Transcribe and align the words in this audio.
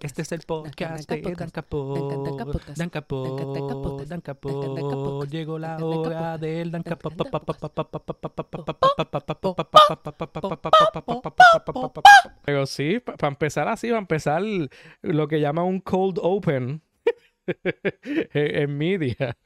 Este 0.00 0.22
es 0.22 0.32
el 0.32 0.40
podcast 0.40 1.08
de 1.08 1.20
Dan 1.22 1.50
Capor. 1.50 2.76
Dan 2.76 2.90
Capor. 2.90 4.06
Dan 4.06 4.20
Capor. 4.20 5.28
Llegó 5.28 5.58
la 5.58 5.76
hora 5.78 6.38
del 6.38 6.70
Dan 6.70 6.82
Capor. 6.82 7.12
Pero 12.44 12.66
sí, 12.66 13.00
para 13.00 13.28
empezar 13.28 13.68
así, 13.68 13.90
va 13.90 13.96
a 13.96 14.00
empezar 14.00 14.42
lo 15.02 15.28
que 15.28 15.40
llama 15.40 15.62
un 15.62 15.80
cold 15.80 16.18
open 16.20 16.82
en 18.34 18.78
media. 18.78 19.36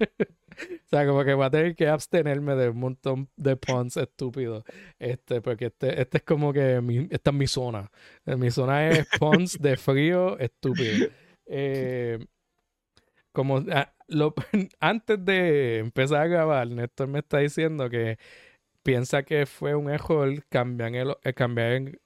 o 0.84 0.88
sea, 0.88 1.06
como 1.06 1.24
que 1.24 1.34
voy 1.34 1.46
a 1.46 1.50
tener 1.50 1.74
que 1.74 1.88
abstenerme 1.88 2.54
de 2.54 2.70
un 2.70 2.78
montón 2.78 3.28
de 3.36 3.56
puns 3.56 3.96
estúpidos. 3.96 4.64
Este, 4.98 5.40
porque 5.40 5.66
este, 5.66 6.00
este 6.00 6.18
es 6.18 6.24
como 6.24 6.52
que 6.52 6.80
mi, 6.80 7.08
esta 7.10 7.30
es 7.30 7.36
mi 7.36 7.46
zona. 7.46 7.90
Mi 8.24 8.50
zona 8.50 8.88
es 8.88 9.06
puns 9.18 9.58
de 9.60 9.76
frío 9.76 10.38
estúpido. 10.38 11.08
Eh, 11.46 12.18
como 13.32 13.64
ah, 13.72 13.92
lo, 14.08 14.34
antes 14.80 15.24
de 15.24 15.78
empezar 15.78 16.22
a 16.22 16.26
grabar, 16.26 16.68
Néstor 16.68 17.08
me 17.08 17.20
está 17.20 17.38
diciendo 17.38 17.90
que 17.90 18.18
piensa 18.82 19.24
que 19.24 19.46
fue 19.46 19.74
un 19.74 19.90
error 19.90 20.44
cambiar 20.48 20.94
el, 20.94 21.16
eh, 21.24 21.34
cambiar 21.34 21.98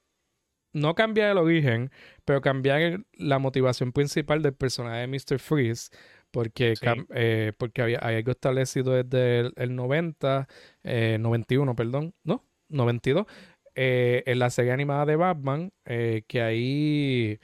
no 0.73 0.95
cambiar 0.95 1.33
el 1.33 1.39
origen, 1.39 1.91
pero 2.25 2.41
cambiar 2.41 3.01
la 3.13 3.39
motivación 3.39 3.93
principal 3.93 4.43
del 4.43 4.55
personaje 4.55 5.01
de 5.01 5.07
Mr. 5.07 5.39
Freeze 5.39 5.91
porque, 6.31 6.75
eh, 7.15 7.53
porque 7.59 7.83
había, 7.83 7.99
hay 8.03 8.17
algo 8.17 8.31
establecido 8.33 8.93
desde 8.93 9.51
el, 9.57 9.75
90, 9.75 10.49
91, 10.85 11.73
eh, 11.73 11.75
perdón, 11.75 12.15
¿no? 12.25 12.45
92, 12.69 13.27
eh, 13.75 14.23
en 14.27 14.39
la 14.39 14.51
serie 14.51 14.73
animada 14.73 15.07
de 15.07 15.17
Batman, 15.17 15.73
que 15.85 16.43
ahí 16.43 17.41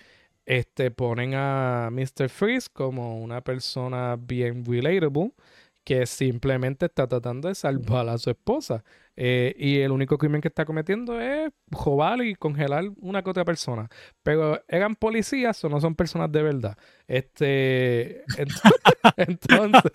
este, 0.46 0.90
ponen 0.90 1.34
a 1.34 1.88
Mr. 1.90 2.28
Freeze 2.28 2.68
como 2.72 3.20
una 3.22 3.42
persona 3.42 4.16
bien 4.18 4.64
relatable 4.64 5.32
que 5.84 6.06
simplemente 6.06 6.86
está 6.86 7.06
tratando 7.06 7.48
de 7.48 7.54
salvar 7.54 8.08
a 8.08 8.18
su 8.18 8.30
esposa. 8.30 8.82
Eh, 9.16 9.54
y 9.58 9.78
el 9.78 9.92
único 9.92 10.18
crimen 10.18 10.40
que 10.40 10.48
está 10.48 10.64
cometiendo 10.64 11.20
es 11.20 11.52
robar 11.68 12.24
y 12.24 12.34
congelar 12.34 12.84
una 13.00 13.22
que 13.22 13.30
otra 13.30 13.44
persona. 13.44 13.88
Pero 14.22 14.60
eran 14.66 14.96
policías 14.96 15.62
o 15.64 15.68
no 15.68 15.80
son 15.80 15.94
personas 15.94 16.32
de 16.32 16.42
verdad. 16.42 16.76
Este. 17.06 18.24
entonces. 19.16 19.92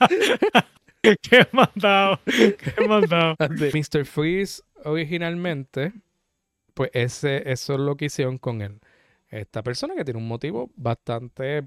qué 1.22 1.46
mandado. 1.52 2.20
Qué 2.26 2.88
mandado. 2.88 3.36
Mr. 3.38 4.04
Freeze 4.04 4.62
originalmente, 4.84 5.92
pues 6.74 6.90
ese, 6.92 7.50
eso 7.50 7.74
es 7.74 7.80
lo 7.80 7.96
que 7.96 8.06
hicieron 8.06 8.38
con 8.38 8.62
él. 8.62 8.80
Esta 9.28 9.62
persona 9.62 9.94
que 9.94 10.04
tiene 10.04 10.18
un 10.18 10.28
motivo 10.28 10.70
bastante 10.76 11.64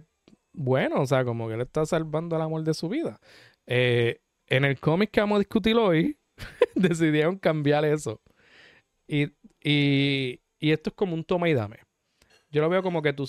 bueno, 0.58 1.02
o 1.02 1.06
sea, 1.06 1.24
como 1.24 1.48
que 1.48 1.54
él 1.54 1.62
está 1.62 1.86
salvando 1.86 2.36
el 2.36 2.42
amor 2.42 2.64
de 2.64 2.74
su 2.74 2.90
vida. 2.90 3.20
Eh, 3.68 4.20
en 4.48 4.66
el 4.66 4.80
cómic 4.80 5.12
que 5.12 5.20
vamos 5.20 5.38
a 5.38 5.40
discutir 5.40 5.76
hoy, 5.78 6.18
decidieron 6.76 7.38
cambiar 7.38 7.86
eso. 7.86 8.22
Y, 9.08 9.32
esto 10.60 10.90
es 10.90 10.96
como 10.96 11.14
un 11.14 11.24
toma 11.24 11.48
y 11.48 11.54
dame. 11.54 11.78
Yo 12.50 12.62
lo 12.62 12.70
veo 12.70 12.82
como 12.82 13.02
que 13.02 13.14
tú, 13.14 13.26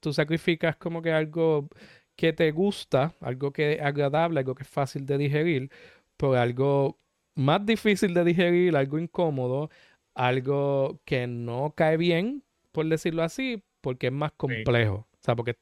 tú 0.00 0.12
sacrificas 0.12 0.76
como 0.76 1.00
que 1.02 1.12
algo 1.12 1.68
que 2.16 2.32
te 2.32 2.50
gusta, 2.50 3.14
algo 3.20 3.52
que 3.52 3.74
es 3.74 3.80
agradable, 3.80 4.40
algo 4.40 4.54
que 4.54 4.64
es 4.64 4.68
fácil 4.68 5.06
de 5.06 5.18
digerir, 5.18 5.70
por 6.16 6.36
algo 6.36 6.98
más 7.34 7.64
difícil 7.64 8.12
de 8.12 8.24
digerir, 8.24 8.76
algo 8.76 8.98
incómodo, 8.98 9.70
algo 10.14 11.00
que 11.04 11.26
no 11.26 11.72
cae 11.76 11.96
bien, 11.96 12.44
por 12.72 12.86
decirlo 12.86 13.22
así, 13.22 13.64
porque 13.80 14.08
es 14.08 14.12
más 14.12 14.32
complejo. 14.32 15.06
O 15.12 15.24
sea, 15.24 15.34
porque 15.36 15.56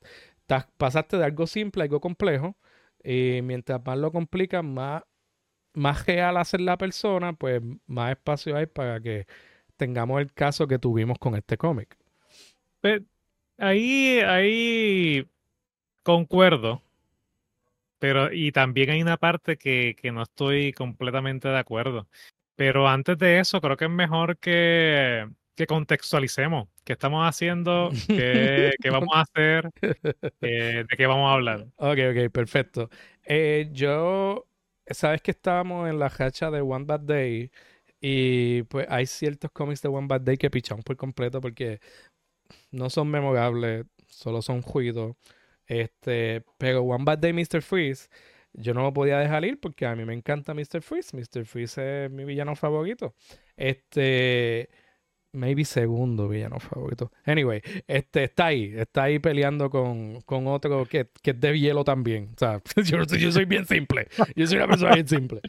pasaste 0.77 1.19
de 1.19 1.25
algo 1.25 1.47
simple 1.47 1.83
a 1.83 1.85
algo 1.85 2.01
complejo, 2.01 2.57
y 3.05 3.41
mientras 3.43 3.81
más 3.85 3.99
lo 3.99 4.13
complicas, 4.13 4.65
más 4.65 5.03
más 5.75 6.07
real 6.07 6.37
hacer 6.37 6.61
la 6.61 6.77
persona, 6.77 7.33
pues 7.33 7.63
más 7.87 8.13
espacio 8.13 8.57
hay 8.57 8.67
para 8.67 9.01
que 9.01 9.27
tengamos 9.77 10.21
el 10.21 10.33
caso 10.33 10.67
que 10.67 10.79
tuvimos 10.79 11.19
con 11.19 11.35
este 11.35 11.57
cómic. 11.57 11.97
Pues, 12.81 13.03
ahí, 13.59 14.21
ahí 14.21 15.29
concuerdo. 16.03 16.83
Pero, 17.99 18.33
y 18.33 18.53
también 18.53 18.91
hay 18.91 19.03
una 19.03 19.17
parte 19.17 19.57
que, 19.57 19.97
no 20.13 20.23
estoy 20.23 20.73
completamente 20.73 21.49
de 21.49 21.59
acuerdo. 21.59 22.09
Pero 22.57 22.89
antes 22.89 23.19
de 23.19 23.39
eso, 23.41 23.61
creo 23.61 23.77
que 23.77 23.87
es 23.87 23.91
mejor 23.91 24.39
que, 24.39 25.29
que 25.55 25.67
contextualicemos 25.67 26.69
qué 26.85 26.95
estamos 26.95 27.27
haciendo, 27.29 27.91
qué, 28.09 28.91
vamos 28.91 29.11
a 29.15 29.21
hacer, 29.23 29.71
eh, 30.41 30.85
de 30.89 30.97
qué 30.97 31.07
vamos 31.07 31.31
a 31.31 31.35
hablar. 31.35 31.67
Ok, 31.77 31.99
ok, 32.11 32.33
perfecto. 32.33 32.91
Eh, 33.25 33.69
yo 33.73 34.47
sabes 34.87 35.23
que 35.23 35.31
estábamos 35.31 35.89
en 35.89 35.99
la 35.99 36.07
hacha 36.07 36.51
de 36.51 36.61
One 36.61 36.85
Bad 36.85 37.01
Day 37.01 37.51
y 38.01 38.63
pues 38.65 38.87
hay 38.89 39.07
ciertos 39.07 39.51
cómics 39.53 39.83
de 39.83 39.89
One 39.89 40.09
Bad 40.09 40.23
Day 40.23 40.37
que 40.37 40.51
pichamos 40.51 40.85
por 40.85 40.97
completo 40.97 41.41
porque 41.41 41.81
no 42.71 42.91
son 42.91 43.09
memorables, 43.09 43.87
solo 44.09 44.43
son 44.43 44.63
juidos. 44.63 45.17
Este, 45.67 46.45
pero 46.59 46.83
One 46.83 47.05
Bad 47.05 47.19
Day 47.19 47.33
Mr. 47.33 47.63
Freeze, 47.63 48.09
yo 48.53 48.75
no 48.75 48.83
lo 48.83 48.93
podía 48.93 49.19
dejar 49.19 49.45
ir 49.45 49.61
porque 49.61 49.87
a 49.87 49.95
mí 49.95 50.05
me 50.05 50.15
encanta 50.15 50.55
Mr. 50.55 50.83
Freeze. 50.83 51.17
Mr. 51.17 51.45
Freeze 51.47 52.05
es 52.07 52.11
mi 52.11 52.25
villano 52.25 52.57
favorito. 52.57 53.15
Este, 53.57 54.69
maybe 55.33 55.65
segundo 55.65 56.29
villano 56.29 56.61
favorito. 56.61 57.11
Anyway, 57.25 57.63
este 57.87 58.25
está 58.25 58.47
ahí, 58.47 58.73
está 58.77 59.05
ahí 59.05 59.19
peleando 59.19 59.71
con, 59.71 60.23
otro 60.47 60.87
que, 60.87 61.09
es 61.23 61.41
de 61.41 61.59
hielo 61.59 61.85
también. 61.85 62.31
O 62.35 62.39
sea, 62.39 62.61
yo, 62.85 63.33
soy 63.33 63.45
bien 63.45 63.67
simple. 63.67 64.09
Yo 64.37 64.47
soy 64.47 64.59
una 64.59 64.69
persona 64.69 64.95
bien 64.95 65.09
simple. 65.09 65.41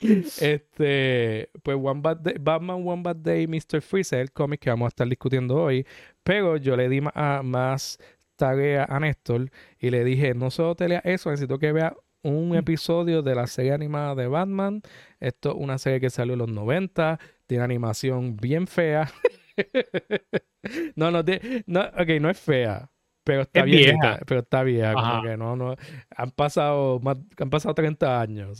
este, 0.40 1.50
pues 1.62 1.78
One 1.80 2.00
Bad 2.00 2.16
Day, 2.18 2.34
Batman 2.40 2.82
One 2.86 3.02
Bad 3.02 3.16
Day, 3.16 3.46
Mr. 3.46 3.80
Freeze 3.80 4.16
es 4.16 4.22
el 4.22 4.32
cómic 4.32 4.60
que 4.60 4.70
vamos 4.70 4.86
a 4.86 4.88
estar 4.88 5.08
discutiendo 5.08 5.56
hoy. 5.56 5.86
Pero 6.22 6.56
yo 6.56 6.76
le 6.76 6.88
di 6.88 7.00
más, 7.00 7.44
más 7.44 7.98
tarea 8.36 8.86
a 8.88 8.98
Néstor 8.98 9.50
y 9.78 9.90
le 9.90 10.04
dije, 10.04 10.34
no 10.34 10.50
solo 10.50 10.74
te 10.74 10.88
lea 10.88 11.00
eso, 11.04 11.30
necesito 11.30 11.58
que 11.58 11.72
vea 11.72 11.94
un 12.22 12.54
episodio 12.54 13.22
de 13.22 13.34
la 13.34 13.46
serie 13.46 13.72
animada 13.72 14.14
de 14.14 14.28
Batman. 14.28 14.82
Esto 15.20 15.50
es 15.50 15.56
una 15.58 15.78
serie 15.78 16.00
que 16.00 16.10
salió 16.10 16.34
en 16.34 16.40
los 16.40 16.48
90, 16.48 17.18
tiene 17.52 17.64
animación 17.64 18.34
bien 18.38 18.66
fea. 18.66 19.12
no, 20.96 21.10
no, 21.10 21.22
no, 21.66 21.80
ok, 21.82 22.08
no 22.18 22.30
es 22.30 22.40
fea. 22.40 22.88
Pero 23.24 23.42
está 23.42 23.62
bien, 23.64 23.98
pero 24.26 24.40
está 24.40 24.62
vieja, 24.62 24.94
como 24.94 25.22
que 25.22 25.36
no, 25.36 25.54
no, 25.54 25.76
han 26.16 26.30
pasado 26.30 26.98
más, 27.00 27.18
han 27.38 27.50
pasado 27.50 27.74
30 27.74 28.20
años. 28.22 28.58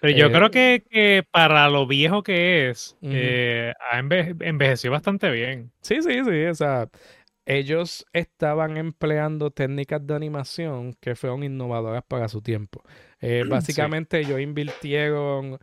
pero 0.00 0.14
yo 0.14 0.30
creo 0.30 0.50
eh, 0.52 0.84
que, 0.88 1.24
para 1.30 1.70
lo 1.70 1.86
viejo 1.86 2.22
que 2.22 2.68
es, 2.68 2.98
eh, 3.00 3.72
ha 3.90 3.98
envejecido 3.98 4.92
bastante 4.92 5.30
bien. 5.30 5.72
Sí, 5.80 6.02
sí, 6.02 6.22
sí, 6.24 6.44
o 6.44 6.54
sea, 6.54 6.90
ellos 7.46 8.04
estaban 8.12 8.76
empleando 8.76 9.50
técnicas 9.50 10.06
de 10.06 10.14
animación 10.14 10.92
que 11.00 11.16
fueron 11.16 11.42
innovadoras 11.42 12.04
para 12.06 12.28
su 12.28 12.42
tiempo. 12.42 12.82
Eh, 13.20 13.44
básicamente 13.48 14.20
ellos 14.20 14.40
invirtieron 14.40 15.58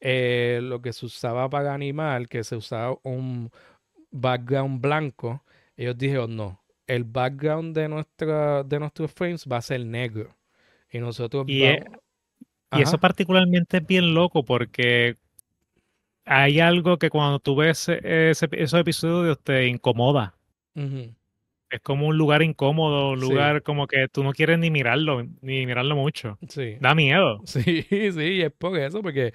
eh, 0.00 0.60
lo 0.62 0.82
que 0.82 0.92
se 0.92 1.06
usaba 1.06 1.48
para 1.48 1.74
animar, 1.74 2.28
que 2.28 2.44
se 2.44 2.56
usaba 2.56 2.96
un 3.02 3.50
background 4.10 4.80
blanco, 4.80 5.44
ellos 5.76 5.96
dijeron 5.96 6.36
no, 6.36 6.62
el 6.86 7.04
background 7.04 7.76
de, 7.76 7.88
nuestra, 7.88 8.62
de 8.62 8.78
nuestros 8.78 9.12
frames 9.12 9.46
va 9.50 9.58
a 9.58 9.62
ser 9.62 9.84
negro. 9.84 10.34
Y 10.90 10.98
nosotros... 10.98 11.44
Y, 11.48 11.64
e, 11.64 11.84
eso 12.70 12.98
particularmente 12.98 13.78
es 13.78 13.86
bien 13.86 14.12
loco 14.14 14.44
porque 14.44 15.16
hay 16.24 16.60
algo 16.60 16.98
que 16.98 17.08
cuando 17.08 17.38
tú 17.38 17.56
ves 17.56 17.88
ese, 17.88 18.48
esos 18.52 18.80
episodios 18.80 19.40
te 19.42 19.66
incomoda. 19.66 20.34
Es 20.74 21.80
como 21.80 22.06
un 22.06 22.18
lugar 22.18 22.42
incómodo, 22.42 23.12
un 23.12 23.20
lugar 23.20 23.62
como 23.62 23.86
que 23.86 24.08
tú 24.08 24.22
no 24.22 24.32
quieres 24.32 24.58
ni 24.58 24.70
mirarlo, 24.70 25.26
ni 25.40 25.64
mirarlo 25.64 25.96
mucho. 25.96 26.38
Sí. 26.48 26.76
Da 26.80 26.94
miedo. 26.94 27.40
Sí, 27.46 27.82
sí, 27.90 28.42
es 28.42 28.52
por 28.52 28.78
eso, 28.78 29.00
porque 29.00 29.32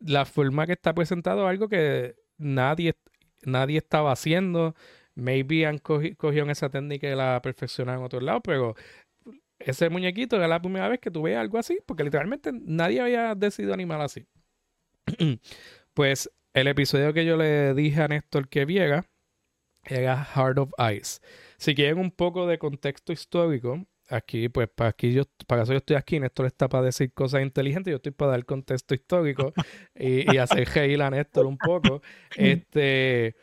la 0.00 0.24
forma 0.24 0.66
que 0.66 0.72
está 0.72 0.94
presentado 0.94 1.42
es 1.44 1.50
algo 1.50 1.68
que 1.68 2.16
nadie, 2.36 2.94
nadie 3.44 3.78
estaba 3.78 4.12
haciendo. 4.12 4.74
Maybe 5.14 5.66
han 5.66 5.78
cogido 5.78 6.50
esa 6.50 6.70
técnica 6.70 7.08
y 7.08 7.14
la 7.14 7.40
perfeccionado 7.42 7.98
en 7.98 8.04
otro 8.04 8.20
lado, 8.20 8.40
pero 8.40 8.74
ese 9.58 9.90
muñequito 9.90 10.36
era 10.36 10.46
la 10.46 10.60
primera 10.60 10.88
vez 10.88 11.00
que 11.00 11.10
tuve 11.10 11.36
algo 11.36 11.58
así, 11.58 11.78
porque 11.86 12.04
literalmente 12.04 12.52
nadie 12.52 13.00
había 13.00 13.34
decidido 13.34 13.74
animar 13.74 14.00
así. 14.00 14.26
pues 15.94 16.30
el 16.54 16.68
episodio 16.68 17.12
que 17.12 17.24
yo 17.24 17.36
le 17.36 17.74
dije 17.74 18.02
a 18.02 18.08
Néstor 18.08 18.48
que 18.48 18.64
viera 18.64 19.06
era 19.84 20.24
Heart 20.24 20.58
of 20.58 20.72
Ice. 20.94 21.20
Si 21.56 21.74
quieren 21.74 21.98
un 21.98 22.10
poco 22.10 22.46
de 22.46 22.58
contexto 22.58 23.12
histórico, 23.12 23.84
aquí, 24.08 24.48
pues, 24.48 24.68
para 24.68 24.90
aquí 24.90 25.12
yo, 25.12 25.22
para 25.46 25.62
eso 25.62 25.72
yo 25.72 25.78
estoy 25.78 25.96
aquí, 25.96 26.18
Néstor 26.20 26.46
está 26.46 26.68
para 26.68 26.84
decir 26.84 27.12
cosas 27.12 27.42
inteligentes, 27.42 27.90
yo 27.90 27.96
estoy 27.96 28.12
para 28.12 28.32
dar 28.32 28.44
contexto 28.44 28.94
histórico 28.94 29.52
y, 29.94 30.36
hacer 30.36 30.68
reír 30.68 31.02
a 31.02 31.10
Néstor 31.10 31.46
un 31.46 31.58
poco. 31.58 32.02
Este, 32.36 33.36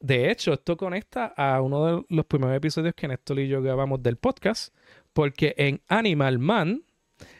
de 0.00 0.30
hecho, 0.30 0.52
esto 0.52 0.76
conecta 0.76 1.26
a 1.36 1.60
uno 1.60 1.86
de 1.86 2.04
los 2.08 2.26
primeros 2.26 2.56
episodios 2.56 2.94
que 2.94 3.08
Néstor 3.08 3.40
y 3.40 3.48
yo 3.48 3.62
grabamos 3.62 4.02
del 4.02 4.16
podcast, 4.16 4.74
porque 5.12 5.54
en 5.56 5.80
Animal 5.88 6.38
Man, 6.38 6.82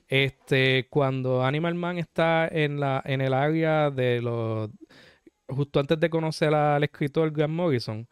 este, 0.09 0.87
cuando 0.91 1.45
Animal 1.45 1.75
Man 1.75 1.99
está 1.99 2.49
en, 2.49 2.81
la, 2.81 3.03
en 3.05 3.21
el 3.21 3.33
área 3.33 3.91
de 3.91 4.21
los... 4.21 4.71
justo 5.49 5.81
antes 5.81 5.99
de 5.99 6.11
conocer 6.11 6.55
al 6.55 6.85
escritor 6.85 7.31
Grant 7.33 7.55
Morrison, 7.55 8.07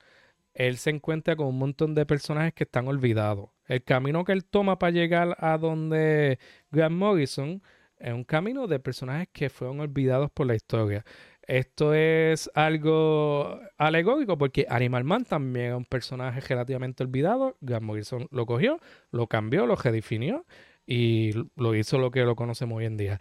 él 0.55 0.77
se 0.79 0.91
encuentra 0.91 1.37
con 1.37 1.47
un 1.47 1.59
montón 1.59 1.95
de 1.95 2.07
personajes 2.07 2.55
que 2.55 2.65
están 2.65 2.89
olvidados. 2.89 3.51
El 3.67 3.85
camino 3.85 4.25
que 4.25 4.33
él 4.33 4.45
toma 4.45 4.79
para 4.79 4.93
llegar 4.93 5.37
a 5.39 5.59
donde 5.59 6.39
Grant 6.71 6.97
Morrison 6.97 7.63
es 7.99 8.13
un 8.13 8.25
camino 8.25 8.67
de 8.67 8.81
personajes 8.81 9.29
que 9.33 9.51
fueron 9.51 9.81
olvidados 9.81 10.31
por 10.31 10.47
la 10.47 10.55
historia. 10.55 11.05
Esto 11.43 11.95
es 11.95 12.51
algo 12.55 13.61
alegórico 13.77 14.39
porque 14.39 14.67
Animal 14.69 15.05
Man 15.05 15.25
también 15.25 15.73
es 15.73 15.77
un 15.77 15.85
personaje 15.85 16.41
relativamente 16.41 17.03
olvidado. 17.03 17.57
Grant 17.61 17.85
Morrison 17.85 18.27
lo 18.31 18.47
cogió, 18.47 18.81
lo 19.11 19.27
cambió, 19.27 19.67
lo 19.67 19.77
redefinió 19.77 20.47
y 20.87 21.33
lo 21.57 21.75
hizo 21.75 21.99
lo 21.99 22.11
que 22.11 22.25
lo 22.25 22.37
conocemos 22.37 22.79
hoy 22.79 22.87
en 22.87 22.97
día. 22.97 23.19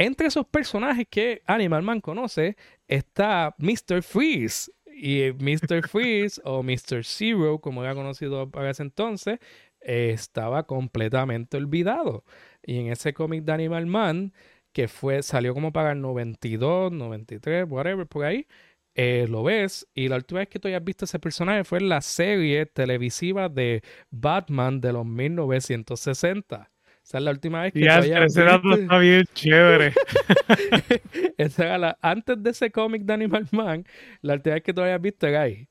Entre 0.00 0.28
esos 0.28 0.46
personajes 0.46 1.06
que 1.10 1.42
Animal 1.44 1.82
Man 1.82 2.00
conoce 2.00 2.56
está 2.86 3.56
Mr. 3.58 4.02
Freeze. 4.02 4.70
Y 5.00 5.32
Mr. 5.32 5.86
Freeze 5.88 6.40
o 6.44 6.62
Mr. 6.62 7.04
Zero, 7.04 7.60
como 7.60 7.84
era 7.84 7.94
conocido 7.94 8.50
para 8.50 8.70
ese 8.70 8.82
entonces, 8.82 9.38
estaba 9.80 10.66
completamente 10.66 11.56
olvidado. 11.56 12.24
Y 12.64 12.80
en 12.80 12.88
ese 12.92 13.14
cómic 13.14 13.44
de 13.44 13.52
Animal 13.52 13.86
Man, 13.86 14.32
que 14.72 14.88
fue, 14.88 15.22
salió 15.22 15.54
como 15.54 15.72
para 15.72 15.92
el 15.92 16.00
92, 16.00 16.92
93, 16.92 17.66
whatever, 17.68 18.06
por 18.06 18.24
ahí, 18.24 18.46
eh, 18.94 19.26
lo 19.28 19.44
ves. 19.44 19.86
Y 19.94 20.08
la 20.08 20.16
última 20.16 20.40
vez 20.40 20.48
que 20.48 20.58
tú 20.58 20.68
hayas 20.68 20.84
visto 20.84 21.04
ese 21.04 21.20
personaje 21.20 21.64
fue 21.64 21.78
en 21.78 21.88
la 21.88 22.00
serie 22.00 22.66
televisiva 22.66 23.48
de 23.48 23.82
Batman 24.10 24.80
de 24.80 24.92
los 24.92 25.06
1960. 25.06 26.70
Esa 27.08 27.18
es 27.18 27.24
la 27.24 27.30
última 27.30 27.62
vez 27.62 27.72
que 27.72 27.80
ya, 27.80 28.00
ese 28.26 28.42
dato 28.42 28.74
está 28.74 28.98
bien 28.98 29.24
chévere. 29.32 29.94
Esa 31.38 31.78
la- 31.78 31.96
antes 32.02 32.42
de 32.42 32.50
ese 32.50 32.70
cómic 32.70 33.02
de 33.04 33.14
Animal 33.14 33.46
Man, 33.50 33.86
la 34.20 34.34
última 34.34 34.54
vez 34.56 34.62
que 34.62 34.74
tú 34.74 34.82
hayas 34.82 35.00
visto 35.00 35.26
era 35.26 35.40
ahí. 35.42 35.66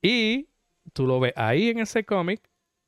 Y 0.00 0.48
tú 0.94 1.06
lo 1.06 1.20
ves 1.20 1.34
ahí 1.36 1.68
en 1.68 1.80
ese 1.80 2.04
cómic 2.04 2.40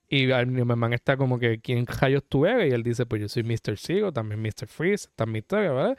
y 0.09 0.31
Animal 0.33 0.79
Man 0.79 0.93
está 0.95 1.19
como 1.19 1.39
que, 1.39 1.61
¿quién 1.61 1.87
rayos 1.87 2.25
tú 2.27 2.47
eres? 2.47 2.71
Y 2.71 2.75
él 2.75 2.83
dice, 2.83 3.05
pues 3.05 3.21
yo 3.21 3.29
soy 3.29 3.43
Mr. 3.43 3.77
Zero, 3.77 4.11
también 4.11 4.41
Mr. 4.41 4.67
Freeze, 4.69 5.09
es 5.15 5.27
mi 5.27 5.41
historia, 5.41 5.73
¿verdad? 5.73 5.99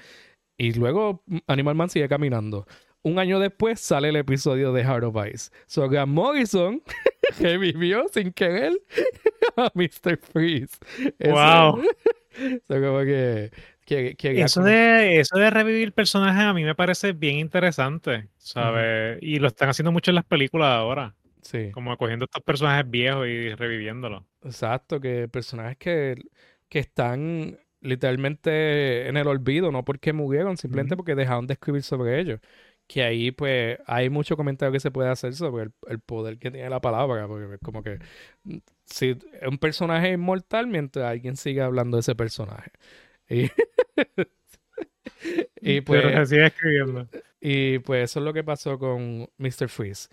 Y 0.57 0.73
luego 0.73 1.23
Animal 1.45 1.75
Man 1.75 1.89
sigue 1.91 2.09
caminando. 2.09 2.65
Un 3.03 3.19
año 3.19 3.39
después 3.39 3.79
sale 3.79 4.09
el 4.09 4.15
episodio 4.15 4.71
de 4.73 4.83
Heart 4.83 5.03
of 5.03 5.15
Ice. 5.33 5.51
So 5.67 5.87
Grant 5.89 6.11
Morrison 6.11 6.81
revivió 7.39 8.05
sin 8.11 8.31
querer 8.31 8.73
a 9.57 9.69
Mr. 9.73 10.17
Freeze. 10.17 10.77
Eso- 11.19 11.33
Wow. 11.33 11.83
so 12.67 12.81
como 12.81 12.99
que... 13.01 13.51
que, 13.85 14.15
que 14.15 14.41
Eso 14.41 14.63
de, 14.63 15.19
eso 15.19 15.37
de 15.37 15.49
revivir 15.49 15.91
personajes 15.93 16.41
a 16.43 16.53
mí 16.53 16.63
me 16.63 16.75
parece 16.75 17.11
bien 17.13 17.37
interesante, 17.39 18.29
¿sabes? 18.37 19.17
Y 19.21 19.39
lo 19.39 19.47
están 19.49 19.69
haciendo 19.69 19.91
mucho 19.91 20.11
en 20.11 20.15
las 20.15 20.25
películas 20.25 20.69
ahora, 20.69 21.13
Sí. 21.41 21.71
como 21.71 21.97
cogiendo 21.97 22.23
estos 22.25 22.41
personajes 22.41 22.89
viejos 22.89 23.27
y 23.27 23.53
reviviéndolos. 23.53 24.23
Exacto, 24.43 25.01
que 25.01 25.27
personajes 25.27 25.75
que, 25.77 26.15
que 26.69 26.79
están 26.79 27.59
literalmente 27.81 29.07
en 29.09 29.17
el 29.17 29.27
olvido, 29.27 29.69
no 29.71 29.83
porque 29.83 30.13
murieron, 30.13 30.55
simplemente 30.55 30.95
porque 30.95 31.15
dejaron 31.15 31.47
de 31.47 31.53
escribir 31.55 31.83
sobre 31.83 32.19
ellos. 32.21 32.39
Que 32.93 33.01
ahí, 33.01 33.31
pues, 33.31 33.79
hay 33.87 34.11
mucho 34.11 34.37
comentario 34.37 34.71
que 34.71 34.79
se 34.79 34.91
puede 34.91 35.09
hacer 35.09 35.33
sobre 35.33 35.63
el, 35.63 35.73
el 35.87 35.99
poder 35.99 36.37
que 36.37 36.51
tiene 36.51 36.69
la 36.69 36.79
palabra, 36.79 37.27
porque 37.27 37.55
es 37.55 37.59
como 37.59 37.81
que 37.81 37.97
mm, 38.43 38.57
si 38.85 39.09
es 39.41 39.47
un 39.47 39.57
personaje 39.57 40.11
inmortal 40.11 40.67
mientras 40.67 41.05
alguien 41.05 41.35
siga 41.35 41.65
hablando 41.65 41.97
de 41.97 42.01
ese 42.01 42.13
personaje. 42.13 42.71
Y, 43.27 43.49
y 45.59 45.81
pues, 45.81 46.03
Pero 46.03 46.19
se 46.19 46.35
sigue 46.35 46.45
escribiendo. 46.45 47.07
y 47.41 47.79
pues 47.79 48.11
eso 48.11 48.19
es 48.19 48.25
lo 48.25 48.31
que 48.31 48.43
pasó 48.43 48.77
con 48.77 49.27
Mr. 49.39 49.69
Freeze. 49.69 50.09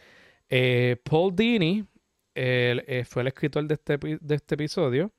Eh, 0.48 0.96
Paul 1.04 1.36
Dini 1.36 1.84
eh, 2.34 3.04
fue 3.06 3.20
el 3.20 3.28
escritor 3.28 3.66
de 3.66 3.74
este, 3.74 3.98
de 3.98 4.34
este 4.34 4.54
episodio. 4.54 5.12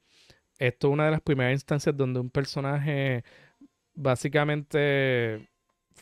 Esto 0.57 0.87
es 0.87 0.93
una 0.93 1.05
de 1.05 1.11
las 1.11 1.21
primeras 1.21 1.53
instancias 1.53 1.95
donde 1.95 2.19
un 2.19 2.31
personaje 2.31 3.23
básicamente 3.93 5.50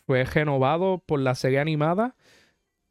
fue 0.06 0.24
renovado 0.24 1.04
por 1.06 1.20
la 1.20 1.36
serie 1.36 1.60
animada 1.60 2.16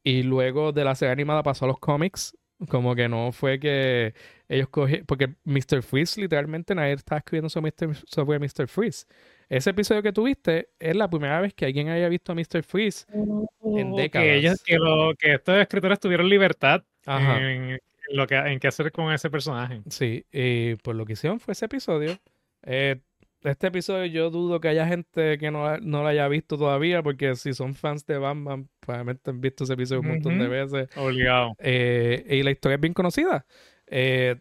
y 0.04 0.22
luego 0.22 0.72
de 0.72 0.84
la 0.84 0.94
serie 0.94 1.12
animada 1.12 1.42
pasó 1.42 1.64
a 1.64 1.68
los 1.68 1.78
cómics. 1.78 2.36
Como 2.68 2.96
que 2.96 3.08
no 3.08 3.30
fue 3.30 3.60
que 3.60 4.14
ellos 4.48 4.68
cogieron... 4.68 5.06
Porque 5.06 5.34
Mr. 5.44 5.80
Freeze, 5.80 6.20
literalmente 6.20 6.74
nadie 6.74 6.94
estaba 6.94 7.18
escribiendo 7.20 7.48
sobre 7.48 7.72
Mr. 7.78 7.94
sobre 8.04 8.38
Mr. 8.40 8.66
Freeze. 8.66 9.06
Ese 9.48 9.70
episodio 9.70 10.02
que 10.02 10.12
tuviste 10.12 10.70
es 10.80 10.96
la 10.96 11.08
primera 11.08 11.40
vez 11.40 11.54
que 11.54 11.66
alguien 11.66 11.88
haya 11.88 12.08
visto 12.08 12.32
a 12.32 12.34
Mr. 12.34 12.64
Freeze 12.64 13.06
en 13.12 13.92
O 13.92 13.96
décadas. 13.96 14.26
Que, 14.26 14.36
ellos, 14.36 14.62
que, 14.64 14.76
lo- 14.76 15.14
que 15.16 15.34
estos 15.34 15.56
escritores 15.56 16.00
tuvieron 16.00 16.28
libertad 16.28 16.82
Ajá. 17.06 17.40
en 17.40 17.78
lo 18.10 18.26
que, 18.26 18.34
en 18.34 18.58
qué 18.58 18.66
hacer 18.66 18.90
con 18.90 19.12
ese 19.12 19.30
personaje. 19.30 19.80
Sí, 19.88 20.24
y 20.32 20.74
pues 20.76 20.96
lo 20.96 21.06
que 21.06 21.12
hicieron 21.12 21.38
fue 21.38 21.52
ese 21.52 21.66
episodio. 21.66 22.18
Eh, 22.64 22.96
este 23.42 23.68
episodio 23.68 24.06
yo 24.06 24.30
dudo 24.30 24.60
que 24.60 24.68
haya 24.68 24.86
gente 24.86 25.38
que 25.38 25.50
no, 25.50 25.78
no 25.78 26.02
lo 26.02 26.08
haya 26.08 26.26
visto 26.28 26.58
todavía, 26.58 27.02
porque 27.02 27.34
si 27.36 27.52
son 27.54 27.74
fans 27.74 28.04
de 28.06 28.18
Batman, 28.18 28.68
probablemente 28.80 29.30
han 29.30 29.40
visto 29.40 29.64
ese 29.64 29.74
episodio 29.74 30.00
un 30.00 30.08
montón 30.08 30.38
de 30.38 30.48
veces. 30.48 30.88
Obligado. 30.96 31.54
Eh, 31.58 32.24
y 32.28 32.42
la 32.42 32.50
historia 32.50 32.74
es 32.76 32.80
bien 32.80 32.94
conocida. 32.94 33.46
Eh, 33.86 34.36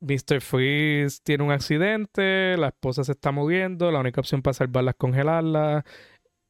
Mr. 0.00 0.40
Freeze 0.40 1.20
tiene 1.22 1.44
un 1.44 1.50
accidente, 1.52 2.56
la 2.58 2.68
esposa 2.68 3.04
se 3.04 3.12
está 3.12 3.30
muriendo, 3.32 3.90
la 3.90 4.00
única 4.00 4.20
opción 4.20 4.42
para 4.42 4.52
salvarla 4.54 4.90
es 4.90 4.96
congelarla. 4.96 5.84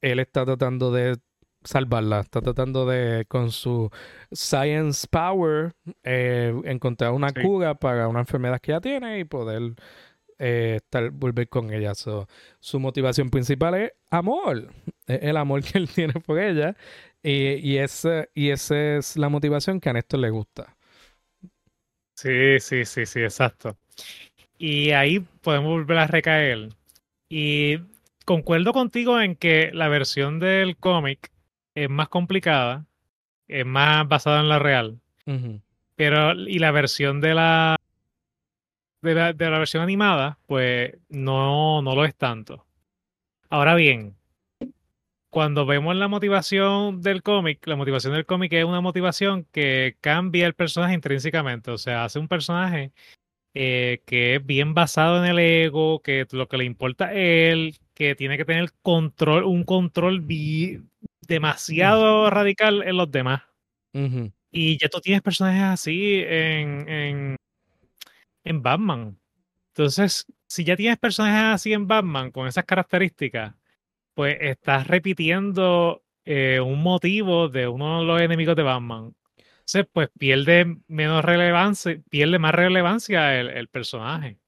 Él 0.00 0.18
está 0.18 0.44
tratando 0.44 0.90
de 0.90 1.18
salvarla, 1.62 2.20
está 2.20 2.40
tratando 2.42 2.84
de, 2.84 3.24
con 3.28 3.50
su 3.52 3.90
science 4.32 5.06
power, 5.08 5.72
eh, 6.02 6.52
encontrar 6.64 7.12
una 7.12 7.28
Sí. 7.30 7.40
cura 7.42 7.74
para 7.74 8.08
una 8.08 8.20
enfermedad 8.20 8.60
que 8.60 8.72
ella 8.72 8.80
tiene 8.80 9.20
y 9.20 9.24
poder 9.24 9.74
eh, 10.46 10.76
estar, 10.76 11.10
volver 11.10 11.48
con 11.48 11.72
ella. 11.72 11.94
So, 11.94 12.28
su 12.60 12.78
motivación 12.78 13.30
principal 13.30 13.74
es 13.76 13.92
amor, 14.10 14.68
es 15.06 15.22
el 15.22 15.38
amor 15.38 15.62
que 15.62 15.78
él 15.78 15.88
tiene 15.88 16.12
por 16.14 16.38
ella. 16.38 16.76
Y, 17.22 17.54
y, 17.66 17.78
ese, 17.78 18.28
y 18.34 18.50
esa 18.50 18.96
es 18.96 19.16
la 19.16 19.30
motivación 19.30 19.80
que 19.80 19.88
a 19.88 19.94
Néstor 19.94 20.20
le 20.20 20.28
gusta. 20.28 20.76
Sí, 22.14 22.60
sí, 22.60 22.84
sí, 22.84 23.06
sí, 23.06 23.20
exacto. 23.20 23.78
Y 24.58 24.90
ahí 24.90 25.20
podemos 25.40 25.70
volver 25.70 25.96
a 25.96 26.06
recaer. 26.06 26.68
Y 27.30 27.78
concuerdo 28.26 28.74
contigo 28.74 29.20
en 29.22 29.36
que 29.36 29.70
la 29.72 29.88
versión 29.88 30.40
del 30.40 30.76
cómic 30.76 31.30
es 31.74 31.88
más 31.88 32.08
complicada, 32.10 32.84
es 33.48 33.64
más 33.64 34.06
basada 34.06 34.40
en 34.40 34.50
la 34.50 34.58
real, 34.58 35.00
pero 35.96 36.34
y 36.34 36.58
la 36.58 36.70
versión 36.70 37.22
de 37.22 37.34
la 37.34 37.76
de 39.04 39.14
la, 39.14 39.32
de 39.32 39.50
la 39.50 39.58
versión 39.58 39.82
animada, 39.82 40.38
pues 40.46 40.92
no, 41.08 41.82
no 41.82 41.94
lo 41.94 42.04
es 42.04 42.14
tanto. 42.16 42.66
Ahora 43.50 43.74
bien, 43.74 44.16
cuando 45.30 45.66
vemos 45.66 45.96
la 45.96 46.08
motivación 46.08 47.02
del 47.02 47.22
cómic, 47.22 47.66
la 47.66 47.76
motivación 47.76 48.12
del 48.14 48.26
cómic 48.26 48.52
es 48.52 48.64
una 48.64 48.80
motivación 48.80 49.46
que 49.52 49.96
cambia 50.00 50.46
el 50.46 50.54
personaje 50.54 50.94
intrínsecamente, 50.94 51.70
o 51.70 51.78
sea, 51.78 52.04
hace 52.04 52.18
un 52.18 52.28
personaje 52.28 52.92
eh, 53.52 54.02
que 54.06 54.36
es 54.36 54.46
bien 54.46 54.74
basado 54.74 55.18
en 55.18 55.30
el 55.30 55.38
ego, 55.38 56.02
que 56.02 56.26
lo 56.32 56.48
que 56.48 56.56
le 56.56 56.64
importa 56.64 57.06
a 57.06 57.14
él, 57.14 57.76
que 57.94 58.14
tiene 58.14 58.36
que 58.36 58.44
tener 58.44 58.72
control, 58.82 59.44
un 59.44 59.64
control 59.64 60.24
demasiado 61.20 62.30
radical 62.30 62.82
en 62.82 62.96
los 62.96 63.10
demás. 63.10 63.42
Y 64.50 64.78
ya 64.78 64.88
tú 64.88 65.00
tienes 65.00 65.22
personajes 65.22 65.62
así 65.62 66.22
en, 66.26 66.88
en, 66.88 67.36
en 68.44 68.62
Batman. 68.62 69.18
Entonces, 69.68 70.26
si 70.46 70.64
ya 70.64 70.76
tienes 70.76 70.98
personajes 70.98 71.54
así 71.54 71.72
en 71.72 71.88
Batman 71.88 72.30
con 72.30 72.46
esas 72.46 72.64
características, 72.64 73.54
pues 74.14 74.36
estás 74.40 74.86
repitiendo 74.86 76.02
eh, 76.24 76.60
un 76.60 76.82
motivo 76.82 77.48
de 77.48 77.66
uno 77.66 78.00
de 78.00 78.06
los 78.06 78.20
enemigos 78.20 78.56
de 78.56 78.62
Batman. 78.62 79.14
Entonces, 79.36 79.86
pues 79.92 80.10
pierde 80.18 80.76
menos 80.86 81.24
relevancia, 81.24 81.98
pierde 82.10 82.38
más 82.38 82.54
relevancia 82.54 83.40
el, 83.40 83.48
el 83.48 83.68
personaje. 83.68 84.38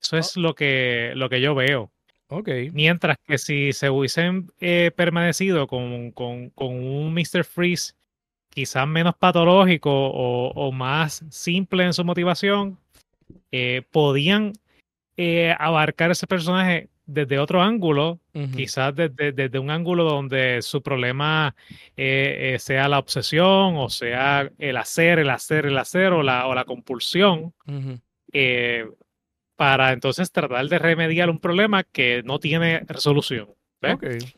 Eso 0.00 0.16
es 0.16 0.36
lo 0.36 0.54
que, 0.54 1.12
lo 1.16 1.28
que 1.28 1.40
yo 1.40 1.54
veo. 1.54 1.92
Ok. 2.28 2.48
Mientras 2.72 3.16
que 3.26 3.38
si 3.38 3.72
se 3.72 3.90
hubiesen 3.90 4.52
eh, 4.60 4.92
permanecido 4.94 5.66
con, 5.66 6.12
con, 6.12 6.50
con 6.50 6.74
un 6.74 7.12
Mr. 7.12 7.44
Freeze 7.44 7.94
quizás 8.50 8.86
menos 8.86 9.14
patológico 9.16 9.90
o, 9.90 10.50
o 10.50 10.72
más 10.72 11.24
simple 11.30 11.84
en 11.84 11.92
su 11.92 12.04
motivación, 12.04 12.78
eh, 13.52 13.82
podían 13.90 14.52
eh, 15.16 15.54
abarcar 15.58 16.10
ese 16.10 16.26
personaje 16.26 16.88
desde 17.06 17.40
otro 17.40 17.60
ángulo, 17.60 18.20
quizás 18.54 18.94
desde, 18.94 19.32
desde 19.32 19.58
un 19.58 19.70
ángulo 19.70 20.04
donde 20.04 20.62
su 20.62 20.80
problema 20.80 21.56
eh, 21.96 22.56
sea 22.60 22.88
la 22.88 23.00
obsesión 23.00 23.74
o 23.76 23.90
sea 23.90 24.48
el 24.58 24.76
hacer, 24.76 25.18
el 25.18 25.30
hacer, 25.30 25.66
el 25.66 25.76
hacer 25.76 26.12
o 26.12 26.22
la, 26.22 26.46
o 26.46 26.54
la 26.54 26.64
compulsión, 26.64 27.52
para 29.56 29.92
entonces 29.92 30.30
tratar 30.30 30.68
de 30.68 30.78
remediar 30.78 31.30
un 31.30 31.40
problema 31.40 31.82
que 31.82 32.22
no 32.24 32.38
tiene 32.38 32.80
resolución. 32.86 33.48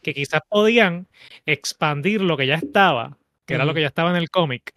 Que 0.02 0.14
quizás 0.14 0.40
podían 0.49 1.08
expandir 1.46 2.22
lo 2.22 2.37
que 2.37 2.46
ya 2.46 2.54
estaba, 2.54 3.18
que 3.46 3.54
era 3.54 3.64
lo 3.64 3.75
que 3.75 3.80
ya 3.80 3.88
estaba 3.88 4.11
en 4.11 4.16
el 4.16 4.30
cómic. 4.30 4.72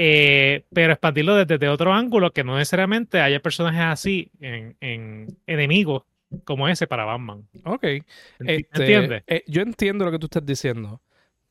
Eh, 0.00 0.64
pero 0.72 0.92
expandirlo 0.94 1.34
desde, 1.36 1.58
desde 1.58 1.68
otro 1.68 1.92
ángulo 1.92 2.30
que 2.32 2.44
no 2.44 2.56
necesariamente 2.56 3.20
haya 3.20 3.40
personajes 3.40 3.80
así 3.82 4.30
en, 4.40 4.76
en 4.80 5.26
enemigos 5.46 6.04
como 6.44 6.68
ese 6.68 6.86
para 6.86 7.04
Batman. 7.04 7.46
Ok. 7.64 7.82
Este, 7.84 8.68
¿Entiendes? 8.72 9.24
eh, 9.26 9.42
yo 9.48 9.60
entiendo 9.62 10.04
lo 10.04 10.10
que 10.12 10.18
tú 10.18 10.26
estás 10.26 10.46
diciendo, 10.46 11.00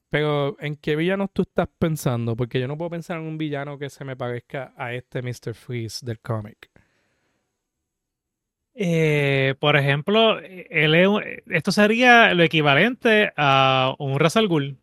pero 0.09 0.55
¿en 0.61 0.75
qué 0.77 0.95
villanos 0.95 1.29
tú 1.33 1.41
estás 1.41 1.67
pensando? 1.77 2.35
Porque 2.37 2.59
yo 2.59 2.67
no 2.67 2.77
puedo 2.77 2.89
pensar 2.91 3.17
en 3.17 3.23
un 3.25 3.37
villano 3.37 3.77
que 3.77 3.89
se 3.89 4.05
me 4.05 4.15
parezca 4.15 4.73
a 4.77 4.93
este 4.93 5.21
Mr. 5.21 5.53
Freeze 5.53 6.05
del 6.05 6.19
cómic. 6.19 6.69
Eh, 8.79 9.55
por 9.59 9.75
ejemplo, 9.75 10.39
eh, 10.39 10.67
él 10.69 10.93
es 10.95 11.07
un- 11.07 11.23
esto 11.47 11.71
sería 11.71 12.33
lo 12.33 12.43
equivalente 12.43 13.31
a 13.35 13.95
un 13.97 14.19
Ra's 14.19 14.37
al 14.37 14.47
Ghul. 14.47 14.77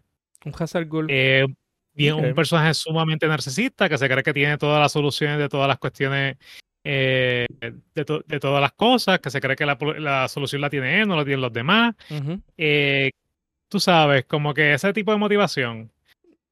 Un 0.45 0.53
Hazard 0.59 0.89
Ghul. 0.89 1.07
Eh, 1.09 1.47
bien, 1.95 2.15
Ok. 2.15 2.25
un 2.25 2.35
personaje 2.35 2.75
sumamente 2.75 3.27
narcisista 3.27 3.89
que 3.89 3.99
se 3.99 4.09
cree 4.09 4.23
que 4.23 4.33
tiene 4.35 4.59
todas 4.59 4.81
las 4.81 4.93
soluciones 4.93 5.39
de 5.39 5.49
todas 5.49 5.69
las 5.69 5.79
cuestiones, 5.79 6.37
eh, 6.85 7.47
de, 7.95 8.05
to- 8.05 8.23
de 8.27 8.39
todas 8.41 8.61
las 8.61 8.73
cosas, 8.73 9.21
que 9.21 9.31
se 9.31 9.41
cree 9.41 9.57
que 9.57 9.65
la, 9.67 9.79
la 9.99 10.29
solución 10.29 10.61
la 10.61 10.69
tiene 10.71 11.01
él, 11.01 11.09
no 11.09 11.17
la 11.17 11.25
tienen 11.25 11.41
los 11.41 11.53
demás. 11.53 11.95
Eh, 12.59 13.11
tú 13.69 13.81
sabes, 13.81 14.25
como 14.27 14.53
que 14.53 14.75
ese 14.75 14.93
tipo 14.93 15.13
de 15.13 15.19
motivación. 15.19 15.91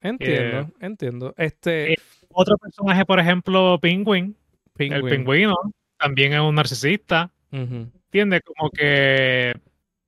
Entiendo, 0.00 0.70
entiendo. 0.80 1.34
Este 1.36 1.92
eh, 1.92 1.96
Otro 2.30 2.56
personaje, 2.56 3.04
por 3.04 3.20
ejemplo, 3.20 3.78
Penguin, 3.80 4.36
el 4.78 5.04
pingüino, 5.04 5.54
también 5.98 6.32
es 6.32 6.40
un 6.40 6.54
narcisista. 6.54 7.30
Ujú. 7.52 7.90
¿Entiendes? 8.06 8.40
Como 8.44 8.70
que. 8.70 9.54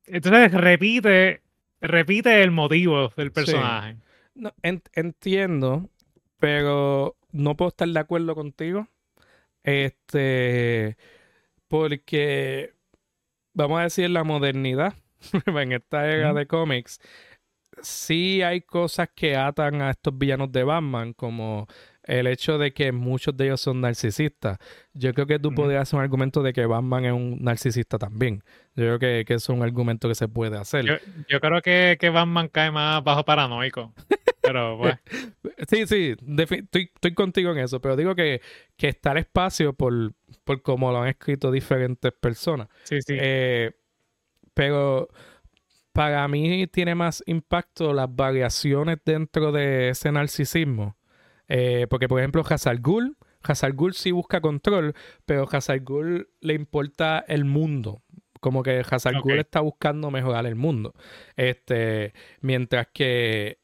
Entonces 0.06 0.52
repite, 0.52 1.42
repite 1.80 2.42
el 2.42 2.50
motivo 2.50 3.12
del 3.16 3.30
personaje. 3.30 3.96
No, 4.34 4.52
en- 4.62 4.82
entiendo, 4.94 5.90
pero 6.38 7.16
no 7.32 7.56
puedo 7.56 7.68
estar 7.68 7.88
de 7.88 7.98
acuerdo 8.00 8.34
contigo. 8.34 8.88
Este, 9.62 10.96
porque 11.68 12.74
vamos 13.54 13.80
a 13.80 13.84
decir 13.84 14.10
la 14.10 14.24
modernidad 14.24 14.94
en 15.46 15.72
esta 15.72 16.08
era 16.10 16.34
de 16.34 16.46
cómics. 16.46 17.00
Sí 17.82 18.42
hay 18.42 18.62
cosas 18.62 19.10
que 19.14 19.36
atan 19.36 19.82
a 19.82 19.90
estos 19.90 20.16
villanos 20.16 20.52
de 20.52 20.64
Batman, 20.64 21.12
como 21.12 21.66
el 22.04 22.26
hecho 22.26 22.58
de 22.58 22.72
que 22.72 22.92
muchos 22.92 23.36
de 23.36 23.46
ellos 23.46 23.60
son 23.60 23.80
narcisistas. 23.80 24.58
Yo 24.92 25.14
creo 25.14 25.26
que 25.26 25.38
tú 25.38 25.48
Ujú. 25.48 25.56
podrías 25.56 25.82
hacer 25.82 25.98
un 25.98 26.02
argumento 26.04 26.42
de 26.42 26.52
que 26.52 26.66
Batman 26.66 27.04
es 27.04 27.12
un 27.12 27.38
narcisista 27.42 27.98
también. 27.98 28.42
Yo 28.76 28.84
creo 28.84 28.98
que, 28.98 29.24
que 29.26 29.34
es 29.34 29.48
un 29.48 29.62
argumento 29.62 30.08
que 30.08 30.14
se 30.14 30.28
puede 30.28 30.56
hacer. 30.58 30.84
Yo, 30.84 30.94
yo 31.28 31.40
creo 31.40 31.62
que, 31.62 31.96
que 31.98 32.10
Batman 32.10 32.48
cae 32.48 32.70
más 32.70 33.02
bajo 33.02 33.24
paranoico. 33.24 33.94
Pero 34.42 34.78
pues. 34.80 34.98
Sí, 35.68 35.86
sí, 35.86 36.16
estoy, 36.38 36.90
estoy 36.94 37.14
contigo 37.14 37.52
en 37.52 37.58
eso, 37.58 37.80
pero 37.80 37.96
digo 37.96 38.14
que, 38.14 38.40
que 38.76 38.88
está 38.88 39.12
el 39.12 39.18
espacio 39.18 39.72
por, 39.72 40.12
por 40.44 40.62
cómo 40.62 40.92
lo 40.92 41.02
han 41.02 41.08
escrito 41.08 41.50
diferentes 41.50 42.12
personas. 42.12 42.68
Sí, 42.82 43.00
sí. 43.00 43.16
Eh, 43.18 43.72
pero 44.52 45.08
para 45.92 46.26
mí 46.28 46.66
tiene 46.66 46.94
más 46.94 47.22
impacto 47.26 47.92
las 47.92 48.14
variaciones 48.14 48.98
dentro 49.04 49.52
de 49.52 49.90
ese 49.90 50.12
narcisismo. 50.12 50.96
Eh, 51.48 51.86
porque, 51.90 52.08
por 52.08 52.20
ejemplo, 52.20 52.42
Hazard 52.48 52.80
Ghul, 52.80 53.16
Hazard 53.42 53.74
Ghul 53.74 53.94
sí 53.94 54.10
busca 54.10 54.40
control, 54.40 54.94
pero 55.26 55.46
Hazard 55.50 55.82
Ghul 55.82 56.28
le 56.40 56.54
importa 56.54 57.24
el 57.28 57.44
mundo. 57.44 58.02
Como 58.40 58.62
que 58.62 58.82
Hazard 58.88 59.20
Ghul 59.22 59.34
Ok. 59.34 59.40
está 59.40 59.60
buscando 59.60 60.10
mejorar 60.10 60.46
el 60.46 60.54
mundo. 60.54 60.94
Este, 61.36 62.12
mientras 62.40 62.88
que 62.92 63.58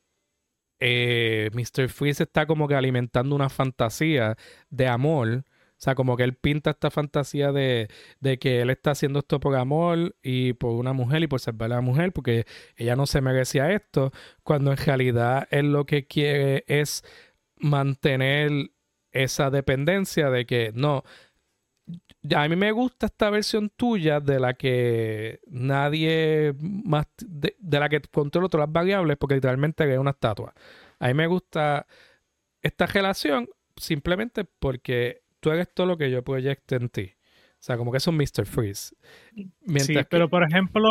eh, 0.81 1.51
Mr. 1.53 1.89
Freeze 1.89 2.23
está 2.25 2.47
como 2.47 2.67
que 2.69 2.75
alimentando 2.75 3.35
una 3.37 3.49
fantasía 3.51 4.37
de 4.71 4.89
amor. 4.89 5.45
O 5.73 5.83
sea, 5.83 5.95
como 5.95 6.17
que 6.17 6.25
él 6.25 6.35
pinta 6.35 6.71
esta 6.71 6.91
fantasía 6.91 7.53
de, 7.53 7.89
de 8.21 8.39
que 8.39 8.61
él 8.61 8.69
está 8.71 8.91
haciendo 8.91 9.21
esto 9.21 9.41
por 9.41 9.57
amor 9.57 10.15
y 10.23 10.53
por 10.55 10.73
una 10.73 10.93
mujer 10.93 11.23
y 11.23 11.27
por 11.27 11.41
salvar 11.41 11.73
a 11.73 11.77
la 11.77 11.81
mujer, 11.81 12.13
porque 12.13 12.45
ella 12.77 12.97
no 12.97 13.07
se 13.07 13.23
merecía 13.23 13.73
esto, 13.73 14.13
cuando 14.43 14.73
en 14.73 14.77
realidad 14.77 15.49
él 15.51 15.73
lo 15.73 15.87
que 15.87 16.07
quiere 16.07 16.65
es 16.67 17.03
mantener 17.61 18.50
esa 19.12 19.50
dependencia 19.50 20.31
de 20.31 20.47
que 20.47 20.73
no. 20.75 21.02
A 22.37 22.47
mí 22.49 22.55
me 22.57 22.71
gusta 22.73 23.07
esta 23.07 23.31
versión 23.31 23.71
tuya 23.71 24.21
de 24.21 24.38
la 24.38 24.55
que 24.55 25.40
nadie 25.47 26.55
más, 26.61 27.07
de, 27.26 27.57
de 27.59 27.81
la 27.81 27.88
que 27.88 28.00
controla 28.02 28.49
todas 28.49 28.67
las 28.67 28.73
variables, 28.73 29.17
porque 29.17 29.37
literalmente 29.37 29.90
es 29.90 29.99
una 29.99 30.11
estatua. 30.11 30.55
A 30.99 31.09
mí 31.09 31.14
me 31.14 31.26
gusta 31.26 31.87
esta 32.62 32.87
relación 32.87 33.49
simplemente 33.76 34.45
porque 34.45 35.23
tú 35.40 35.50
eres 35.50 35.73
todo 35.73 35.87
lo 35.87 35.97
que 35.97 36.11
yo 36.11 36.23
proyecto 36.23 36.76
en 36.76 36.90
ti. 36.90 37.12
O 37.55 37.62
sea, 37.62 37.76
como 37.79 37.90
que 37.90 37.99
es 37.99 38.07
un 38.07 38.17
Mr. 38.17 38.45
Freeze. 38.47 38.95
Mientras 39.62 39.87
sí, 39.87 39.95
que- 39.95 40.05
pero 40.05 40.29
por 40.29 40.43
ejemplo, 40.45 40.90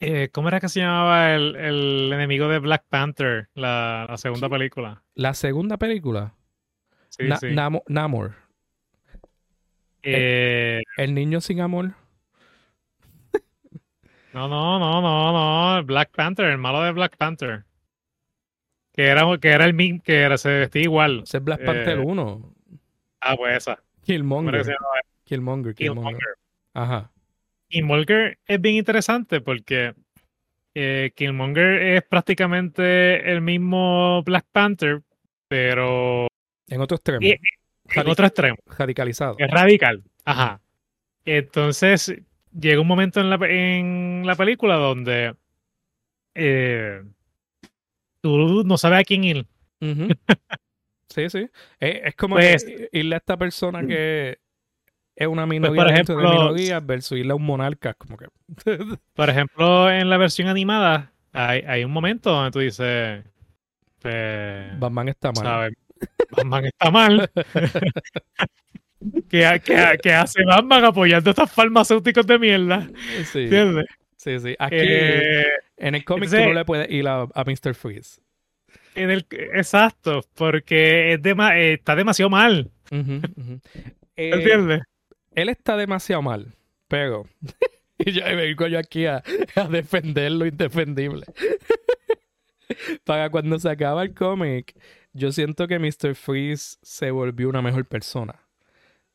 eh, 0.00 0.28
¿cómo 0.32 0.48
era 0.48 0.60
que 0.60 0.68
se 0.68 0.80
llamaba 0.80 1.34
el, 1.34 1.56
el 1.56 2.10
enemigo 2.12 2.48
de 2.48 2.58
Black 2.58 2.84
Panther, 2.88 3.48
la, 3.54 4.06
la 4.08 4.16
segunda 4.16 4.48
película? 4.48 5.02
la 5.14 5.34
segunda 5.34 5.76
película, 5.76 6.34
Sí, 7.08 7.24
Na- 7.28 7.36
sí. 7.36 7.46
Namo- 7.48 7.82
Namor, 7.88 8.34
Eh, 10.02 10.82
el 10.96 11.14
niño 11.14 11.40
sin 11.40 11.60
amor. 11.60 11.92
no, 14.32 14.46
no, 14.48 14.78
no, 14.78 15.00
no, 15.02 15.76
no. 15.76 15.84
Black 15.84 16.10
Panther, 16.14 16.46
el 16.46 16.58
malo 16.58 16.82
de 16.82 16.92
Black 16.92 17.16
Panther. 17.16 17.64
Que 18.92 19.06
era, 19.06 19.24
que 19.38 19.48
era 19.48 19.64
el 19.64 19.74
mismo, 19.74 20.02
que 20.02 20.20
era, 20.22 20.38
se 20.38 20.50
vestía 20.50 20.82
igual. 20.82 21.20
Ese 21.24 21.38
es 21.38 21.44
Black 21.44 21.64
Panther 21.64 21.98
Eh, 21.98 22.02
Ah, 23.20 23.34
1. 23.34 23.36
pues 23.36 23.56
esa. 23.56 23.76
¿Cómo 23.76 23.82
era 24.48 24.58
que 24.58 24.64
Killmonger. 24.64 24.64
Killmonger, 25.24 25.74
Killmonger. 25.74 25.74
Killmonger. 25.74 26.34
Ajá. 26.74 27.10
Killmonger 27.68 28.38
es 28.46 28.60
bien 28.60 28.76
interesante 28.76 29.40
porque 29.40 29.94
eh, 30.74 31.12
Killmonger 31.14 31.82
es 31.82 32.02
prácticamente 32.02 33.30
el 33.30 33.40
mismo 33.40 34.22
Black 34.24 34.46
Panther, 34.52 35.02
pero 35.48 36.26
En 36.68 36.80
otro 36.80 36.96
extremo. 36.96 37.20
Y- 37.26 37.36
en 37.94 38.06
otro 38.08 38.26
extremo. 38.26 38.56
radicalizado. 38.66 39.36
Es 39.38 39.50
radical. 39.50 40.02
Ajá. 40.24 40.60
Entonces, 41.24 42.14
llega 42.58 42.80
un 42.82 42.86
momento 42.86 43.20
en 43.20 43.30
la, 43.30 43.36
en 43.48 44.22
la 44.26 44.34
película 44.36 44.76
donde 44.76 45.34
eh, 46.34 47.02
tú 48.20 48.62
no 48.64 48.76
sabes 48.78 49.00
a 49.00 49.04
quién 49.04 49.24
ir. 49.24 49.46
Sí, 51.10 51.30
sí. 51.30 51.48
Es, 51.80 52.00
es 52.04 52.14
como 52.16 52.34
Pues- 52.36 52.62
que 52.66 52.90
irle 52.92 53.14
a 53.14 53.18
esta 53.18 53.38
persona 53.38 53.84
que 53.86 54.38
es 55.20 55.26
una 55.26 55.46
minoría 55.46 55.82
por 55.84 55.92
dentro 55.92 56.16
de 56.16 56.22
ejemplo, 56.24 56.42
minorías 56.44 56.86
versus 56.86 57.18
irle 57.18 57.32
a 57.32 57.34
un 57.34 57.44
monarca. 57.44 57.94
Como 57.94 58.16
que. 58.16 58.26
Por 59.14 59.28
ejemplo, 59.30 59.90
en 59.90 60.08
la 60.10 60.16
versión 60.16 60.46
animada, 60.48 61.12
hay, 61.32 61.62
hay 61.66 61.84
un 61.84 61.90
momento 61.90 62.30
donde 62.30 62.50
tú 62.52 62.60
dices, 62.60 63.24
pues, 64.00 64.78
Batman 64.78 65.08
está 65.08 65.32
mal. 65.32 65.44
¿sabes? 65.44 65.72
Batman 66.30 66.64
está 66.66 66.90
mal. 66.90 67.30
¿Qué, 69.28 69.60
qué, 69.64 69.98
qué 70.02 70.12
hace 70.12 70.44
Batman 70.44 70.84
apoyando 70.84 71.30
a 71.30 71.32
estos 71.32 71.50
farmacéuticos 71.52 72.26
de 72.26 72.38
mierda? 72.38 72.88
Sí, 73.32 73.40
¿Entiendes? 73.44 73.86
sí, 74.16 74.38
sí. 74.40 74.56
Aquí 74.58 74.74
Eh, 74.78 75.44
en 75.76 75.94
el 75.94 76.04
cómic 76.04 76.30
tú 76.30 76.36
no 76.36 76.52
le 76.52 76.64
puedes 76.64 76.90
ir 76.90 77.06
a, 77.06 77.22
a 77.22 77.44
Mr. 77.44 77.74
Freeze. 77.74 78.20
en 78.96 79.10
el, 79.10 79.24
exacto, 79.30 80.24
porque 80.34 81.12
es 81.14 81.22
dema- 81.22 81.56
eh, 81.56 81.74
está 81.74 81.94
demasiado 81.94 82.28
mal. 82.30 82.70
Eh, 82.90 84.30
¿Entiendes? 84.34 84.82
Él 85.42 85.48
está 85.48 85.76
demasiado 85.76 86.22
mal, 86.22 86.54
pero 86.88 87.26
y 87.98 88.12
yo 88.12 88.24
vengo 88.24 88.66
yo 88.66 88.78
aquí 88.78 89.06
a, 89.06 89.22
a 89.56 89.64
defender 89.68 90.32
lo 90.32 90.46
indefendible. 90.46 91.26
Para 93.04 93.30
cuando 93.30 93.58
se 93.58 93.68
acaba 93.70 94.02
el 94.02 94.14
cómic, 94.14 94.74
yo 95.12 95.32
siento 95.32 95.66
que 95.66 95.78
Mr. 95.78 96.14
Freeze 96.14 96.76
se 96.82 97.10
volvió 97.10 97.48
una 97.48 97.62
mejor 97.62 97.86
persona. 97.86 98.42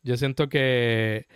Yo 0.04 0.18
siento 0.18 0.50
que, 0.50 1.28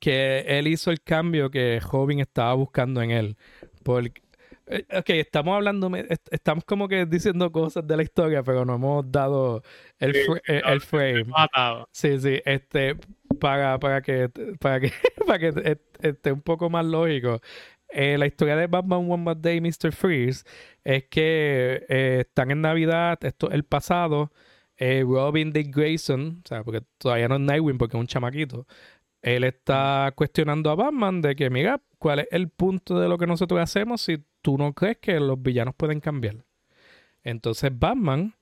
que 0.00 0.40
él 0.46 0.68
hizo 0.68 0.90
el 0.90 1.02
cambio 1.02 1.50
que 1.50 1.80
Robin 1.80 2.20
estaba 2.20 2.54
buscando 2.54 3.02
en 3.02 3.10
él. 3.12 3.36
Porque, 3.82 4.22
eh, 4.66 4.86
ok, 4.96 5.10
estamos 5.10 5.54
hablando, 5.56 5.90
estamos 6.30 6.64
como 6.64 6.88
que 6.88 7.06
diciendo 7.06 7.50
cosas 7.50 7.86
de 7.86 7.96
la 7.96 8.02
historia, 8.02 8.42
pero 8.42 8.64
no 8.64 8.74
hemos 8.76 9.10
dado 9.10 9.62
el, 9.98 10.14
Sí, 10.14 10.20
fr- 10.28 10.42
eh, 10.48 10.62
el 10.66 10.80
frame. 10.80 11.26
Sí, 11.92 12.20
sí, 12.20 12.40
este, 12.44 12.96
para, 13.38 13.78
para 13.78 14.02
que, 14.02 14.30
para 14.60 14.80
que, 14.80 14.92
para 15.26 15.38
que 15.38 15.78
esté 16.00 16.32
un 16.32 16.42
poco 16.42 16.70
más 16.70 16.84
lógico, 16.84 17.40
eh, 17.88 18.18
la 18.18 18.26
historia 18.26 18.56
de 18.56 18.66
Batman 18.66 19.10
One 19.10 19.24
Bad 19.24 19.36
Day 19.36 19.60
Mr. 19.60 19.92
Freeze 19.92 20.44
es 20.82 21.04
que 21.04 21.84
eh, 21.88 22.18
están 22.20 22.50
en 22.50 22.60
Navidad, 22.60 23.18
esto 23.24 23.50
el 23.50 23.64
pasado, 23.64 24.32
eh, 24.76 25.04
Robin 25.06 25.52
Dick 25.52 25.74
Grayson, 25.74 26.42
o 26.44 26.48
sea, 26.48 26.64
porque 26.64 26.82
todavía 26.98 27.28
no 27.28 27.36
es 27.36 27.42
Nightwing 27.42 27.78
porque 27.78 27.96
es 27.96 28.00
un 28.00 28.06
chamaquito, 28.06 28.66
él 29.22 29.44
está 29.44 30.12
cuestionando 30.16 30.70
a 30.70 30.74
Batman 30.74 31.22
de 31.22 31.36
que, 31.36 31.50
mira, 31.50 31.80
¿cuál 31.98 32.20
es 32.20 32.28
el 32.30 32.48
punto 32.48 32.98
de 32.98 33.08
lo 33.08 33.16
que 33.16 33.26
nosotros 33.26 33.60
hacemos 33.60 34.02
si 34.02 34.22
tú 34.42 34.58
no 34.58 34.72
crees 34.74 34.98
que 34.98 35.18
los 35.20 35.40
villanos 35.40 35.74
pueden 35.76 36.00
cambiar? 36.00 36.44
Entonces 37.22 37.70
Batman 37.72 38.34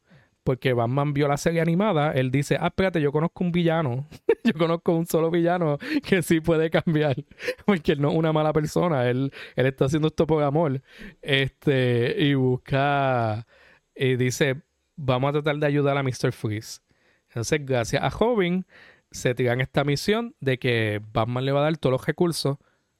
porque 0.44 0.72
Batman 0.72 1.12
vio 1.12 1.28
la 1.28 1.36
serie 1.36 1.60
animada, 1.60 2.12
él 2.12 2.30
dice, 2.30 2.56
ah, 2.60 2.66
espérate, 2.66 3.00
yo 3.00 3.12
conozco 3.12 3.44
un 3.44 3.52
villano, 3.52 4.08
yo 4.44 4.52
conozco 4.54 4.92
un 4.92 5.06
solo 5.06 5.30
villano 5.30 5.78
que 6.06 6.22
sí 6.22 6.40
puede 6.40 6.70
cambiar, 6.70 7.16
porque 7.66 7.92
él 7.92 8.00
no 8.00 8.10
es 8.10 8.16
una 8.16 8.32
mala 8.32 8.52
persona, 8.52 9.08
él, 9.08 9.32
él 9.56 9.66
está 9.66 9.86
haciendo 9.86 10.08
esto 10.08 10.26
por 10.26 10.42
amor, 10.42 10.82
este, 11.20 12.16
y 12.18 12.34
busca, 12.34 13.46
y 13.94 14.16
dice, 14.16 14.62
vamos 14.96 15.30
a 15.30 15.32
tratar 15.32 15.56
de 15.56 15.66
ayudar 15.66 15.96
a 15.96 16.02
Mr. 16.02 16.32
Freeze. 16.32 16.80
Entonces, 17.28 17.64
gracias 17.64 18.02
a 18.02 18.10
Robin, 18.10 18.66
se 19.10 19.34
tiran 19.34 19.60
esta 19.60 19.84
misión 19.84 20.34
de 20.40 20.58
que 20.58 21.00
Batman 21.12 21.44
le 21.44 21.52
va 21.52 21.60
a 21.60 21.64
dar 21.64 21.76
todos 21.76 21.92
los 21.92 22.06
recursos 22.06 22.58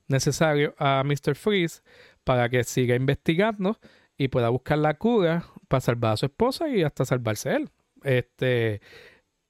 necesarios 0.08 0.74
a 0.78 1.02
Mr. 1.04 1.34
Freeze 1.34 1.82
para 2.24 2.48
que 2.48 2.64
siga 2.64 2.94
investigando 2.94 3.78
y 4.16 4.28
pueda 4.28 4.48
buscar 4.50 4.78
la 4.78 4.94
cura 4.94 5.44
para 5.72 5.80
salvar 5.80 6.12
a 6.12 6.16
su 6.18 6.26
esposa 6.26 6.68
y 6.68 6.82
hasta 6.82 7.06
salvarse 7.06 7.56
él. 7.56 7.70
Este, 8.04 8.82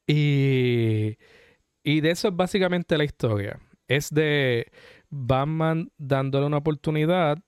y, 0.06 1.18
y 1.82 2.00
de 2.00 2.10
eso 2.12 2.28
es 2.28 2.36
básicamente 2.36 2.96
la 2.96 3.02
historia. 3.02 3.58
Es 3.88 4.08
de 4.14 4.70
Batman 5.10 5.90
dándole 5.98 6.46
una 6.46 6.58
oportunidad 6.58 7.38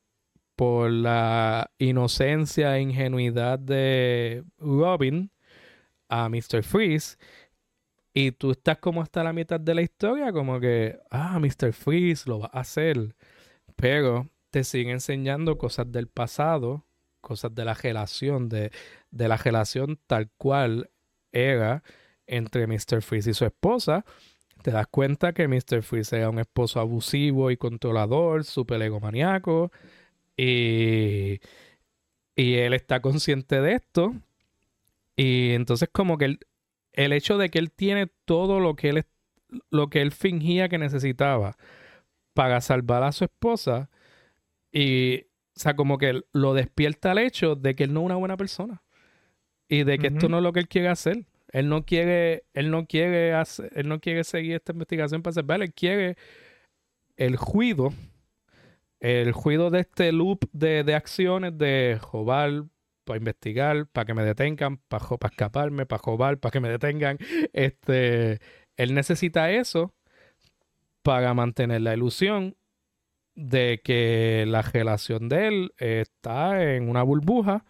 por 0.57 0.91
la 0.91 1.71
inocencia 1.79 2.77
e 2.77 2.81
ingenuidad 2.83 3.61
de 3.61 4.43
Robin 4.59 5.31
a 6.09 6.29
Mr. 6.29 6.65
Freeze. 6.65 7.17
Y 8.13 8.33
tú 8.33 8.51
estás 8.51 8.79
como 8.79 9.03
hasta 9.03 9.23
la 9.23 9.33
mitad 9.33 9.61
de 9.61 9.75
la 9.75 9.83
historia, 9.83 10.33
como 10.33 10.59
que, 10.59 10.99
ah, 11.13 11.39
Mr. 11.39 11.73
Freeze 11.73 12.29
lo 12.29 12.41
va 12.41 12.51
a 12.53 12.61
hacer. 12.61 13.15
Pero 13.77 14.29
te 14.51 14.65
sigue 14.65 14.91
enseñando 14.91 15.59
cosas 15.59 15.93
del 15.93 16.09
pasado 16.09 16.85
cosas 17.25 17.55
de 17.55 17.65
la 17.65 17.75
relación, 17.75 18.49
de, 18.49 18.71
de 19.11 19.29
la 19.29 19.37
relación 19.37 19.99
tal 20.07 20.31
cual 20.37 20.91
era 21.33 21.83
entre 22.27 22.67
Mr. 22.67 23.03
Freeze 23.03 23.31
y 23.31 23.35
su 23.35 23.45
esposa, 23.45 24.05
te 24.63 24.71
das 24.71 24.87
cuenta 24.87 25.35
que 25.35 25.47
Mr. 25.47 25.83
Freeze 25.83 26.17
era 26.17 26.31
un 26.31 26.39
esposo 26.39 26.81
abusivo 26.81 27.51
y 27.51 27.57
controlador, 27.59 28.45
súper 28.45 28.81
egomaniaco, 28.81 29.71
y, 30.37 31.41
y 32.35 32.55
él 32.55 32.73
está 32.73 33.01
consciente 33.01 33.61
de 33.61 33.75
esto. 33.75 34.15
Y 35.17 35.51
entonces 35.53 35.89
como 35.93 36.19
que 36.19 36.39
el, 36.95 37.13
hecho 37.13 37.39
de 37.39 37.51
que 37.51 37.59
él 37.59 37.73
tiene 37.73 38.09
todo 38.25 38.59
lo 38.59 38.75
que 38.75 38.89
él, 38.89 39.05
lo 39.71 39.89
que 39.91 40.01
él 40.01 40.13
fingía 40.13 40.69
que 40.71 40.79
necesitaba 40.79 41.57
para 42.33 42.61
salvar 42.63 43.03
a 43.03 43.13
su 43.13 43.25
esposa, 43.25 43.91
y 44.73 45.27
o 45.57 45.61
sea, 45.61 45.77
como 45.77 45.99
que 45.99 46.23
lo 46.33 46.55
despierta 46.55 47.13
el 47.13 47.19
hecho 47.19 47.55
de 47.55 47.77
que 47.77 47.85
él 47.85 47.95
no 47.95 48.01
es 48.01 48.07
una 48.07 48.17
buena 48.17 48.37
persona. 48.37 48.83
Y 49.69 49.85
de 49.85 49.99
que 49.99 50.09
esto 50.09 50.29
no 50.29 50.39
es 50.39 50.43
lo 50.43 50.53
que 50.53 50.61
él 50.61 50.69
quiere 50.69 50.89
hacer. 50.89 51.27
Él 51.49 51.69
no 51.69 51.85
quiere, 51.85 52.45
él 52.53 52.71
no 52.71 52.87
quiere 52.87 53.33
hacer, 53.33 53.71
él 53.77 53.89
no 53.89 54.01
quiere 54.01 54.25
seguir 54.25 54.57
esta 54.57 54.73
investigación 54.73 55.23
para 55.23 55.31
hacer, 55.31 55.63
él 55.63 55.73
quiere 55.73 56.17
el 57.17 57.37
juido, 57.37 57.93
el 58.99 59.31
juido 59.31 59.71
de 59.71 59.81
este 59.81 60.11
loop 60.11 60.49
de, 60.53 60.95
acciones 60.95 61.57
de 61.57 62.01
robar, 62.13 62.65
para 63.05 63.19
investigar, 63.19 63.87
para 63.87 64.05
que 64.07 64.15
me 64.15 64.25
detengan, 64.25 64.79
para, 64.89 65.07
para 65.07 65.31
escaparme, 65.31 65.87
para 65.87 66.03
robar, 66.05 66.39
para 66.39 66.51
que 66.51 66.61
me 66.61 66.69
detengan. 66.69 67.19
Este, 67.53 68.41
él 68.77 68.95
necesita 68.95 69.53
eso 69.53 69.95
para 71.03 71.35
mantener 71.35 71.83
la 71.83 71.95
ilusión 71.95 72.57
de 73.35 73.81
que 73.83 74.45
la 74.47 74.63
relación 74.63 75.29
de 75.29 75.49
él 75.49 75.73
está 75.79 76.75
en 76.75 76.89
una 76.89 77.03
burbuja 77.03 77.65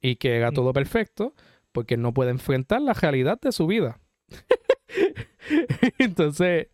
y 0.00 0.16
que 0.16 0.36
era 0.36 0.52
todo 0.52 0.72
perfecto 0.72 1.34
porque 1.72 1.96
no 1.96 2.12
puede 2.12 2.30
enfrentar 2.30 2.80
la 2.80 2.94
realidad 2.94 3.40
de 3.40 3.52
su 3.52 3.66
vida. 3.66 4.00
Entonces, 5.98 6.68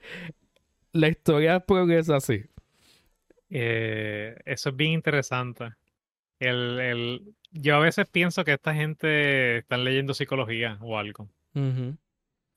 la 0.93 1.09
historia 1.09 1.61
progresa 1.61 2.17
así. 2.17 2.45
Eh, 3.51 4.37
eso 4.45 4.71
es 4.71 4.77
bien 4.77 4.93
interesante. 4.93 5.75
El, 6.39 7.35
yo 7.53 7.77
a 7.77 7.81
veces 7.81 8.07
pienso 8.09 8.45
que 8.45 8.55
esta 8.55 8.75
gente 8.75 9.59
está 9.59 9.77
leyendo 9.77 10.15
psicología 10.15 10.79
o 10.81 10.99
algo 10.99 11.29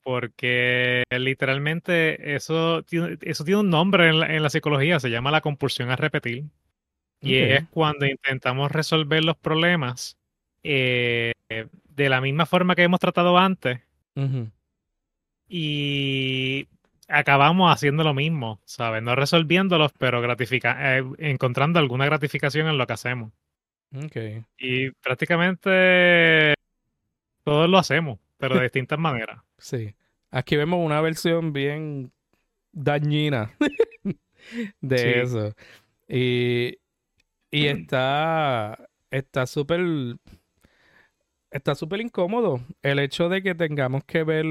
porque 0.08 1.04
literalmente 1.10 2.34
eso, 2.34 2.82
eso 3.20 3.44
tiene 3.44 3.60
un 3.60 3.68
nombre 3.68 4.08
en 4.08 4.42
la, 4.42 4.48
psicología, 4.48 4.98
se 5.00 5.10
llama 5.10 5.30
la 5.30 5.42
compulsión 5.42 5.90
a 5.90 5.96
repetir. 5.96 6.46
Y 7.20 7.34
es 7.34 7.68
cuando 7.68 8.06
intentamos 8.06 8.72
resolver 8.72 9.22
los 9.22 9.36
problemas 9.36 10.16
eh, 10.62 11.34
de 11.50 12.08
la 12.08 12.22
misma 12.22 12.46
forma 12.46 12.74
que 12.74 12.84
hemos 12.84 13.00
tratado 13.00 13.36
antes. 13.36 13.80
Y 15.46 16.68
acabamos 17.06 17.70
haciendo 17.70 18.02
lo 18.02 18.14
mismo, 18.14 18.62
¿sabes? 18.64 19.02
No 19.02 19.14
resolviéndolos, 19.14 19.92
pero 19.98 20.22
gratifica 20.22 20.96
eh, 20.96 21.04
encontrando 21.18 21.80
alguna 21.80 22.06
gratificación 22.06 22.66
en 22.66 22.78
lo 22.78 22.86
que 22.86 22.94
hacemos. 22.94 23.30
Y 24.56 24.90
prácticamente 25.02 26.54
todos 27.44 27.68
lo 27.68 27.76
hacemos, 27.76 28.18
pero 28.38 28.56
de 28.56 28.62
distintas 28.62 28.98
maneras. 28.98 29.42
Sí. 29.58 29.94
Aquí 30.30 30.56
vemos 30.56 30.84
una 30.84 31.00
versión 31.00 31.52
bien 31.52 32.12
dañina 32.72 33.50
de 34.80 35.20
eso. 35.20 35.54
Y, 36.08 36.78
y 37.50 37.66
está 37.66 38.88
está 39.10 39.46
súper 39.46 39.80
está 41.50 41.74
súper 41.74 42.00
incómodo 42.00 42.60
el 42.82 42.98
hecho 42.98 43.28
de 43.28 43.42
que 43.42 43.54
tengamos 43.54 44.04
que 44.04 44.22
ver 44.22 44.46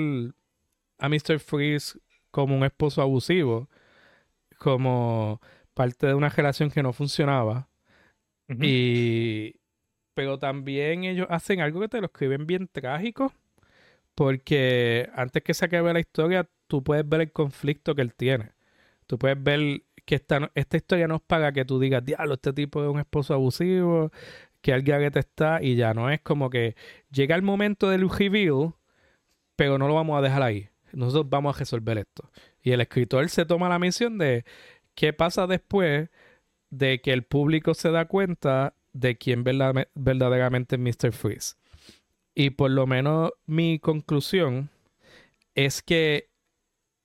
a 1.00 1.10
Mr. 1.10 1.40
Freeze 1.40 2.00
como 2.32 2.56
un 2.56 2.64
esposo 2.64 3.02
abusivo, 3.02 3.70
como 4.58 5.42
parte 5.74 6.08
de 6.08 6.14
una 6.14 6.30
relación 6.30 6.70
que 6.70 6.84
no 6.84 6.94
funcionaba. 6.94 7.70
Y 8.62 9.56
pero 10.14 10.40
también 10.40 11.04
ellos 11.04 11.28
hacen 11.30 11.62
algo 11.62 11.82
que 11.82 11.90
te 11.90 12.00
lo 12.00 12.08
escriben 12.08 12.48
bien 12.48 12.68
trágico 12.68 13.34
porque 14.18 15.12
antes 15.14 15.44
que 15.44 15.54
se 15.54 15.66
acabe 15.66 15.94
la 15.94 16.00
historia, 16.00 16.50
tú 16.66 16.84
puedes 16.84 17.08
ver 17.08 17.22
el 17.22 17.32
conflicto 17.32 17.94
que 17.94 18.02
él 18.02 18.16
tiene. 18.16 18.54
Tú 19.06 19.20
puedes 19.20 19.42
ver 19.42 19.84
que 20.06 20.16
esta, 20.16 20.52
esta 20.56 20.76
historia 20.76 21.08
no 21.08 21.18
es 21.18 21.22
para 21.22 21.52
que 21.52 21.66
tú 21.66 21.80
digas, 21.80 22.04
diablo, 22.04 22.34
este 22.34 22.52
tipo 22.52 22.82
es 22.84 22.90
un 22.90 22.98
esposo 22.98 23.36
abusivo, 23.36 24.12
que 24.62 24.74
alguien 24.74 25.12
te 25.12 25.20
está, 25.20 25.62
y 25.62 25.76
ya 25.76 25.94
no 25.94 26.10
es 26.10 26.20
como 26.22 26.50
que 26.50 26.76
llega 27.12 27.36
el 27.36 27.44
momento 27.44 27.92
del 27.92 28.10
reveal, 28.10 28.74
pero 29.56 29.78
no 29.78 29.88
lo 29.88 29.94
vamos 29.94 30.18
a 30.18 30.24
dejar 30.24 30.42
ahí. 30.42 30.68
Nosotros 30.94 31.30
vamos 31.30 31.56
a 31.56 31.60
resolver 31.60 32.00
esto. 32.00 32.32
Y 32.64 32.72
el 32.72 32.82
escritor 32.82 33.30
se 33.30 33.46
toma 33.46 33.70
la 33.70 33.78
misión 33.78 34.18
de 34.18 34.46
qué 34.96 35.14
pasa 35.14 35.46
después 35.46 36.10
de 36.72 37.02
que 37.02 37.14
el 37.14 37.22
público 37.22 37.76
se 37.76 37.92
da 37.92 38.06
cuenta 38.06 38.74
de 38.94 39.16
quién 39.16 39.44
verdaderamente 39.44 40.76
es 40.76 40.82
Mr. 40.82 41.12
Freeze. 41.12 41.56
Y 42.40 42.52
por 42.52 42.70
lo 42.70 42.86
menos 42.86 43.32
mi 43.48 43.80
conclusión 43.80 44.70
es 45.56 45.82
que 45.82 46.30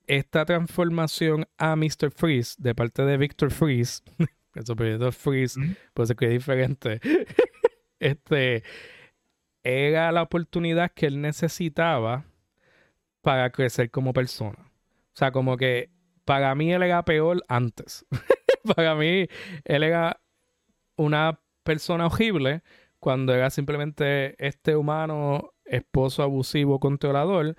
esta 0.06 0.44
transformación 0.44 1.48
a 1.56 1.74
Mr. 1.74 2.10
Freeze 2.10 2.56
de 2.58 2.74
parte 2.74 3.02
de 3.02 3.16
Victor 3.16 3.50
Freeze, 3.50 4.02
el 4.54 4.66
superior 4.66 5.10
Freeze, 5.14 5.58
pues 5.94 6.12
que 6.14 6.26
es 6.26 6.32
diferente, 6.32 7.00
este, 7.98 8.62
era 9.64 10.12
la 10.12 10.20
oportunidad 10.20 10.92
que 10.92 11.06
él 11.06 11.22
necesitaba 11.22 12.26
para 13.22 13.48
crecer 13.52 13.90
como 13.90 14.12
persona. 14.12 14.58
O 15.14 15.16
sea, 15.16 15.32
como 15.32 15.56
que 15.56 15.88
para 16.26 16.54
mí 16.54 16.74
él 16.74 16.82
era 16.82 17.06
peor 17.06 17.42
antes. 17.48 18.04
para 18.76 18.94
mí 18.96 19.28
él 19.64 19.82
era 19.82 20.20
una 20.96 21.40
persona 21.62 22.08
horrible 22.08 22.62
cuando 23.02 23.34
era 23.34 23.50
simplemente 23.50 24.36
este 24.38 24.76
humano 24.76 25.54
esposo 25.64 26.22
abusivo 26.22 26.78
controlador 26.78 27.56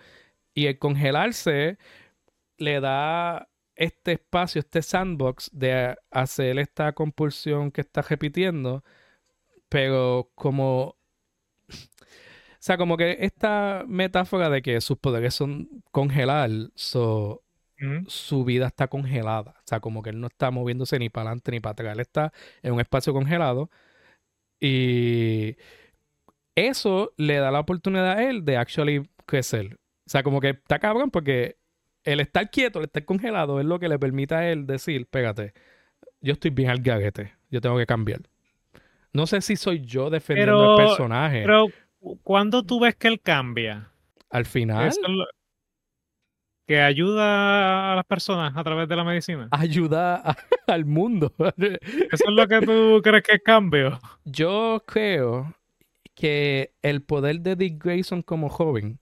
y 0.53 0.67
el 0.67 0.79
congelarse 0.79 1.77
le 2.58 2.79
da 2.79 3.49
este 3.75 4.13
espacio, 4.13 4.60
este 4.60 4.82
sandbox 4.82 5.49
de 5.51 5.97
hacer 6.12 6.60
esta 6.60 6.93
compulsión 6.93 7.71
que 7.71 7.82
está 7.82 8.01
repitiendo, 8.03 8.86
pero 9.67 10.32
como... 10.36 10.95
O 11.69 12.65
sea, 12.65 12.77
como 12.77 12.95
que 12.95 13.17
esta 13.19 13.84
metáfora 13.86 14.49
de 14.49 14.62
que 14.62 14.79
sus 14.79 14.97
poderes 14.97 15.34
son 15.36 15.84
congelar, 15.91 16.49
so, 16.75 17.43
su 18.08 18.45
vida 18.45 18.67
está 18.67 18.88
congelada. 18.88 19.56
O 19.60 19.63
sea, 19.65 19.82
como 19.82 20.01
que 20.03 20.12
él 20.12 20.21
no 20.21 20.27
está 20.27 20.51
moviéndose 20.51 20.97
ni 20.99 21.10
para 21.10 21.32
adelante 21.32 21.51
ni 21.51 21.60
para 21.60 21.73
atrás. 21.73 21.93
Él 21.95 21.99
está 21.99 22.32
en 22.62 22.71
un 22.73 22.79
espacio 22.79 23.12
congelado. 23.12 23.69
Y 24.65 25.58
eso 26.56 27.12
le 27.17 27.36
da 27.38 27.52
la 27.52 27.60
oportunidad 27.60 28.12
a 28.13 28.23
él 28.30 28.45
de 28.45 28.56
actually 28.56 29.10
crecer. 29.26 29.73
O 30.06 30.10
sea, 30.10 30.23
como 30.23 30.39
que 30.39 30.49
está 30.52 30.80
cabrón 30.80 31.12
porque 31.12 31.58
el 32.06 32.21
estar 32.21 32.49
quieto, 32.49 32.80
el 32.80 32.86
estar 32.86 33.04
congelado, 33.04 33.60
es 33.60 33.65
lo 33.65 33.78
que 33.80 33.89
le 33.89 33.99
permite 33.99 34.36
a 34.36 34.49
él 34.49 34.65
decir, 34.65 35.06
pégate, 35.08 35.54
yo 36.21 36.32
estoy 36.34 36.52
bien 36.52 36.69
al 36.69 36.80
garete, 36.80 37.34
yo 37.49 37.60
tengo 37.60 37.78
que 37.78 37.86
cambiar. 37.86 38.21
No 39.12 39.28
sé 39.28 39.41
si 39.41 39.58
soy 39.58 39.82
yo 39.82 40.10
defendiendo 40.10 40.54
Pero- 40.58 40.71
al 40.80 40.88
personaje. 40.88 41.41
Pero, 41.41 41.67
¿cuándo 42.23 42.63
tú 42.63 42.80
ves 42.80 42.95
que 42.95 43.10
él 43.10 43.19
cambia? 43.21 43.89
al 44.30 44.45
final, 44.45 44.88
Eso 44.88 45.02
que 46.65 46.80
ayuda 46.82 47.91
a 47.91 47.95
las 47.95 48.06
personas 48.06 48.54
a 48.56 48.63
través 48.63 48.88
de 48.88 48.95
la 48.95 49.04
medicina. 49.04 49.47
ayuda 49.52 50.15
a- 50.15 50.38
al 50.67 50.86
mundo. 50.86 51.34
Eso 51.58 52.23
es 52.28 52.34
lo 52.34 52.47
que 52.47 52.62
tú 52.62 53.02
crees 53.04 53.23
que 53.23 53.34
es 53.36 53.41
cambio. 53.43 53.99
Yo 54.23 54.82
creo 54.86 55.54
que 56.15 56.73
el 56.82 57.02
poder 57.02 57.41
de 57.41 57.56
Dick 57.56 57.84
Grayson 57.84 58.21
como 58.21 58.49
joven 58.49 58.99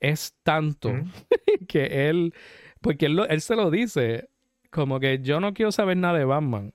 es 0.00 0.34
tanto 0.42 0.92
que 1.68 2.08
él, 2.08 2.34
porque 2.80 3.06
él, 3.06 3.16
lo- 3.16 3.26
él 3.28 3.40
se 3.40 3.56
lo 3.56 3.70
dice, 3.70 4.28
como 4.70 5.00
que 5.00 5.20
yo 5.22 5.40
no 5.40 5.52
quiero 5.54 5.72
saber 5.72 5.96
nada 5.96 6.18
de 6.18 6.24
Batman, 6.24 6.72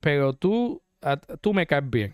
pero 0.00 0.32
tú, 0.32 0.82
a- 1.02 1.16
tú 1.16 1.54
me 1.54 1.66
caes 1.66 1.88
bien 1.88 2.12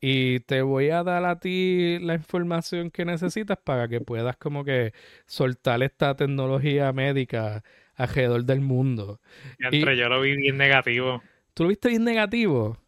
y 0.00 0.40
te 0.40 0.62
voy 0.62 0.90
a 0.90 1.02
dar 1.02 1.24
a 1.24 1.40
ti 1.40 1.98
la 2.00 2.14
información 2.14 2.90
que 2.90 3.04
necesitas 3.04 3.58
para 3.58 3.88
que 3.88 4.00
puedas 4.00 4.36
como 4.36 4.64
que 4.64 4.92
soltar 5.26 5.82
esta 5.82 6.14
tecnología 6.16 6.92
médica 6.92 7.64
alrededor 7.94 8.44
del 8.44 8.60
mundo. 8.60 9.20
Y 9.58 9.66
entre 9.66 9.96
yo 9.96 10.08
lo 10.08 10.20
vi 10.20 10.36
bien 10.36 10.56
negativo. 10.56 11.22
¿Tú 11.54 11.64
lo 11.64 11.68
viste 11.70 11.88
bien 11.88 12.04
negativo? 12.04 12.78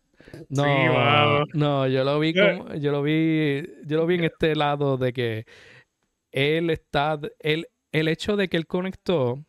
No, 0.48 0.62
mano. 0.94 1.44
no, 1.54 1.86
yo 1.88 2.04
lo 2.04 2.20
vi 2.20 2.32
Yo- 2.32 2.42
como, 2.42 2.74
yo 2.74 2.92
lo 2.92 3.02
vi, 3.02 3.62
yo 3.84 3.96
lo 3.96 4.06
vi 4.06 4.14
en 4.16 4.24
este 4.24 4.54
lado 4.54 4.96
de 4.96 5.12
que 5.12 5.46
él 6.32 6.70
está, 6.70 7.18
él, 7.40 7.66
el 7.92 8.08
hecho 8.08 8.36
de 8.36 8.48
que 8.48 8.56
él 8.56 8.66
conectó, 8.66 9.44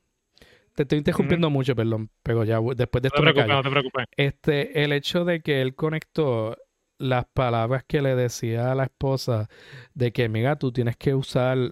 te 0.76 0.84
estoy 0.84 1.00
interrumpiendo 1.00 1.50
mucho, 1.50 1.76
perdón, 1.76 2.10
pero 2.24 2.44
ya 2.44 2.60
después 2.76 3.02
de 3.04 3.10
No 3.10 3.12
te 3.12 3.16
esto 3.16 3.22
preocupes, 3.22 3.48
no 3.48 3.64
te 3.64 3.70
preocupes. 3.70 4.06
Este, 4.18 4.84
el 4.84 4.94
hecho 4.94 5.26
de 5.26 5.42
que 5.42 5.62
él 5.62 5.76
conectó 5.76 6.58
las 7.02 7.26
palabras 7.28 7.84
que 7.88 8.02
le 8.02 8.16
decía 8.16 8.72
a 8.72 8.76
la 8.76 8.86
esposa 8.86 9.50
de 9.96 10.12
que, 10.14 10.30
mira, 10.30 10.58
tú 10.58 10.72
tienes 10.72 10.98
que 10.98 11.16
usar 11.16 11.72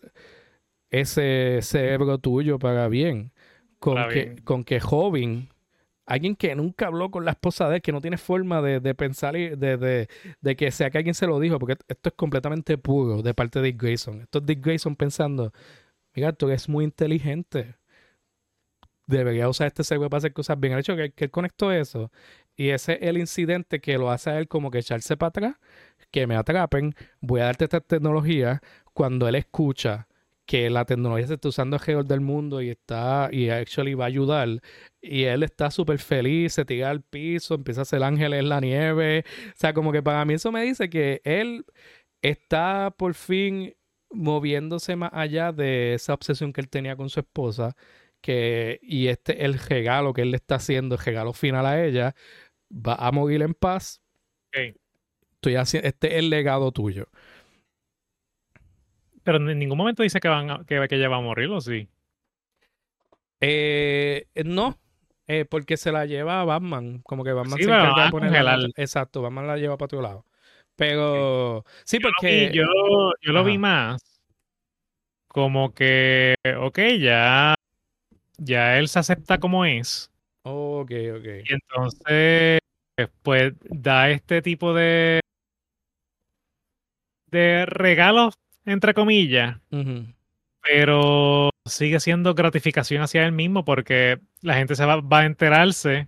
ese 0.92 1.60
cerebro 1.62 2.18
tuyo 2.20 2.60
para 2.60 2.88
bien, 2.88 3.32
con 3.80 3.96
Para 3.96 4.08
que, 4.08 4.34
bien. 4.34 4.44
con 4.44 4.64
que 4.64 4.80
joven, 4.80 5.50
alguien 6.06 6.36
que 6.36 6.56
nunca 6.56 6.88
habló 6.88 7.12
con 7.12 7.26
la 7.26 7.32
esposa 7.32 7.70
de 7.70 7.78
él, 7.78 7.82
que 7.82 7.92
no 7.92 8.02
tiene 8.02 8.18
forma 8.18 8.62
de, 8.62 8.80
de 8.80 8.96
pensar 8.96 9.36
y 9.38 9.50
de, 9.52 9.78
de, 9.78 10.10
de 10.42 10.56
que 10.56 10.72
sea 10.72 10.90
que 10.92 10.98
alguien 11.00 11.16
se 11.16 11.28
lo 11.28 11.40
dijo, 11.40 11.60
porque 11.60 11.78
esto 11.88 12.10
es 12.10 12.16
completamente 12.16 12.78
puro 12.78 13.22
de 13.24 13.34
parte 13.34 13.60
de 13.62 13.68
Dick 13.68 13.82
Grayson. 13.82 14.22
Esto 14.22 14.40
es 14.40 14.46
Dick 14.46 14.66
Grayson 14.66 14.96
pensando, 14.96 15.54
mira, 16.16 16.34
tú 16.34 16.48
eres 16.50 16.70
muy 16.70 16.86
inteligente. 16.86 17.76
Debería 19.08 19.50
usar 19.50 19.68
este 19.68 19.84
cerebro 19.84 20.10
para 20.10 20.20
hacer 20.20 20.34
cosas 20.34 20.60
bien. 20.60 20.74
El 20.74 20.80
hecho 20.80 20.96
que, 20.96 21.12
que 21.12 21.26
él 21.26 21.32
conectó 21.32 21.72
eso 21.72 22.12
y 22.60 22.72
ese 22.72 22.96
es 22.96 23.04
el 23.04 23.18
incidente 23.18 23.80
que 23.80 23.98
lo 23.98 24.12
hace 24.12 24.32
a 24.32 24.38
él 24.38 24.50
como 24.50 24.70
que 24.70 24.80
echarse 24.80 25.16
para 25.16 25.30
atrás, 25.30 25.56
que 26.12 26.28
me 26.28 26.36
atrapen, 26.36 26.94
voy 27.22 27.40
a 27.40 27.46
darte 27.46 27.64
esta 27.64 27.80
tecnología 27.80 28.62
cuando 28.94 29.30
él 29.30 29.36
escucha 29.36 30.10
que 30.46 30.70
la 30.70 30.84
tecnología 30.84 31.26
se 31.26 31.36
está 31.36 31.48
usando 31.48 31.78
alrededor 31.78 32.04
del 32.06 32.20
mundo 32.20 32.62
y 32.62 32.70
está 32.70 33.30
y 33.32 33.50
actually 33.50 33.94
va 33.94 34.04
a 34.04 34.08
ayudar 34.08 34.50
y 35.02 35.24
él 35.24 35.44
está 35.44 35.72
súper 35.72 36.00
feliz, 36.00 36.52
se 36.52 36.66
tira 36.66 36.90
al 36.90 37.02
piso, 37.02 37.56
empieza 37.56 37.80
a 37.82 37.84
hacer 37.84 38.04
ángeles 38.04 38.42
en 38.42 38.50
la 38.50 38.60
nieve, 38.60 39.24
o 39.26 39.54
sea, 39.56 39.74
como 39.74 39.94
que 39.94 40.04
para 40.04 40.26
mí 40.26 40.34
eso 40.34 40.52
me 40.52 40.64
dice 40.64 40.90
que 40.90 41.22
él 41.24 41.66
está 42.22 42.94
por 42.98 43.14
fin 43.14 43.74
moviéndose 44.12 44.98
más 44.98 45.12
allá 45.14 45.54
de 45.54 45.94
esa 45.94 46.14
obsesión 46.14 46.52
que 46.52 46.60
él 46.60 46.68
tenía 46.68 46.98
con 46.98 47.10
su 47.10 47.22
esposa, 47.22 47.78
que 48.22 48.80
y 48.82 49.08
este 49.08 49.46
el 49.46 49.58
regalo 49.58 50.14
que 50.14 50.24
él 50.24 50.32
le 50.32 50.38
está 50.38 50.56
haciendo, 50.56 50.96
el 50.96 51.02
regalo 51.02 51.34
final 51.34 51.66
a 51.66 51.84
ella, 51.84 52.16
va 52.72 52.96
a 52.96 53.12
morir 53.12 53.42
en 53.42 53.54
paz. 53.54 54.02
Estoy 55.36 55.56
haciendo, 55.56 55.88
este 55.88 56.08
es 56.08 56.14
el 56.16 56.30
legado 56.30 56.72
tuyo. 56.72 57.08
Pero 59.24 59.38
en 59.38 59.60
ningún 59.60 59.78
momento 59.78 60.04
dice 60.04 60.20
que, 60.20 60.28
van 60.28 60.50
a- 60.50 60.64
que, 60.66 60.88
que 60.88 60.96
ella 60.96 61.10
va 61.10 61.18
a 61.18 61.22
morir, 61.22 61.50
¿o 61.50 61.62
sí? 61.62 61.88
Eh, 63.42 64.26
no, 64.46 64.78
eh, 65.28 65.46
porque 65.46 65.78
se 65.78 65.92
la 65.92 66.06
lleva 66.06 66.42
a 66.42 66.46
Batman. 66.46 67.02
Como 67.04 67.24
que 67.24 67.32
Batman 67.32 67.60
Sí, 67.60 67.66
se 67.66 67.72
encarga 67.72 68.06
de 68.06 68.12
ponerla. 68.12 68.60
Exacto, 68.76 69.22
Batman 69.22 69.48
la 69.48 69.58
lleva 69.58 69.78
para 69.78 69.86
otro 69.86 70.02
lado. 70.02 70.26
Pero 70.76 71.66
sí, 71.84 71.98
Yo 72.02 72.08
lo 72.10 72.14
porque 72.16 72.50
vi- 72.52 72.58
yo, 72.58 72.64
yo 73.22 73.34
lo 73.34 73.44
vi 73.44 73.58
más 73.58 74.02
como 75.28 75.74
que, 75.74 76.36
ok, 76.60 76.80
ya, 77.00 77.54
ya 78.38 78.78
él 78.80 78.88
se 78.88 79.00
acepta 79.00 79.40
como 79.40 79.64
es. 79.66 80.12
Ok, 80.44 80.92
ok. 81.18 81.26
Y 81.46 81.54
entonces, 81.54 82.60
pues 83.22 83.54
da 83.70 84.10
este 84.10 84.42
tipo 84.42 84.74
de, 84.74 85.20
de 87.28 87.66
regalos, 87.66 88.34
entre 88.66 88.94
comillas, 88.94 89.58
pero 90.62 91.50
sigue 91.66 92.00
siendo 92.00 92.34
gratificación 92.34 93.02
hacia 93.02 93.26
él 93.26 93.32
mismo 93.32 93.64
porque 93.66 94.20
la 94.42 94.56
gente 94.56 94.76
se 94.76 94.86
va, 94.86 94.98
va 95.02 95.20
a 95.20 95.26
enterarse 95.26 96.08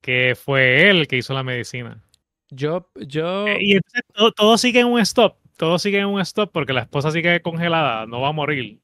que 0.00 0.34
fue 0.36 0.90
él 0.90 1.08
que 1.08 1.16
hizo 1.18 1.34
la 1.34 1.42
medicina. 1.42 2.02
Yo, 2.50 2.90
yo, 2.94 3.46
Eh, 3.48 3.58
Y 3.60 3.72
entonces 3.76 4.02
todo, 4.14 4.32
todo 4.32 4.58
sigue 4.58 4.80
en 4.80 4.86
un 4.88 5.00
stop, 5.00 5.36
todo 5.56 5.78
sigue 5.78 5.98
en 5.98 6.06
un 6.06 6.20
stop 6.20 6.52
porque 6.52 6.72
la 6.72 6.82
esposa 6.82 7.10
sigue 7.10 7.40
congelada, 7.42 8.06
no 8.06 8.20
va 8.20 8.28
a 8.28 8.32
morir. 8.32 8.80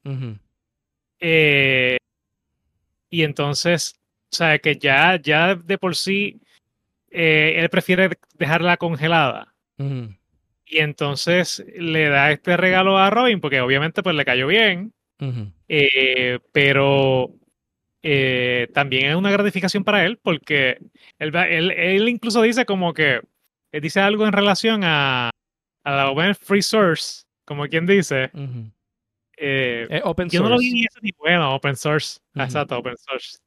Eh, 1.21 1.97
y 3.11 3.23
entonces, 3.23 3.95
o 4.33 4.37
sea, 4.37 4.59
que 4.59 4.77
ya, 4.77 5.21
ya 5.21 5.55
de 5.55 5.77
por 5.77 5.95
sí, 5.95 6.41
eh, 7.11 7.55
él 7.59 7.69
prefiere 7.69 8.11
dejarla 8.39 8.79
congelada. 8.79 9.55
Y 10.65 10.79
entonces 10.79 11.65
le 11.77 12.09
da 12.09 12.31
este 12.31 12.57
regalo 12.57 12.97
a 12.99 13.11
Robin, 13.11 13.41
porque 13.41 13.61
obviamente 13.61 14.03
pues 14.03 14.17
le 14.17 14.25
cayó 14.25 14.47
bien, 14.47 14.93
eh, 15.69 16.39
pero 16.53 17.35
eh, 18.03 18.69
también 18.73 19.11
es 19.11 19.17
una 19.17 19.33
gratificación 19.33 19.85
para 19.85 20.05
él, 20.07 20.19
porque 20.23 20.79
él, 21.19 21.35
él, 21.35 21.71
él 21.73 22.09
incluso 22.09 22.41
dice 22.43 22.65
como 22.65 22.95
que, 22.95 23.21
él 23.73 23.81
dice 23.81 24.01
algo 24.01 24.27
en 24.27 24.33
relación 24.33 24.83
a, 24.85 25.31
a 25.85 25.91
la 25.91 26.11
Open 26.11 26.35
Free 26.35 26.63
Source, 26.63 27.25
como 27.45 27.67
quien 27.67 27.87
dice, 27.87 28.31
eh, 29.37 29.87
Es 29.91 30.03
open 30.05 30.29
yo 30.29 30.43
no 30.43 30.51
lo 30.51 30.59
vi 30.59 30.87
ni 31.03 31.11
bueno, 31.19 31.55
open 31.55 31.75
source. 31.75 32.21
Exacto, 32.35 32.79
open 32.79 32.97
source. 32.97 33.39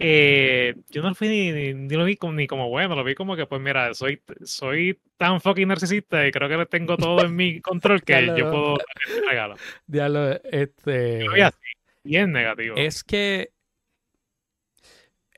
Eh, 0.00 0.74
yo 0.90 1.02
no 1.02 1.08
lo 1.08 1.14
fui 1.14 1.28
ni, 1.28 1.50
ni- 1.52 1.74
ni 1.74 1.94
lo 1.96 2.04
vi 2.04 2.16
como, 2.16 2.32
ni 2.32 2.46
como 2.46 2.68
bueno, 2.68 2.94
lo 2.94 3.02
vi 3.02 3.14
como 3.14 3.34
que, 3.34 3.46
pues 3.46 3.60
mira, 3.60 3.92
soy, 3.94 4.22
soy 4.44 5.00
tan 5.16 5.40
fucking 5.40 5.66
narcisista 5.66 6.24
y 6.26 6.30
creo 6.30 6.48
que 6.48 6.66
tengo 6.66 6.96
todo 6.96 7.24
en 7.24 7.34
mi 7.34 7.60
control 7.62 8.02
que 8.04 8.26
yo 8.36 8.50
puedo 8.50 8.76
este 8.78 9.20
regalo. 9.28 9.56
Diablo, 9.86 10.40
este. 10.44 11.18
Yo 11.20 11.26
lo 11.26 11.34
vi 11.34 11.40
así, 11.40 11.56
bien 12.04 12.32
negativo. 12.32 12.76
Es 12.76 13.02
que. 13.02 13.50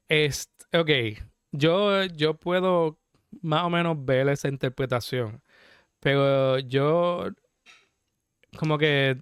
Es, 0.08 0.50
ok, 0.72 0.90
yo, 1.52 2.04
yo 2.04 2.34
puedo 2.34 2.98
más 3.42 3.62
o 3.62 3.70
menos 3.70 4.04
ver 4.04 4.28
esa 4.28 4.48
interpretación, 4.48 5.40
pero 6.00 6.58
yo 6.58 7.28
como 8.58 8.76
que 8.76 9.16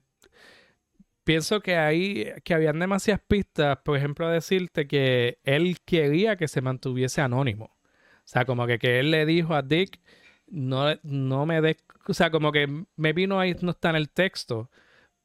pienso 1.28 1.60
que 1.60 1.76
ahí, 1.76 2.32
que 2.42 2.54
habían 2.54 2.78
demasiadas 2.78 3.20
pistas, 3.28 3.76
por 3.84 3.98
ejemplo, 3.98 4.30
decirte 4.30 4.88
que 4.88 5.38
él 5.44 5.76
quería 5.84 6.36
que 6.36 6.48
se 6.48 6.62
mantuviese 6.62 7.20
anónimo. 7.20 7.66
O 7.66 8.22
sea, 8.24 8.46
como 8.46 8.66
que, 8.66 8.78
que 8.78 8.98
él 8.98 9.10
le 9.10 9.26
dijo 9.26 9.54
a 9.54 9.60
Dick, 9.60 10.00
no, 10.46 10.86
no 11.02 11.44
me 11.44 11.60
des, 11.60 11.76
o 12.06 12.14
sea, 12.14 12.30
como 12.30 12.50
que 12.50 12.66
me 12.96 13.12
vino 13.12 13.38
ahí, 13.38 13.54
no 13.60 13.72
está 13.72 13.90
en 13.90 13.96
el 13.96 14.08
texto, 14.08 14.70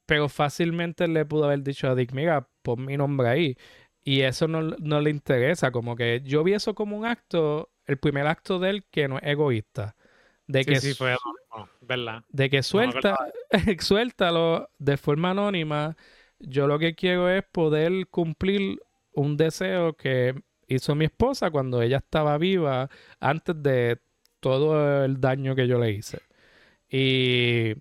pero 0.05 0.27
fácilmente 0.27 1.07
le 1.07 1.23
pudo 1.23 1.45
haber 1.45 1.63
dicho 1.63 1.87
a 1.87 1.95
Dick, 1.95 2.11
mira, 2.11 2.49
pon 2.63 2.83
mi 2.83 2.97
nombre 2.97 3.29
ahí. 3.29 3.57
Y 4.03 4.23
eso 4.23 4.49
no, 4.49 4.61
no 4.61 4.99
le 4.99 5.09
interesa, 5.09 5.71
como 5.71 5.95
que 5.95 6.21
yo 6.25 6.43
vi 6.43 6.53
eso 6.53 6.75
como 6.75 6.97
un 6.97 7.05
acto, 7.05 7.71
el 7.85 7.97
primer 7.97 8.27
acto 8.27 8.59
de 8.59 8.71
él 8.71 8.83
que 8.91 9.07
no 9.07 9.19
es 9.19 9.23
egoísta. 9.23 9.95
De 10.47 10.65
sí, 10.65 10.69
que, 10.69 10.81
sí, 10.81 10.93
fue 10.95 11.15
¿verdad? 11.81 12.23
de 12.29 12.49
que 12.49 12.57
No 12.57 12.63
suelta, 12.63 13.17
suéltalo 13.79 14.69
de 14.79 14.97
forma 14.97 15.31
anónima. 15.31 15.95
Yo 16.39 16.67
lo 16.67 16.79
que 16.79 16.95
quiero 16.95 17.29
es 17.29 17.43
poder 17.51 18.07
cumplir 18.07 18.79
un 19.13 19.37
deseo 19.37 19.93
que 19.93 20.35
hizo 20.67 20.95
mi 20.95 21.05
esposa 21.05 21.51
cuando 21.51 21.81
ella 21.81 21.97
estaba 21.97 22.37
viva, 22.37 22.89
antes 23.19 23.61
de 23.61 23.99
todo 24.39 25.05
el 25.05 25.21
daño 25.21 25.55
que 25.55 25.67
yo 25.67 25.79
le 25.79 25.91
hice. 25.91 26.19
Y 26.89 27.75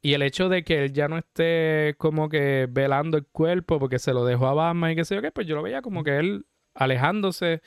y 0.00 0.14
el 0.14 0.22
hecho 0.22 0.48
de 0.48 0.64
que 0.64 0.84
él 0.84 0.92
ya 0.92 1.08
no 1.08 1.18
esté 1.18 1.94
como 1.98 2.28
que 2.28 2.68
velando 2.70 3.16
el 3.18 3.26
cuerpo 3.26 3.78
porque 3.78 3.98
se 3.98 4.12
lo 4.12 4.24
dejó 4.24 4.46
a 4.46 4.54
Batman 4.54 4.92
y 4.92 4.96
qué 4.96 5.04
sé 5.04 5.16
yo 5.16 5.22
qué, 5.22 5.32
pues 5.32 5.46
yo 5.46 5.56
lo 5.56 5.62
veía 5.62 5.82
como 5.82 6.04
que 6.04 6.18
él 6.18 6.46
alejándose 6.74 7.62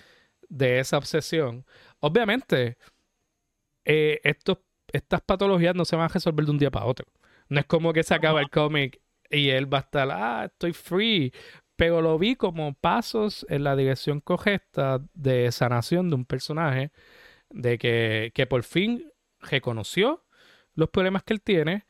de 0.50 0.80
esa 0.80 0.98
obsesión. 0.98 1.66
Obviamente, 2.00 2.78
eh, 3.86 4.20
estos, 4.24 4.60
estas 4.94 5.22
patologías 5.22 5.76
no 5.76 5.86
se 5.86 5.96
van 5.96 6.06
a 6.06 6.14
resolver 6.14 6.46
de 6.46 6.52
un 6.52 6.58
día 6.58 6.72
para 6.72 6.86
otro. 6.86 7.06
No 7.50 7.60
es 7.60 7.66
como 7.66 7.94
que 7.94 8.04
se 8.04 8.14
acaba 8.14 8.42
el 8.42 8.50
cómic 8.50 9.02
y 9.30 9.50
él 9.50 9.72
va 9.72 9.80
a 9.80 9.82
estar, 9.82 10.10
ah, 10.12 10.46
estoy 10.46 10.74
free. 10.74 11.34
Pero 11.76 12.02
lo 12.02 12.18
vi 12.20 12.36
como 12.36 12.74
pasos 12.74 13.46
en 13.50 13.64
la 13.64 13.76
dirección 13.76 14.22
correcta 14.22 15.02
de 15.14 15.52
sanación 15.52 16.10
de 16.10 16.16
un 16.16 16.26
personaje, 16.26 16.92
de 17.50 17.78
que, 17.78 18.32
que 18.36 18.46
por 18.48 18.64
fin 18.64 19.12
reconoció 19.40 20.24
los 20.76 20.90
problemas 20.90 21.24
que 21.24 21.34
él 21.34 21.42
tiene 21.42 21.86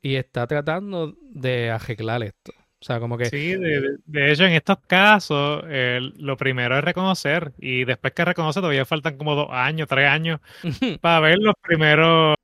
y 0.00 0.16
está 0.16 0.46
tratando 0.46 1.16
de 1.20 1.70
arreglar 1.70 2.22
esto. 2.22 2.52
O 2.86 2.92
sea, 2.92 3.00
como 3.00 3.18
que... 3.18 3.24
Sí, 3.24 3.56
de, 3.56 3.96
de 4.06 4.30
hecho, 4.30 4.44
en 4.44 4.52
estos 4.52 4.78
casos, 4.86 5.64
eh, 5.66 5.98
lo 6.18 6.36
primero 6.36 6.78
es 6.78 6.84
reconocer 6.84 7.52
y 7.58 7.84
después 7.84 8.12
que 8.12 8.24
reconoce 8.24 8.60
todavía 8.60 8.84
faltan 8.84 9.16
como 9.16 9.34
dos 9.34 9.48
años, 9.50 9.88
tres 9.88 10.08
años 10.08 10.38
para 11.00 11.18
ver 11.18 11.38
los 11.40 11.54
primeros 11.60 12.36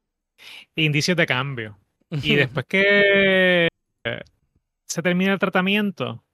indicios 0.74 1.16
de 1.16 1.26
cambio. 1.26 1.78
Y 2.10 2.34
después 2.34 2.66
que 2.66 3.68
eh, 4.02 4.20
se 4.84 5.02
termina 5.02 5.32
el 5.32 5.38
tratamiento, 5.38 6.24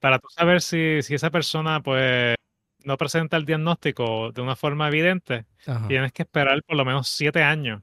para 0.00 0.18
tú 0.18 0.26
saber 0.28 0.60
si, 0.60 1.02
si 1.02 1.14
esa 1.14 1.30
persona 1.30 1.80
pues 1.84 2.34
no 2.82 2.96
presenta 2.96 3.36
el 3.36 3.46
diagnóstico 3.46 4.32
de 4.32 4.42
una 4.42 4.56
forma 4.56 4.88
evidente, 4.88 5.44
tienes 5.86 6.10
que 6.10 6.22
esperar 6.22 6.64
por 6.64 6.76
lo 6.76 6.84
menos 6.84 7.06
siete 7.06 7.44
años 7.44 7.80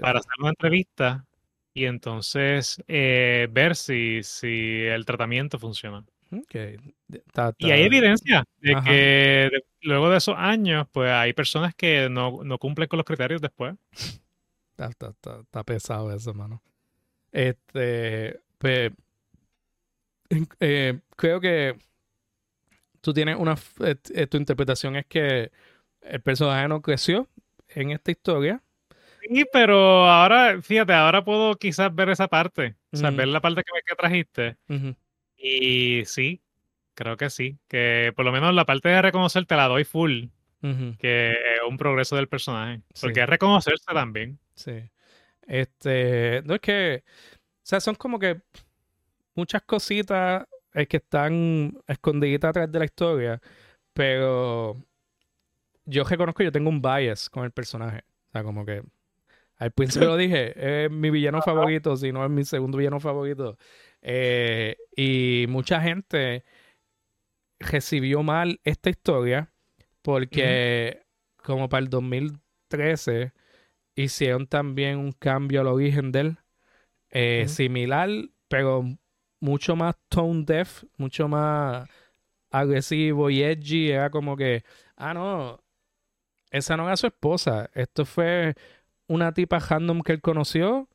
para 0.00 0.18
hacer 0.18 0.32
una 0.40 0.48
entrevista 0.50 1.24
y 1.72 1.84
entonces 1.84 2.82
eh, 2.88 3.48
ver 3.50 3.76
si, 3.76 4.22
si 4.22 4.82
el 4.86 5.04
tratamiento 5.04 5.58
funciona. 5.58 6.04
Y 7.58 7.70
hay 7.70 7.82
evidencia 7.82 8.44
de 8.60 8.72
Ajá. 8.74 8.84
que 8.84 8.92
de- 8.92 9.64
luego 9.82 10.10
de 10.10 10.18
esos 10.18 10.36
años, 10.38 10.86
pues 10.92 11.10
hay 11.10 11.32
personas 11.32 11.74
que 11.74 12.08
no, 12.08 12.44
no 12.44 12.58
cumplen 12.58 12.88
con 12.88 12.98
los 12.98 13.06
criterios 13.06 13.40
después. 13.40 13.74
Está, 14.70 14.86
está- 14.88 15.08
está- 15.10 15.40
está 15.40 15.64
pesado 15.64 16.14
eso, 16.14 16.32
mano. 16.34 16.62
Este, 17.32 18.40
pues, 18.58 18.92
eh, 20.60 20.98
creo 21.16 21.40
que 21.40 21.76
tú 23.00 23.12
tienes 23.12 23.36
una, 23.36 23.56
eh, 23.80 24.26
tu 24.26 24.36
interpretación 24.36 24.96
es 24.96 25.06
que 25.06 25.50
el 26.02 26.20
personaje 26.20 26.68
no 26.68 26.80
creció 26.80 27.28
en 27.68 27.90
esta 27.90 28.10
historia. 28.10 28.62
Sí, 29.28 29.44
pero 29.52 30.06
ahora, 30.08 30.60
fíjate, 30.62 30.92
ahora 30.92 31.24
puedo 31.24 31.54
quizás 31.56 31.94
ver 31.94 32.08
esa 32.10 32.28
parte, 32.28 32.76
o 32.92 32.96
sea, 32.96 33.10
ver 33.10 33.28
la 33.28 33.40
parte 33.40 33.62
que, 33.62 33.72
me- 33.72 33.82
que 33.86 33.94
trajiste. 33.96 34.56
Y 35.36 36.04
sí, 36.06 36.42
creo 36.94 37.16
que 37.16 37.30
sí, 37.30 37.58
que 37.68 38.12
por 38.16 38.24
lo 38.24 38.32
menos 38.32 38.54
la 38.54 38.64
parte 38.66 38.88
de 38.88 39.02
reconocer 39.02 39.46
te 39.46 39.56
la 39.56 39.68
doy 39.68 39.84
full, 39.84 40.24
que 40.98 41.30
es 41.32 41.36
un 41.68 41.76
progreso 41.78 42.16
del 42.16 42.28
personaje, 42.28 42.82
porque 43.00 43.14
Sí. 43.16 43.20
es 43.20 43.26
reconocerse 43.28 43.92
también. 43.92 44.38
sí. 44.54 44.72
Este, 45.46 46.42
no 46.44 46.54
es 46.54 46.60
que, 46.60 47.02
o 47.06 47.60
sea, 47.64 47.80
son 47.80 47.96
como 47.96 48.18
que 48.20 48.40
muchas 49.34 49.62
cositas 49.62 50.44
eh, 50.74 50.86
que 50.86 50.98
están 50.98 51.76
escondiditas 51.88 52.50
atrás 52.50 52.70
de 52.70 52.78
la 52.78 52.84
historia, 52.84 53.40
pero 53.92 54.76
yo 55.86 56.04
reconozco 56.04 56.38
que 56.38 56.44
yo 56.44 56.52
tengo 56.52 56.68
un 56.70 56.80
bias 56.80 57.28
con 57.28 57.44
el 57.44 57.50
personaje. 57.50 58.02
O 58.28 58.32
sea, 58.32 58.44
como 58.44 58.64
que 58.64 58.82
al 59.60 59.72
principio 59.72 60.08
lo 60.08 60.16
dije, 60.16 60.84
es 60.86 60.90
mi 60.90 61.10
villano 61.10 61.42
favorito, 61.42 61.96
si 61.96 62.10
no 62.10 62.24
es 62.24 62.30
mi 62.30 62.44
segundo 62.44 62.78
villano 62.78 62.98
favorito. 62.98 63.56
Eh, 64.02 64.76
y 64.96 65.46
mucha 65.48 65.80
gente 65.80 66.44
recibió 67.58 68.22
mal 68.22 68.58
esta 68.64 68.88
historia 68.88 69.52
porque 70.00 71.02
como 71.36 71.68
para 71.68 71.82
el 71.82 71.90
2013 71.90 73.32
hicieron 73.94 74.46
también 74.46 74.98
un 74.98 75.12
cambio 75.12 75.60
al 75.60 75.66
origen 75.66 76.10
de 76.10 76.20
él, 76.20 76.38
eh, 77.10 77.46
similar, 77.46 78.08
pero 78.48 78.84
mucho 79.40 79.76
más 79.76 79.94
tone 80.08 80.44
deaf, 80.46 80.84
mucho 80.96 81.28
más 81.28 81.86
agresivo 82.50 83.28
y 83.28 83.42
edgy. 83.42 83.90
Era 83.90 84.08
como 84.08 84.36
que, 84.36 84.64
ah, 84.96 85.12
no, 85.12 85.62
esa 86.50 86.78
no 86.78 86.86
era 86.86 86.96
su 86.96 87.06
esposa. 87.06 87.70
Esto 87.74 88.06
fue 88.06 88.54
una 89.10 89.32
tipa 89.34 89.58
random 89.58 90.02
que 90.02 90.12
él 90.12 90.20
conoció 90.20 90.88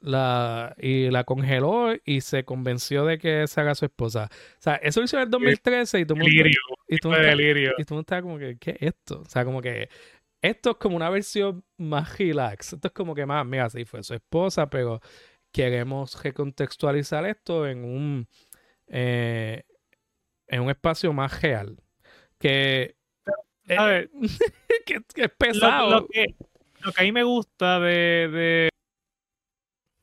la, 0.00 0.74
y 0.78 1.10
la 1.10 1.24
congeló 1.24 1.92
y 2.04 2.20
se 2.20 2.44
convenció 2.44 3.06
de 3.06 3.18
que 3.18 3.44
esa 3.44 3.62
era 3.62 3.74
su 3.74 3.86
esposa. 3.86 4.28
O 4.30 4.60
sea, 4.62 4.74
eso 4.76 5.00
lo 5.00 5.06
hizo 5.06 5.16
en 5.16 5.22
el 5.22 5.30
2013 5.30 6.00
y 6.00 6.04
todo 6.04 6.14
el 6.16 6.20
mundo, 6.24 6.36
Delirio, 6.36 6.60
y 6.88 6.98
todo 6.98 7.14
el 7.14 8.04
mundo- 8.04 8.22
como 8.22 8.38
que, 8.38 8.58
¿qué 8.58 8.72
es 8.72 8.82
esto? 8.82 9.20
O 9.22 9.24
sea, 9.24 9.46
como 9.46 9.62
que 9.62 9.88
esto 10.42 10.72
es 10.72 10.76
como 10.76 10.96
una 10.96 11.08
versión 11.08 11.64
más 11.78 12.18
relax. 12.18 12.74
Esto 12.74 12.88
es 12.88 12.92
como 12.92 13.14
que 13.14 13.24
más, 13.24 13.46
mira, 13.46 13.70
sí, 13.70 13.86
fue 13.86 14.02
su 14.02 14.12
esposa, 14.12 14.68
pero 14.68 15.00
queremos 15.50 16.22
recontextualizar 16.22 17.24
esto 17.24 17.66
en 17.66 17.84
un, 17.84 18.28
eh, 18.88 19.62
en 20.48 20.60
un 20.60 20.68
espacio 20.68 21.14
más 21.14 21.40
real. 21.40 21.78
Que, 22.38 22.94
eh, 23.68 23.74
¿Sabes? 23.74 24.10
que, 24.84 25.00
que 25.14 25.22
es 25.22 25.30
Lo, 25.30 25.36
pesado. 25.38 25.90
lo 25.90 26.06
que, 26.08 26.34
lo 26.84 26.92
que 26.92 27.00
a 27.00 27.04
mí 27.04 27.12
me 27.12 27.22
gusta 27.22 27.80
de, 27.80 28.28
de- 28.28 28.68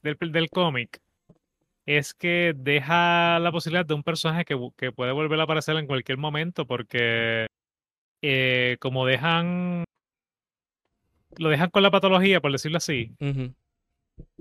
del, 0.03 0.31
del 0.31 0.49
cómic 0.49 0.99
es 1.85 2.13
que 2.13 2.53
deja 2.55 3.39
la 3.39 3.51
posibilidad 3.51 3.85
de 3.85 3.93
un 3.93 4.03
personaje 4.03 4.45
que, 4.45 4.57
que 4.77 4.91
puede 4.91 5.11
volver 5.11 5.39
a 5.39 5.43
aparecer 5.43 5.75
en 5.77 5.87
cualquier 5.87 6.17
momento 6.17 6.65
porque 6.65 7.47
eh, 8.21 8.77
como 8.79 9.05
dejan 9.05 9.83
lo 11.37 11.49
dejan 11.49 11.69
con 11.69 11.81
la 11.83 11.91
patología, 11.91 12.41
por 12.41 12.51
decirlo 12.51 12.77
así, 12.77 13.15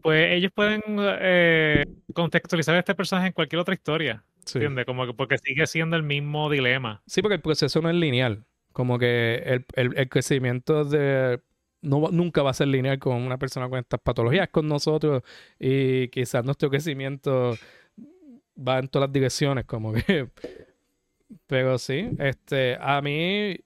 pues 0.03 0.33
ellos 0.33 0.51
pueden 0.55 0.83
eh, 0.99 1.85
contextualizar 2.13 2.75
a 2.75 2.81
este 2.81 2.95
personaje 2.95 3.29
en 3.29 3.33
cualquier 3.33 3.61
otra 3.61 3.75
historia, 3.75 4.25
sí. 4.45 4.59
¿entiendes? 4.59 4.87
Como 4.87 5.07
que 5.07 5.15
porque 5.15 5.39
sigue 5.39 5.67
siendo 5.67 5.97
el 5.97 6.03
mismo 6.03 6.51
dilema. 6.51 7.01
Sí, 7.07 7.23
porque 7.23 7.37
el 7.37 7.43
proceso 7.43 7.81
no 7.81 7.89
es 7.91 7.95
lineal. 7.97 8.45
Como 8.73 8.99
que 8.99 9.37
el, 9.47 9.67
el- 9.75 9.97
el 9.99 10.09
crecimiento 10.09 10.85
de 10.85 11.41
no, 11.83 12.09
nunca 12.11 12.43
va 12.43 12.51
a 12.51 12.55
ser 12.55 12.69
lineal 12.69 12.99
con 12.99 13.17
una 13.17 13.39
persona 13.39 13.69
con 13.69 13.79
estas 13.79 14.01
patologías, 14.01 14.49
con 14.51 14.69
nosotros, 14.69 15.23
y 15.59 16.09
quizás 16.09 16.45
nuestro 16.45 16.71
crecimiento 16.71 17.55
va 18.57 18.79
en 18.79 18.89
todas 18.89 19.09
las 19.09 19.13
direcciones, 19.13 19.65
como 19.65 19.93
que. 19.93 20.29
Pero 21.47 21.79
sí, 21.79 22.11
este, 22.19 22.77
a 22.81 23.01
mí, 23.03 23.57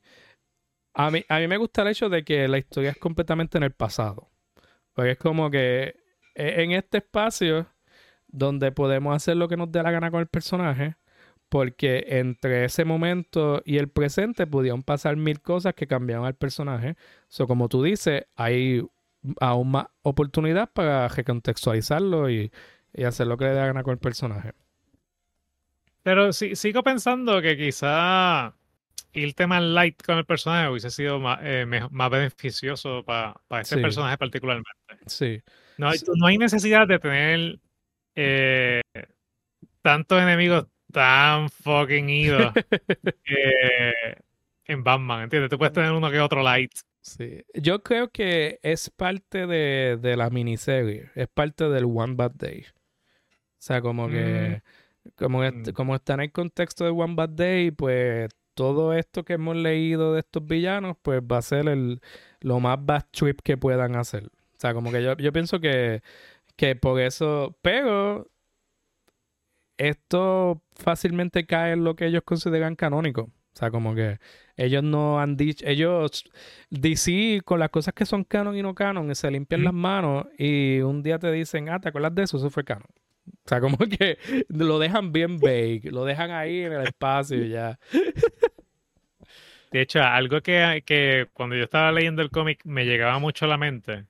a 0.94 1.10
mí, 1.10 1.24
a 1.28 1.38
mí 1.38 1.48
me 1.48 1.56
gusta 1.56 1.82
el 1.82 1.88
hecho 1.88 2.08
de 2.08 2.24
que 2.24 2.46
la 2.48 2.58
historia 2.58 2.90
es 2.90 2.98
completamente 2.98 3.58
en 3.58 3.64
el 3.64 3.72
pasado. 3.72 4.30
Porque 4.94 5.12
es 5.12 5.18
como 5.18 5.50
que 5.50 5.96
e- 6.34 6.62
en 6.62 6.72
este 6.72 6.98
espacio 6.98 7.68
donde 8.28 8.72
podemos 8.72 9.16
hacer 9.16 9.36
lo 9.36 9.48
que 9.48 9.56
nos 9.56 9.72
dé 9.72 9.82
la 9.82 9.90
gana 9.92 10.10
con 10.10 10.20
el 10.20 10.28
personaje, 10.28 10.96
porque 11.54 12.04
entre 12.08 12.64
ese 12.64 12.84
momento 12.84 13.62
y 13.64 13.78
el 13.78 13.88
presente 13.88 14.44
pudieron 14.44 14.82
pasar 14.82 15.14
mil 15.14 15.40
cosas 15.40 15.72
que 15.74 15.86
cambiaron 15.86 16.26
al 16.26 16.34
personaje. 16.34 16.96
So, 17.28 17.46
como 17.46 17.68
tú 17.68 17.80
dices, 17.84 18.24
hay 18.34 18.82
aún 19.38 19.70
más 19.70 19.86
oportunidad 20.02 20.72
para 20.72 21.06
recontextualizarlo 21.06 22.28
y, 22.28 22.50
y 22.92 23.04
hacer 23.04 23.28
lo 23.28 23.36
que 23.36 23.44
le 23.44 23.50
dé 23.50 23.56
la 23.60 23.66
gana 23.66 23.84
con 23.84 23.92
el 23.92 23.98
personaje. 24.00 24.50
Pero 26.02 26.32
sí, 26.32 26.56
sigo 26.56 26.82
pensando 26.82 27.40
que 27.40 27.56
quizá 27.56 28.52
irte 29.12 29.46
más 29.46 29.62
light 29.62 30.02
con 30.02 30.18
el 30.18 30.24
personaje 30.24 30.68
hubiese 30.70 30.90
sido 30.90 31.20
más, 31.20 31.38
eh, 31.44 31.66
más 31.88 32.10
beneficioso 32.10 33.04
para 33.04 33.36
ese 33.60 33.76
Sí. 33.76 33.80
personaje 33.80 34.18
particularmente. 34.18 34.72
Sí, 35.06 35.40
No 35.78 35.90
hay, 35.90 36.00
no 36.16 36.26
hay 36.26 36.36
necesidad 36.36 36.88
de 36.88 36.98
tener 36.98 37.60
eh, 38.16 38.80
tantos 39.82 40.20
enemigos 40.20 40.66
tan 40.94 41.48
fucking 41.50 42.08
idos 42.08 42.52
eh, 43.26 44.16
en 44.66 44.84
Batman, 44.84 45.24
¿entiendes? 45.24 45.50
Tú 45.50 45.58
puedes 45.58 45.72
tener 45.74 45.92
uno 45.92 46.10
que 46.10 46.20
otro 46.20 46.42
light. 46.42 46.72
sí. 47.02 47.42
Yo 47.54 47.82
creo 47.82 48.08
que 48.10 48.58
es 48.62 48.88
parte 48.90 49.46
de, 49.46 49.98
de 50.00 50.16
la 50.16 50.30
miniserie, 50.30 51.10
es 51.14 51.28
parte 51.28 51.68
del 51.68 51.84
One 51.84 52.14
Bad 52.14 52.32
Day. 52.36 52.64
O 52.68 53.66
sea, 53.66 53.80
como 53.82 54.08
que, 54.08 54.62
como, 55.16 55.42
est- 55.44 55.68
Mm. 55.68 55.72
como 55.72 55.94
está 55.94 56.14
en 56.14 56.20
el 56.20 56.32
contexto 56.32 56.84
de 56.84 56.90
One 56.90 57.14
Bad 57.14 57.30
Day, 57.30 57.70
pues 57.70 58.28
todo 58.54 58.92
esto 58.94 59.24
que 59.24 59.34
hemos 59.34 59.56
leído 59.56 60.14
de 60.14 60.20
estos 60.20 60.46
villanos, 60.46 60.96
pues 61.02 61.20
va 61.20 61.38
a 61.38 61.42
ser 61.42 61.68
el, 61.68 62.00
lo 62.40 62.60
más 62.60 62.78
bad 62.80 63.04
trip 63.10 63.40
que 63.42 63.56
puedan 63.56 63.96
hacer. 63.96 64.26
O 64.26 64.60
sea, 64.60 64.72
como 64.74 64.92
que 64.92 65.02
yo, 65.02 65.16
yo 65.16 65.32
pienso 65.32 65.60
que, 65.60 66.02
que 66.56 66.76
por 66.76 67.00
eso, 67.00 67.56
pero 67.62 68.28
esto 69.78 70.62
fácilmente 70.74 71.46
cae 71.46 71.72
en 71.72 71.84
lo 71.84 71.96
que 71.96 72.06
ellos 72.06 72.22
consideran 72.24 72.76
canónico. 72.76 73.22
O 73.22 73.56
sea, 73.56 73.70
como 73.70 73.94
que 73.94 74.18
ellos 74.56 74.82
no 74.82 75.20
han 75.20 75.36
dicho, 75.36 75.64
ellos, 75.66 76.24
DC 76.70 77.40
con 77.44 77.60
las 77.60 77.70
cosas 77.70 77.94
que 77.94 78.04
son 78.04 78.24
canon 78.24 78.56
y 78.56 78.62
no 78.62 78.74
canon, 78.74 79.14
se 79.14 79.30
limpian 79.30 79.62
las 79.62 79.72
manos 79.72 80.26
y 80.36 80.80
un 80.80 81.04
día 81.04 81.20
te 81.20 81.30
dicen, 81.30 81.68
ah, 81.68 81.78
¿te 81.80 81.88
acuerdas 81.88 82.14
de 82.16 82.24
eso? 82.24 82.36
Eso 82.36 82.50
fue 82.50 82.64
canon. 82.64 82.88
O 83.26 83.48
sea, 83.48 83.60
como 83.60 83.78
que 83.78 84.18
lo 84.48 84.78
dejan 84.78 85.12
bien 85.12 85.38
vague, 85.38 85.82
lo 85.84 86.04
dejan 86.04 86.30
ahí 86.32 86.62
en 86.62 86.72
el 86.72 86.82
espacio 86.82 87.44
y 87.44 87.50
ya. 87.50 87.78
De 89.70 89.80
hecho, 89.80 90.02
algo 90.02 90.40
que, 90.40 90.82
que 90.86 91.28
cuando 91.32 91.56
yo 91.56 91.64
estaba 91.64 91.90
leyendo 91.90 92.22
el 92.22 92.30
cómic 92.30 92.60
me 92.64 92.84
llegaba 92.86 93.18
mucho 93.18 93.44
a 93.44 93.48
la 93.48 93.56
mente, 93.58 94.06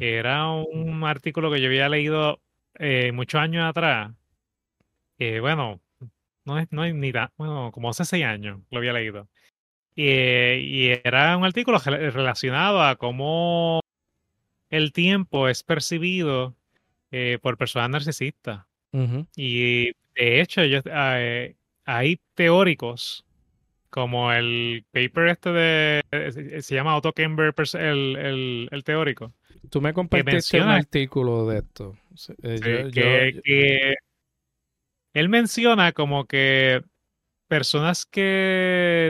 era 0.00 0.50
un 0.50 1.04
artículo 1.04 1.50
que 1.52 1.60
yo 1.60 1.68
había 1.68 1.88
leído 1.88 2.40
eh, 2.74 3.12
muchos 3.12 3.40
años 3.40 3.68
atrás. 3.68 4.10
Bueno, 5.40 5.80
no 6.44 6.58
es, 6.58 6.68
no 6.70 6.84
es 6.84 6.94
ni 6.94 7.12
tan, 7.12 7.30
bueno, 7.36 7.70
como 7.72 7.90
hace 7.90 8.04
seis 8.04 8.24
años 8.24 8.60
lo 8.70 8.78
había 8.78 8.92
leído. 8.92 9.28
Y, 9.94 10.88
era 11.04 11.36
un 11.36 11.44
artículo 11.44 11.78
relacionado 11.78 12.82
a 12.82 12.96
cómo 12.96 13.80
el 14.70 14.92
tiempo 14.92 15.48
es 15.48 15.62
percibido 15.62 16.54
eh, 17.10 17.38
por 17.42 17.58
personas 17.58 17.90
narcisistas. 17.90 18.64
Y 19.36 19.92
de 20.14 20.40
hecho, 20.40 20.62
eh, 20.64 21.54
hay 21.84 22.20
teóricos 22.34 23.24
como 23.88 24.32
el 24.32 24.84
paper 24.90 25.28
este 25.28 25.50
de, 25.50 26.02
eh, 26.10 26.62
se 26.62 26.74
llama 26.74 26.96
Otto 26.96 27.12
Kemper, 27.12 27.52
el, 27.74 28.68
el, 28.70 28.84
teórico. 28.84 29.32
Tú 29.68 29.80
me 29.80 29.92
compartiste 29.92 30.60
un 30.60 30.68
artículo 30.68 31.46
de 31.46 31.58
esto. 31.58 31.96
que, 32.42 33.94
él 35.14 35.28
menciona 35.28 35.92
como 35.92 36.26
que 36.26 36.82
personas 37.48 38.06
que 38.06 39.08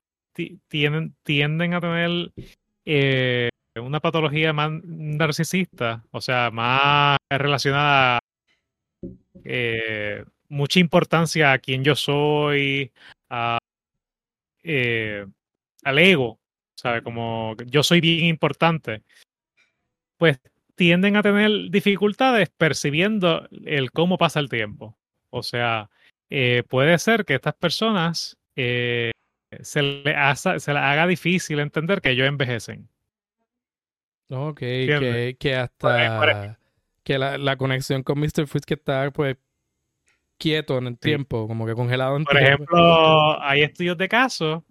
tienden 0.69 1.75
a 1.75 1.81
tener 1.81 2.33
eh, 2.87 3.51
una 3.77 4.01
patología 4.01 4.53
más 4.53 4.71
narcisista, 4.83 6.05
o 6.11 6.21
sea, 6.21 6.51
más 6.51 7.19
relacionada 7.29 8.17
a 8.17 8.21
eh, 9.45 10.25
mucha 10.49 10.81
importancia 10.81 11.53
a 11.53 11.59
quién 11.59 11.85
yo 11.85 11.95
soy, 11.95 12.93
a, 13.29 13.59
eh, 14.63 15.27
al 15.85 15.99
ego, 15.99 16.41
¿sabe? 16.77 17.03
Como 17.03 17.57
yo 17.67 17.83
soy 17.83 18.01
bien 18.01 18.25
importante, 18.25 19.03
pues 20.17 20.39
tienden 20.75 21.17
a 21.17 21.23
tener 21.23 21.71
dificultades 21.71 22.51
percibiendo 22.57 23.49
el 23.65 23.91
cómo 23.93 24.19
pasa 24.19 24.41
el 24.41 24.49
tiempo. 24.49 24.97
O 25.31 25.43
sea, 25.43 25.91
eh, 26.29 26.63
puede 26.69 26.99
ser 26.99 27.25
que 27.25 27.35
estas 27.35 27.55
personas 27.55 28.37
eh, 28.57 29.11
se, 29.63 29.83
le 29.83 30.15
se 30.37 30.51
les 30.53 30.69
haga 30.69 31.07
difícil 31.07 31.61
entender 31.61 32.01
que 32.01 32.11
ellos 32.11 32.29
envejecen. 32.29 32.89
Ok, 34.29 34.61
que, 34.61 35.37
que, 35.41 35.57
hasta 35.57 36.57
que 37.03 37.19
la, 37.19 37.37
la, 37.37 37.57
conexión 37.57 38.05
con 38.05 38.21
Mr. 38.21 38.47
Freeze 38.47 38.65
que 38.65 38.75
está 38.75 39.11
pues 39.11 39.37
quieto 40.39 40.79
en 40.79 40.87
el 40.87 40.99
tiempo, 40.99 41.49
como 41.49 41.67
que 41.67 41.75
congelado 41.75 42.17
en 42.17 42.25
Por 42.25 42.39
ejemplo, 42.39 43.43
hay 43.43 43.63
estudios 43.63 43.99
de 43.99 44.09
casos, 44.09 44.63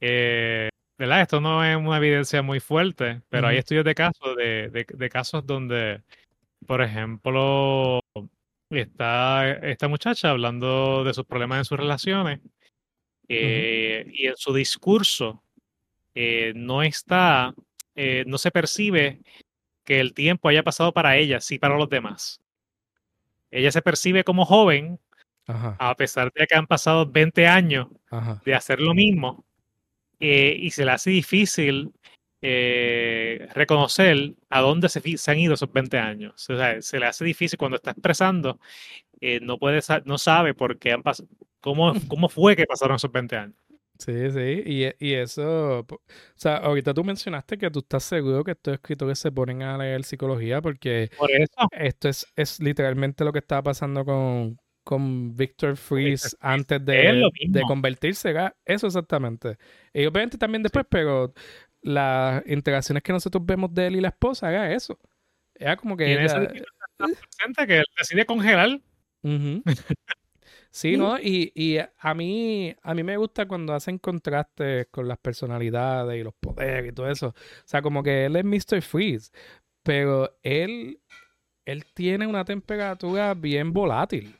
eh, 0.00 0.68
¿verdad? 0.98 1.22
Esto 1.22 1.40
no 1.40 1.64
es 1.64 1.74
una 1.76 1.96
evidencia 1.96 2.42
muy 2.42 2.60
fuerte, 2.60 3.22
pero 3.30 3.48
hay 3.48 3.56
estudios 3.56 3.84
de 3.84 3.94
casos 3.94 4.36
de, 4.36 4.68
de, 4.68 4.86
de 4.88 5.08
casos 5.08 5.46
donde, 5.46 6.02
por 6.66 6.82
ejemplo, 6.82 8.00
está 8.70 9.50
esta 9.50 9.88
muchacha 9.88 10.30
hablando 10.30 11.02
de 11.04 11.14
sus 11.14 11.24
problemas 11.24 11.58
en 11.58 11.64
sus 11.64 11.78
relaciones 11.78 12.40
eh, 13.28 14.04
y 14.12 14.26
en 14.26 14.36
su 14.36 14.52
discurso 14.52 15.42
eh, 16.14 16.52
no 16.54 16.82
está, 16.82 17.54
eh, 17.94 18.24
no 18.26 18.36
se 18.36 18.50
percibe 18.50 19.20
que 19.84 20.00
el 20.00 20.12
tiempo 20.12 20.48
haya 20.48 20.62
pasado 20.62 20.92
para 20.92 21.16
ella, 21.16 21.40
sí 21.40 21.58
para 21.58 21.78
los 21.78 21.88
demás. 21.88 22.40
Ella 23.50 23.72
se 23.72 23.80
percibe 23.80 24.24
como 24.24 24.44
joven, 24.44 25.00
a 25.46 25.94
pesar 25.96 26.30
de 26.34 26.46
que 26.46 26.54
han 26.54 26.66
pasado 26.66 27.06
20 27.06 27.46
años 27.46 27.88
de 28.44 28.54
hacer 28.54 28.80
lo 28.80 28.92
mismo, 28.92 29.46
y 30.20 30.70
se 30.72 30.84
le 30.84 30.90
hace 30.90 31.08
difícil 31.08 31.90
eh, 32.40 33.48
reconocer 33.54 34.34
a 34.48 34.60
dónde 34.60 34.88
se, 34.88 35.30
han 35.30 35.38
ido 35.38 35.54
esos 35.54 35.72
20 35.72 35.98
años. 35.98 36.48
O 36.50 36.56
sea, 36.56 36.80
se 36.82 37.00
le 37.00 37.06
hace 37.06 37.24
difícil 37.24 37.58
cuando 37.58 37.76
está 37.76 37.92
expresando, 37.92 38.60
eh, 39.20 39.40
no, 39.40 39.58
puede, 39.58 39.80
no 40.04 40.18
sabe 40.18 40.54
por 40.54 40.78
qué 40.78 40.92
han 40.92 41.02
pasado, 41.02 41.28
cómo, 41.60 41.92
cómo 42.08 42.28
fue 42.28 42.56
que 42.56 42.66
pasaron 42.66 42.96
esos 42.96 43.12
20 43.12 43.36
años. 43.36 43.56
Sí, 43.98 44.30
sí, 44.30 44.62
y, 44.64 44.84
y, 45.04 45.14
eso, 45.14 45.80
o 45.80 46.00
sea, 46.36 46.58
ahorita 46.58 46.94
tú 46.94 47.02
mencionaste 47.02 47.58
que 47.58 47.68
tú 47.68 47.80
estás 47.80 48.04
seguro 48.04 48.44
que 48.44 48.52
estos 48.52 48.74
escritores 48.74 49.18
se 49.18 49.32
ponen 49.32 49.62
a 49.62 49.76
leer 49.76 50.04
psicología 50.04 50.62
porque 50.62 51.10
esto 51.72 52.08
es, 52.08 52.24
es 52.36 52.60
literalmente 52.60 53.24
lo 53.24 53.32
que 53.32 53.40
estaba 53.40 53.64
pasando 53.64 54.04
con, 54.04 54.56
con 54.88 55.36
Victor 55.36 55.76
Freeze 55.76 56.34
antes 56.40 56.82
de, 56.82 57.28
de 57.48 57.62
convertirse. 57.62 58.34
Eso 58.64 58.86
exactamente. 58.86 59.58
Y 59.92 60.06
obviamente 60.06 60.38
también 60.38 60.62
después, 60.62 60.86
pero 60.88 61.34
las 61.82 62.46
interacciones 62.46 63.02
que 63.02 63.12
nosotros 63.12 63.44
vemos 63.44 63.72
de 63.72 63.86
él 63.86 63.96
y 63.96 64.00
la 64.00 64.08
esposa, 64.08 64.48
haga 64.48 64.72
eso. 64.72 64.98
Era 65.54 65.76
como 65.76 65.96
que. 65.96 66.12
Ella... 66.12 66.48
que 67.66 67.82
decide 67.98 68.26
congelar. 68.26 68.80
sí, 70.70 70.96
¿no? 70.96 71.18
Y, 71.18 71.52
y, 71.54 71.78
a 71.78 72.14
mí 72.14 72.74
a 72.82 72.94
mí 72.94 73.02
me 73.02 73.16
gusta 73.16 73.46
cuando 73.46 73.74
hacen 73.74 73.98
contrastes 73.98 74.86
con 74.90 75.08
las 75.08 75.18
personalidades 75.18 76.20
y 76.20 76.22
los 76.22 76.34
poderes 76.34 76.90
y 76.90 76.94
todo 76.94 77.10
eso. 77.10 77.28
O 77.28 77.34
sea, 77.64 77.82
como 77.82 78.02
que 78.02 78.26
él 78.26 78.36
es 78.36 78.44
Mr. 78.44 78.82
Freeze, 78.82 79.30
pero 79.82 80.38
él, 80.42 81.00
él 81.64 81.84
tiene 81.94 82.26
una 82.26 82.44
temperatura 82.44 83.34
bien 83.34 83.72
volátil. 83.72 84.37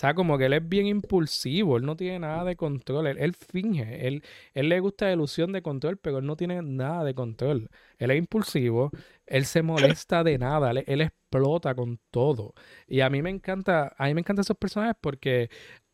Sea, 0.00 0.14
como 0.14 0.38
que 0.38 0.46
él 0.46 0.54
es 0.54 0.66
bien 0.66 0.86
impulsivo, 0.86 1.76
él 1.76 1.84
no 1.84 1.94
tiene 1.94 2.20
nada 2.20 2.42
de 2.44 2.56
control, 2.56 3.06
él, 3.06 3.34
finge, 3.34 4.06
él, 4.06 4.22
él 4.54 4.70
le 4.70 4.80
gusta 4.80 5.04
la 5.04 5.12
ilusión 5.12 5.52
de 5.52 5.60
control, 5.60 5.98
pero 5.98 6.18
él 6.20 6.26
no 6.26 6.36
tiene 6.36 6.62
nada 6.62 7.04
de 7.04 7.14
control. 7.14 7.68
Él 7.98 8.10
es 8.10 8.16
impulsivo, 8.16 8.90
él 9.26 9.44
se 9.44 9.60
molesta 9.60 10.24
de 10.24 10.38
nada, 10.38 10.70
él, 10.70 11.00
explota 11.02 11.74
con 11.74 12.00
todo. 12.10 12.54
Y 12.86 13.00
a 13.00 13.10
mí 13.10 13.20
me 13.20 13.28
encanta, 13.28 13.94
a 13.98 14.06
mí 14.06 14.14
me 14.14 14.20
encantan 14.20 14.40
esos 14.44 14.56
personajes 14.56 14.96
porque 15.02 15.50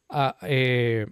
ah, 0.08 0.36
eh, 0.42 1.06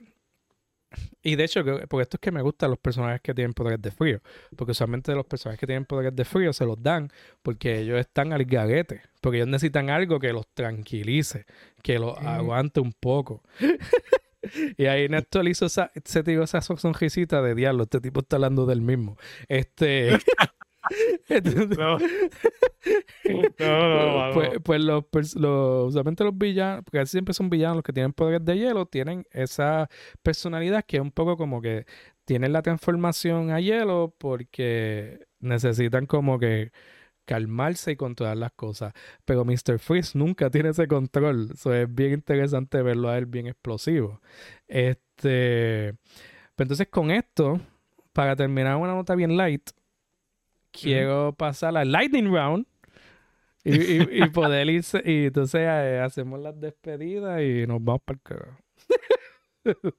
y 1.22 1.37
de 1.37 1.44
hecho, 1.44 1.64
porque 1.88 2.02
esto 2.02 2.16
es 2.16 2.20
que 2.20 2.30
me 2.30 2.42
gustan 2.42 2.70
los 2.70 2.78
personajes 2.78 3.20
que 3.20 3.35
tienen 3.35 3.52
poderes 3.54 3.80
de 3.80 3.90
frío. 3.90 4.20
Porque 4.57 4.72
usualmente 4.72 5.14
los 5.14 5.26
personajes 5.26 5.59
que 5.59 5.66
tienen 5.66 5.85
poderes 5.85 6.14
de 6.14 6.24
frío 6.24 6.52
se 6.52 6.64
los 6.64 6.83
dan 6.83 7.11
porque 7.42 7.80
ellos 7.80 7.98
están 7.98 8.33
al 8.33 8.44
garete. 8.44 9.02
Porque 9.20 9.38
ellos 9.38 9.48
necesitan 9.48 9.90
algo 9.90 10.20
que 10.20 10.33
los 10.33 10.46
tranquilice, 10.54 11.46
que 11.83 11.98
los 11.98 12.16
aguante 12.18 12.80
un 12.80 12.92
poco. 12.92 13.42
y 14.76 14.87
ahí 14.87 15.09
Néstor 15.09 15.48
hizo 15.48 15.66
esa, 15.66 15.90
se 16.04 16.22
tiró 16.22 16.44
esa 16.44 16.61
sonrisita 16.61 17.42
de 17.42 17.54
diablo. 17.54 17.85
Este 17.85 18.00
tipo 18.00 18.20
está 18.20 18.37
hablando 18.37 18.66
del 18.66 18.80
mismo. 18.80 19.16
Este. 19.48 20.18
no. 21.79 21.99
Pues, 24.35 24.51
pues 25.11 25.35
los, 25.35 25.87
usualmente 25.87 26.25
los 26.25 26.37
villanos, 26.37 26.85
porque 26.85 27.07
siempre 27.07 27.35
son 27.35 27.51
villanos 27.51 27.77
los 27.77 27.85
que 27.85 27.92
tienen 27.92 28.12
poderes 28.12 28.44
de 28.44 28.59
hielo, 28.59 28.87
tienen 28.87 29.27
esa 29.31 29.88
personalidad 30.23 30.85
que 30.85 30.99
es 30.99 31.03
un 31.03 31.12
poco 31.12 31.37
como 31.37 31.61
que 31.62 31.87
tienen 32.25 32.53
la 32.53 32.62
transformación 32.62 33.51
a 33.51 33.61
hielo 33.61 34.14
porque 34.18 35.27
necesitan 35.40 36.07
como 36.07 36.38
que 36.38 36.73
calmarse 37.25 37.92
y 37.92 37.97
controlar 37.97 38.37
las 38.37 38.53
cosas. 38.53 38.92
Pero 39.25 39.44
Mr. 39.44 39.79
Freeze 39.79 40.16
nunca 40.18 40.51
tiene 40.51 40.70
ese 40.70 40.87
control. 40.88 41.51
Eso 41.55 41.73
es 41.75 41.92
bien 41.92 42.12
interesante 42.12 42.83
verlo 42.83 43.09
a 43.09 43.18
él 43.18 43.27
bien 43.27 43.47
explosivo. 43.47 44.20
Este. 44.68 45.94
Pues 46.57 46.66
entonces 46.66 46.88
con 46.88 47.11
esto, 47.11 47.61
para 48.12 48.37
terminar 48.37 48.77
una 48.77 48.94
nota 48.94 49.14
bien 49.14 49.37
light, 49.37 49.70
quiero 50.80 51.32
pasar 51.32 51.76
al 51.76 51.90
Lightning 51.90 52.32
Round 52.32 52.66
y, 53.64 54.22
y, 54.22 54.28
poder 54.32 54.68
irse. 54.68 55.02
Y 55.04 55.26
entonces 55.26 55.60
eh, 55.62 56.00
hacemos 56.04 56.40
las 56.40 56.58
despedidas 56.60 57.40
y 57.42 57.66
nos 57.66 57.82
vamos 57.82 58.02
para 58.04 58.16
el 58.16 58.22
carajo. 58.22 58.58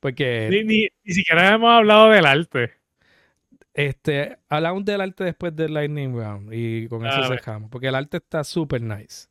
Porque. 0.00 0.48
Ni, 0.50 0.88
ni, 1.04 1.12
siquiera 1.12 1.54
hemos 1.54 1.70
hablado 1.70 2.10
del 2.10 2.26
arte. 2.26 2.72
Este, 3.72 4.36
hablamos 4.48 4.84
del 4.84 5.00
arte 5.00 5.24
después 5.24 5.54
del 5.54 5.74
Lightning 5.74 6.14
Round 6.14 6.52
y 6.52 6.88
con 6.88 7.06
eso 7.06 7.28
dejamos. 7.28 7.70
Porque 7.70 7.88
el 7.88 7.94
arte 7.94 8.18
está 8.18 8.44
súper 8.44 8.82
nice. 8.82 9.28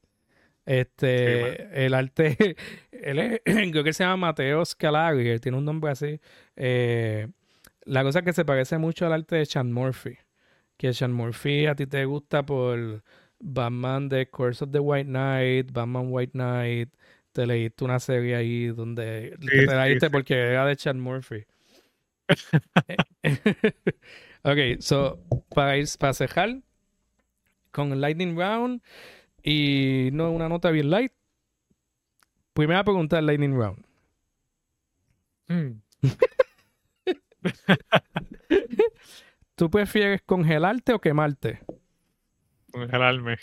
Este, 0.65 1.85
el 1.85 1.93
arte, 1.93 2.55
él 2.91 3.41
creo 3.71 3.83
que 3.83 3.93
se 3.93 4.03
llama 4.03 4.27
Mateo 4.27 4.63
Scalagri, 4.63 5.39
tiene 5.39 5.57
un 5.57 5.65
nombre 5.65 5.91
así. 5.91 6.19
Eh, 6.55 7.27
la 7.85 8.03
cosa 8.03 8.21
que 8.21 8.33
se 8.33 8.45
parece 8.45 8.77
mucho 8.77 9.05
al 9.05 9.13
arte 9.13 9.37
de 9.37 9.47
Chan 9.47 9.71
Murphy 9.71 10.17
que 10.79 10.93
Sean 10.93 11.11
Murphy 11.11 11.65
a 11.65 11.75
ti 11.75 11.87
te 11.87 12.05
gusta 12.05 12.45
por 12.45 13.03
Batman 13.39 14.07
The 14.07 14.29
Curse 14.29 14.63
of 14.63 14.71
the 14.71 14.79
White 14.79 15.09
Knight, 15.09 15.73
Batman 15.73 16.07
White 16.09 16.31
Knight, 16.31 16.89
te 17.33 17.45
leíste 17.45 17.83
una 17.83 17.99
serie 17.99 18.37
ahí 18.37 18.67
donde 18.67 19.37
te 19.45 19.65
la 19.65 19.85
leíste 19.85 20.09
porque 20.09 20.35
era 20.35 20.65
de 20.65 20.77
Sean 20.77 21.01
Murphy. 21.01 21.45
ok, 24.43 24.79
so, 24.79 25.19
para, 25.53 25.77
ir, 25.77 25.85
para 25.99 26.13
cejar 26.13 26.61
con 27.71 27.99
Lightning 27.99 28.37
Round 28.37 28.81
y 29.43 30.11
no 30.13 30.31
una 30.31 30.47
nota 30.47 30.71
bien 30.71 30.89
light. 30.89 31.11
Primera 32.53 32.85
pregunta 32.85 33.21
Lightning 33.21 33.53
Round. 33.53 33.85
Hmm. 35.49 35.81
¿Tú 39.59 39.69
prefieres 39.69 40.21
congelarte 40.21 40.93
o 40.93 40.99
quemarte? 41.01 41.59
Congelarme. 42.71 43.35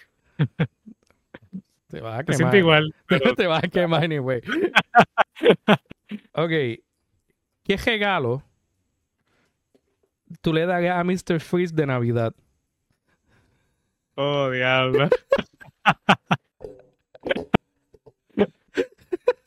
Te 1.89 2.01
vas 2.01 2.21
a 2.21 2.25
quemar. 2.25 2.37
siento 2.39 2.57
igual. 2.57 2.95
pero- 3.07 3.35
Te 3.35 3.47
vas 3.47 3.62
a 3.62 3.69
quemar 3.69 4.03
anyway. 4.03 4.41
ok. 6.33 6.51
¿Qué 7.64 7.77
regalo 7.85 8.43
tú 10.41 10.55
le 10.55 10.64
darías 10.64 10.97
a 10.97 11.05
Mr. 11.05 11.39
Freeze 11.39 11.75
de 11.75 11.85
Navidad? 11.85 12.35
Oh, 14.14 14.49
diablo. 14.51 15.11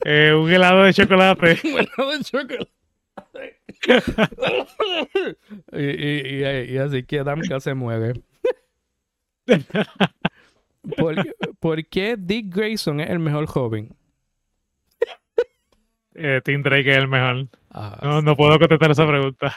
Eh, 0.05 0.33
un 0.33 0.49
helado 0.51 0.83
de 0.83 0.93
chocolate. 0.93 1.59
Bueno, 1.63 2.11
de 2.17 2.23
chocolate. 2.23 2.71
y, 5.71 5.79
y, 5.83 6.43
y, 6.43 6.73
y 6.73 6.77
así 6.77 7.03
que 7.03 7.23
Damka 7.23 7.59
se 7.59 7.73
mueve. 7.73 8.21
¿Por, 10.97 11.15
por 11.59 11.85
qué 11.87 12.15
Dick 12.17 12.53
Grayson 12.55 12.99
es 12.99 13.09
el 13.09 13.19
mejor 13.19 13.45
joven? 13.47 13.95
Eh, 16.15 16.41
Tim 16.43 16.61
Drake 16.63 16.91
es 16.91 16.97
el 16.97 17.07
mejor. 17.07 17.47
Ah, 17.71 17.97
No, 18.03 18.21
no 18.21 18.35
puedo 18.35 18.59
contestar 18.59 18.91
esa 18.91 19.07
pregunta. 19.07 19.55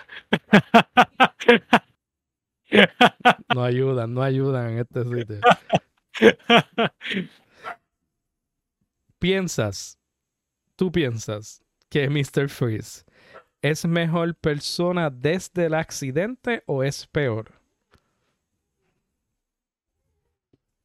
no 3.54 3.64
ayudan, 3.64 4.14
no 4.14 4.22
ayudan 4.22 4.70
en 4.70 4.78
este 4.78 5.04
sitio. 5.04 5.40
¿Piensas, 9.18 9.98
tú 10.76 10.90
piensas 10.92 11.62
que 11.88 12.08
Mr. 12.08 12.48
Freeze 12.48 13.04
es 13.62 13.86
mejor 13.86 14.34
persona 14.34 15.08
desde 15.10 15.66
el 15.66 15.74
accidente 15.74 16.62
o 16.66 16.82
es 16.82 17.06
peor? 17.06 17.52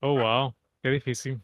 Oh, 0.02 0.14
wow. 0.20 0.56
Qué 0.84 0.90
difícil. 0.90 1.42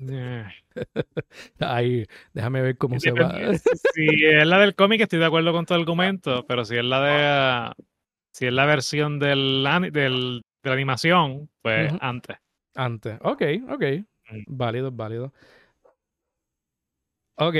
Eh, 0.00 0.44
Ahí, 1.60 2.04
déjame 2.32 2.60
ver 2.60 2.76
cómo 2.76 2.98
se 3.00 3.12
va. 3.12 3.30
Si 3.94 4.24
es 4.24 4.46
la 4.46 4.58
del 4.58 4.74
cómic, 4.74 5.00
estoy 5.00 5.18
de 5.20 5.24
acuerdo 5.26 5.52
con 5.52 5.64
tu 5.64 5.72
argumento, 5.74 6.44
pero 6.46 6.64
si 6.64 6.76
es 6.76 6.84
la 6.84 7.00
de 7.00 7.84
si 8.32 8.46
es 8.46 8.52
la 8.52 8.66
versión 8.66 9.18
del, 9.18 9.64
del- 9.92 10.42
de 10.62 10.70
la 10.70 10.74
animación, 10.74 11.48
pues 11.62 11.92
antes. 12.00 12.36
Antes. 12.74 13.18
Ok, 13.22 13.42
ok. 13.70 13.82
Mm. 14.30 14.42
Válido, 14.48 14.90
válido. 14.92 15.32
Ok. 17.36 17.54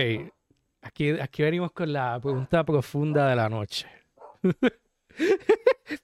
Aquí, 0.87 1.11
aquí 1.21 1.43
venimos 1.43 1.73
con 1.73 1.93
la 1.93 2.19
pregunta 2.21 2.65
profunda 2.65 3.29
de 3.29 3.37
la 3.37 3.49
noche. 3.49 3.87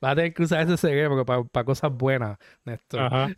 Vas 0.01 0.13
a 0.13 0.15
tener 0.17 0.33
que 0.35 0.43
usar 0.43 0.63
ese 0.63 0.77
cerebro 0.77 1.25
para 1.25 1.65
cosas 1.65 1.93
buenas, 1.93 2.39
Néstor. 2.65 3.01
Ajá. 3.01 3.29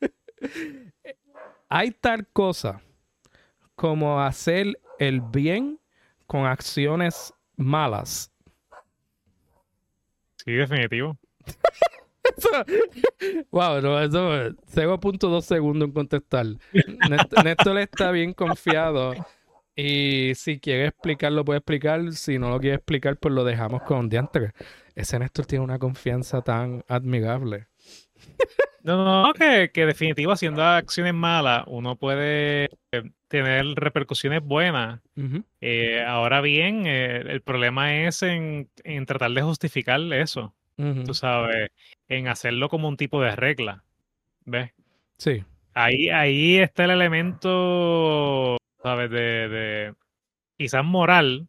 Hay 1.68 1.92
tal 1.92 2.26
cosa 2.28 2.80
como 3.74 4.20
hacer 4.20 4.78
el 4.98 5.20
bien 5.20 5.78
con 6.26 6.44
acciones 6.46 7.32
malas. 7.56 8.32
Sí, 10.44 10.52
definitivo. 10.52 11.16
Eso- 12.36 12.64
wow, 13.50 13.80
no, 13.80 14.00
eso 14.00 14.30
0.2 14.72 15.42
segundos 15.42 15.88
en 15.88 15.92
contestar. 15.92 16.46
Néstor, 17.08 17.44
Néstor 17.44 17.78
está 17.78 18.10
bien 18.12 18.32
confiado 18.32 19.14
y 19.80 20.34
si 20.34 20.60
quiere 20.60 20.86
explicarlo 20.86 21.44
puede 21.44 21.58
explicar, 21.58 22.12
si 22.12 22.38
no 22.38 22.50
lo 22.50 22.60
quiere 22.60 22.76
explicar 22.76 23.16
pues 23.16 23.34
lo 23.34 23.44
dejamos 23.44 23.82
con 23.82 24.08
diantre. 24.08 24.52
Ese 24.94 25.18
Néstor 25.18 25.46
tiene 25.46 25.64
una 25.64 25.78
confianza 25.78 26.42
tan 26.42 26.84
admirable. 26.88 27.68
No, 28.82 28.96
no, 28.96 29.26
no, 29.26 29.34
que, 29.34 29.70
que 29.72 29.84
definitivo 29.84 30.32
haciendo 30.32 30.62
acciones 30.62 31.12
malas 31.12 31.64
uno 31.66 31.96
puede 31.96 32.70
eh, 32.92 33.02
tener 33.28 33.66
repercusiones 33.74 34.42
buenas. 34.42 35.00
Eh, 35.60 36.02
ahora 36.06 36.40
bien, 36.40 36.86
eh, 36.86 37.18
el 37.18 37.42
problema 37.42 37.94
es 37.94 38.22
en, 38.22 38.70
en 38.84 39.06
tratar 39.06 39.30
de 39.32 39.42
justificar 39.42 40.00
eso, 40.12 40.54
tú 41.04 41.14
sabes, 41.14 41.70
en 42.08 42.28
hacerlo 42.28 42.68
como 42.68 42.88
un 42.88 42.96
tipo 42.96 43.20
de 43.20 43.36
regla. 43.36 43.84
¿Ves? 44.46 44.72
Sí. 45.18 45.44
Ahí, 45.74 46.08
ahí 46.08 46.56
está 46.56 46.84
el 46.84 46.90
elemento, 46.90 48.56
¿sabes? 48.82 49.10
De, 49.10 49.48
de 49.48 49.94
quizás 50.58 50.84
moral, 50.84 51.48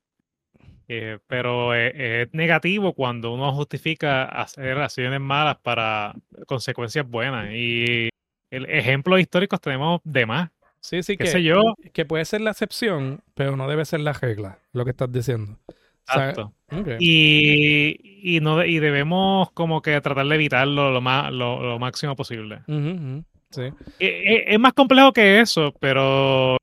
eh, 0.88 1.20
pero 1.28 1.74
es, 1.74 1.94
es 1.96 2.34
negativo 2.34 2.94
cuando 2.94 3.34
uno 3.34 3.54
justifica 3.54 4.26
hacer 4.26 4.78
acciones 4.78 5.20
malas 5.22 5.58
para 5.58 6.14
consecuencias 6.48 7.08
buenas. 7.08 7.50
Y 7.54 8.10
el, 8.50 8.66
ejemplos 8.70 9.20
históricos 9.20 9.62
tenemos 9.62 10.02
de 10.04 10.26
más. 10.26 10.50
Sí, 10.80 11.04
sí, 11.04 11.16
¿Qué 11.16 11.26
que, 11.26 11.30
sé 11.30 11.44
yo? 11.44 11.62
que 11.94 12.06
puede 12.06 12.26
ser 12.26 12.42
la 12.42 12.52
excepción, 12.52 13.22
pero 13.36 13.56
no 13.56 13.68
debe 13.68 13.86
ser 13.86 14.00
la 14.00 14.14
regla, 14.14 14.60
lo 14.74 14.84
que 14.84 14.90
estás 14.92 15.12
diciendo. 15.12 15.60
O 15.68 16.14
sea, 16.14 16.30
Exacto. 16.32 16.54
Y, 17.00 18.36
y, 18.36 18.40
no, 18.40 18.66
y 18.66 18.80
debemos 18.80 19.52
como 19.52 19.82
que 19.82 20.02
tratar 20.02 20.26
de 20.26 20.36
evitarlo 20.36 20.92
lo, 20.92 21.00
más, 21.00 21.32
lo, 21.32 21.62
lo 21.62 21.78
máximo 21.78 22.16
posible. 22.16 22.62
Sí. 23.52 23.62
E- 23.62 23.72
e- 24.00 24.46
Es 24.48 24.60
más 24.60 24.74
complejo 24.74 25.14
que 25.14 25.40
eso, 25.42 25.74
pero 25.80 26.58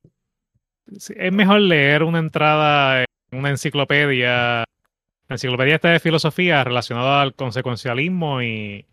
es 0.93 1.33
mejor 1.33 1.61
leer 1.61 2.03
una 2.03 2.19
entrada 2.19 3.01
en 3.01 3.39
una 3.39 3.51
enciclopedia. 3.51 4.65
La 5.29 5.35
enciclopedia 5.35 5.75
está 5.77 5.91
de 5.91 6.01
filosofía 6.01 6.65
relacionada 6.65 7.21
al 7.23 7.35
consecuencialismo 7.35 8.43
y, 8.43 8.87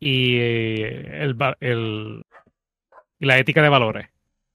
y 0.00 0.36
eh, 0.38 1.22
el, 1.22 1.36
el- 1.60 2.22
y 3.20 3.26
la 3.26 3.38
ética 3.38 3.62
de 3.62 3.68
valores. 3.68 4.08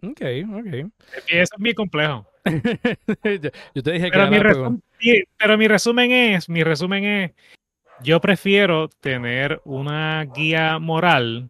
Ok, 0.03 0.21
ok. 0.53 0.91
Eso 1.27 1.55
es 1.55 1.59
bien 1.59 1.75
complejo. 1.75 2.25
yo, 2.45 3.83
te 3.83 3.91
dije 3.91 4.05
que 4.05 4.11
Pero 4.11 4.23
era 4.23 4.31
mi, 4.31 4.37
la 4.37 4.43
resum- 4.43 4.53
pregunta. 4.53 4.87
mi- 5.01 5.23
pero 5.37 5.57
mi 5.57 5.67
resumen 5.67 6.11
es, 6.11 6.49
mi 6.49 6.63
resumen 6.63 7.03
es, 7.05 7.31
yo 8.03 8.19
prefiero 8.21 8.89
tener 8.89 9.61
una 9.65 10.25
guía 10.33 10.79
moral 10.79 11.49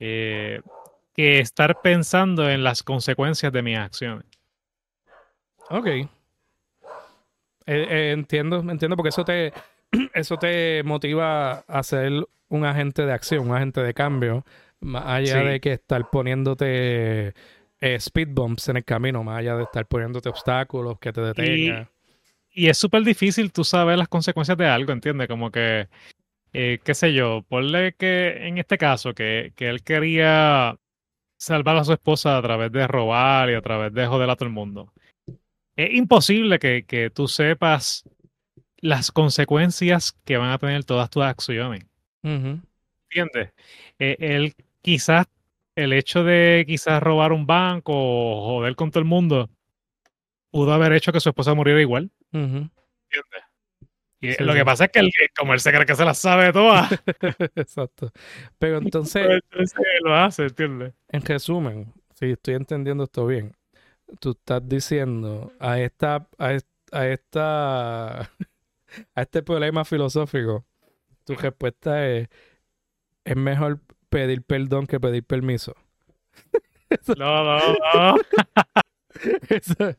eh, 0.00 0.60
que 1.14 1.38
estar 1.40 1.80
pensando 1.82 2.50
en 2.50 2.64
las 2.64 2.82
consecuencias 2.82 3.52
de 3.52 3.62
mis 3.62 3.78
acciones. 3.78 4.26
Ok. 5.70 5.86
Eh, 5.86 6.08
eh, 7.66 8.10
entiendo, 8.12 8.58
entiendo, 8.60 8.96
porque 8.96 9.08
eso 9.08 9.24
te, 9.24 9.52
eso 10.14 10.36
te 10.36 10.82
motiva 10.84 11.60
a 11.66 11.82
ser 11.82 12.12
un 12.48 12.64
agente 12.64 13.06
de 13.06 13.12
acción, 13.12 13.48
un 13.48 13.56
agente 13.56 13.80
de 13.82 13.94
cambio, 13.94 14.44
más 14.80 15.04
allá 15.06 15.40
Sí. 15.40 15.46
de 15.48 15.60
que 15.60 15.72
estar 15.72 16.10
poniéndote 16.10 17.28
eh, 17.80 17.94
speed 17.96 18.28
bumps 18.30 18.68
en 18.68 18.76
el 18.78 18.84
camino, 18.84 19.24
más 19.24 19.38
allá 19.38 19.56
de 19.56 19.64
estar 19.64 19.86
poniéndote 19.86 20.28
obstáculos 20.28 20.98
que 20.98 21.12
te 21.12 21.20
detengan. 21.20 21.88
Y 22.50 22.68
es 22.68 22.78
súper 22.78 23.02
difícil 23.02 23.50
tú 23.52 23.64
saber 23.64 23.98
las 23.98 24.08
consecuencias 24.08 24.56
de 24.56 24.66
algo, 24.66 24.92
¿entiendes? 24.92 25.26
Como 25.26 25.50
que, 25.50 25.88
eh, 26.52 26.78
qué 26.84 26.94
sé 26.94 27.12
yo, 27.12 27.44
ponle 27.48 27.94
que 27.94 28.46
en 28.46 28.58
este 28.58 28.78
caso, 28.78 29.12
que, 29.12 29.52
que 29.56 29.68
él 29.68 29.82
quería 29.82 30.76
salvar 31.44 31.76
a 31.76 31.84
su 31.84 31.92
esposa 31.92 32.38
a 32.38 32.42
través 32.42 32.72
de 32.72 32.86
robar 32.86 33.50
y 33.50 33.54
a 33.54 33.60
través 33.60 33.92
de 33.92 34.06
joder 34.06 34.30
a 34.30 34.36
todo 34.36 34.46
el 34.46 34.54
mundo. 34.54 34.92
Es 35.76 35.94
imposible 35.94 36.58
que, 36.58 36.84
que 36.84 37.10
tú 37.10 37.28
sepas 37.28 38.04
las 38.78 39.10
consecuencias 39.10 40.16
que 40.24 40.36
van 40.36 40.50
a 40.50 40.58
tener 40.58 40.84
todas 40.84 41.10
tus 41.10 41.22
acciones. 41.22 41.84
Ujú. 42.22 42.60
¿Entiendes? 43.10 43.52
Eh, 43.98 44.16
él 44.18 44.54
quizás, 44.82 45.26
el 45.76 45.92
hecho 45.92 46.24
de 46.24 46.64
quizás 46.66 47.02
robar 47.02 47.32
un 47.32 47.46
banco 47.46 47.92
o 47.94 48.46
joder 48.46 48.74
con 48.76 48.90
todo 48.90 49.00
el 49.00 49.06
mundo, 49.06 49.50
pudo 50.50 50.72
haber 50.72 50.92
hecho 50.92 51.12
que 51.12 51.20
su 51.20 51.28
esposa 51.28 51.54
muriera 51.54 51.80
igual. 51.80 52.10
Ujú. 52.32 52.68
¿Entiendes? 53.10 53.43
Y 54.28 54.32
Sí, 54.32 54.44
lo 54.44 54.52
sí. 54.52 54.58
que 54.58 54.64
pasa 54.64 54.84
es 54.86 54.90
que 54.90 54.98
él, 55.00 55.10
como 55.36 55.52
él 55.54 55.60
se 55.60 55.72
cree 55.72 55.86
que 55.86 55.94
se 55.94 56.04
las 56.04 56.18
sabe 56.18 56.52
todas, 56.52 56.90
Exacto. 57.56 58.10
Pero 58.58 58.78
entonces, 58.82 59.22
pues 59.24 59.42
entonces 59.52 59.78
lo 60.02 60.14
hace, 60.14 60.42
¿entiendes? 60.44 60.94
en 61.08 61.22
resumen, 61.22 61.92
si 62.14 62.30
estoy 62.32 62.54
entendiendo 62.54 63.04
esto 63.04 63.26
bien, 63.26 63.54
tú 64.20 64.32
estás 64.32 64.66
diciendo 64.68 65.52
a 65.58 65.80
esta, 65.80 66.26
a 66.38 66.56
a 66.92 67.06
esta, 67.08 68.20
a 69.14 69.22
este 69.22 69.42
problema 69.42 69.84
filosófico, 69.84 70.64
tu 71.24 71.34
respuesta 71.34 72.08
es, 72.08 72.28
es 73.24 73.36
mejor 73.36 73.80
pedir 74.10 74.42
perdón 74.42 74.86
que 74.86 75.00
pedir 75.00 75.24
permiso. 75.24 75.74
No, 77.16 77.44
no, 77.44 77.58
no. 77.94 78.16
Eso- 79.48 79.96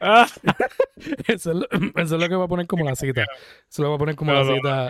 Ah, 0.00 0.26
Eso 1.26 1.50
es, 1.52 1.56
lo, 1.56 1.66
eso 1.96 2.14
es 2.16 2.22
lo 2.22 2.28
que 2.28 2.34
voy 2.34 2.44
a 2.44 2.48
poner 2.48 2.66
como 2.66 2.84
la 2.84 2.96
cita. 2.96 3.26
Eso 3.70 3.82
lo 3.82 3.88
voy 3.88 3.96
a 3.96 3.98
poner 3.98 4.16
como 4.16 4.32
no, 4.32 4.42
la 4.42 4.54
cita. 4.54 4.88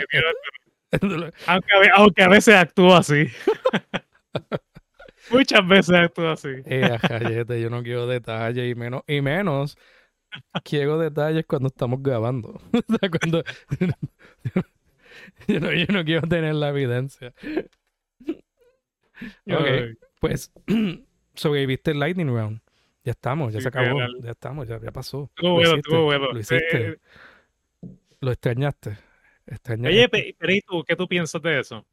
aunque, 1.46 1.72
a 1.72 1.78
ve- 1.80 1.90
aunque 1.94 2.22
a 2.22 2.28
veces 2.28 2.54
actúo 2.54 2.94
así. 2.94 3.26
Muchas 5.30 5.66
veces 5.66 5.94
actúo 5.96 6.30
así. 6.30 6.48
Eh, 6.64 7.44
yo 7.60 7.70
no 7.70 7.82
quiero 7.82 8.06
detalles 8.06 8.70
y 8.70 8.74
menos, 8.74 9.02
y 9.06 9.20
menos 9.20 9.76
quiero 10.64 10.98
detalles 10.98 11.44
cuando 11.46 11.68
estamos 11.68 12.02
grabando. 12.02 12.60
O 12.72 12.98
sea, 12.98 13.10
cuando 13.10 13.42
yo 15.48 15.60
no, 15.60 15.72
yo 15.72 15.86
no 15.88 16.04
quiero 16.04 16.26
tener 16.28 16.54
la 16.54 16.68
evidencia. 16.68 17.32
Ok, 19.48 19.98
pues 20.20 20.52
sobreviviste 21.34 21.92
el 21.92 22.00
Lightning 22.00 22.28
Round. 22.28 22.60
Ya 23.06 23.12
estamos, 23.12 23.52
ya 23.52 23.60
Sí, 23.60 23.62
se 23.62 23.68
acabó. 23.68 24.00
Ya 24.20 24.32
estamos, 24.32 24.66
ya, 24.66 24.80
ya 24.80 24.90
pasó. 24.90 25.30
Lo 25.36 25.60
hiciste. 25.62 25.90
Lo 25.92 26.38
hiciste. 26.40 26.88
Eh, 26.90 26.96
Lo 28.20 28.32
extrañaste. 28.32 28.98
Extrañaste. 29.46 29.88
Oye, 29.96 30.08
pe- 30.08 30.34
pero 30.36 30.52
¿y 30.52 30.60
tú? 30.60 30.82
¿Qué 30.82 30.96
tú 30.96 31.06
piensas 31.06 31.40
de 31.40 31.60
eso? 31.60 31.86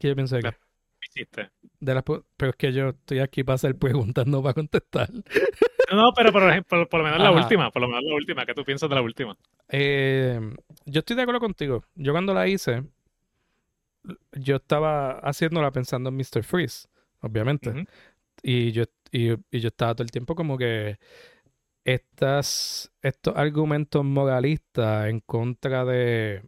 ¿Qué 0.00 0.08
yo 0.08 0.16
que? 0.40 0.46
la- 0.46 0.52
¿Qué 0.52 1.06
hiciste? 1.10 1.50
De 1.80 1.94
pu- 2.02 2.24
pero 2.38 2.50
es 2.52 2.56
que 2.56 2.72
yo 2.72 2.88
estoy 2.88 3.18
aquí 3.18 3.44
para 3.44 3.56
hacer 3.56 3.76
preguntas, 3.76 4.26
no 4.26 4.42
para 4.42 4.54
contestar. 4.54 5.10
No, 5.92 6.12
pero 6.16 6.32
por, 6.32 6.48
ejemplo, 6.48 6.88
por 6.88 7.00
lo 7.00 7.04
menos 7.04 7.20
la 7.20 7.30
última, 7.30 7.70
por 7.70 7.82
lo 7.82 7.88
menos 7.88 8.04
la 8.04 8.14
última. 8.14 8.46
¿Qué 8.46 8.54
tú 8.54 8.64
piensas 8.64 8.88
de 8.88 8.94
la 8.94 9.02
última? 9.02 9.36
Eh, 9.68 10.40
yo 10.86 11.00
estoy 11.00 11.14
de 11.14 11.22
acuerdo 11.22 11.40
contigo. 11.40 11.84
Yo 11.94 12.12
cuando 12.12 12.32
la 12.32 12.48
hice, 12.48 12.84
yo 14.32 14.56
estaba 14.56 15.18
haciéndola 15.18 15.70
pensando 15.72 16.08
en 16.08 16.16
Mr. 16.16 16.42
Freeze, 16.42 16.88
obviamente. 17.20 17.86
Y 18.42 18.72
yo, 18.72 18.84
y, 19.14 19.28
yo 19.28 19.68
estaba 19.68 19.94
todo 19.94 20.04
el 20.04 20.10
tiempo 20.10 20.34
como 20.34 20.58
que 20.58 20.98
estas, 21.84 22.92
estos 23.02 23.36
argumentos 23.36 24.04
moralistas 24.04 25.08
en 25.08 25.20
contra 25.20 25.84
de, 25.84 26.42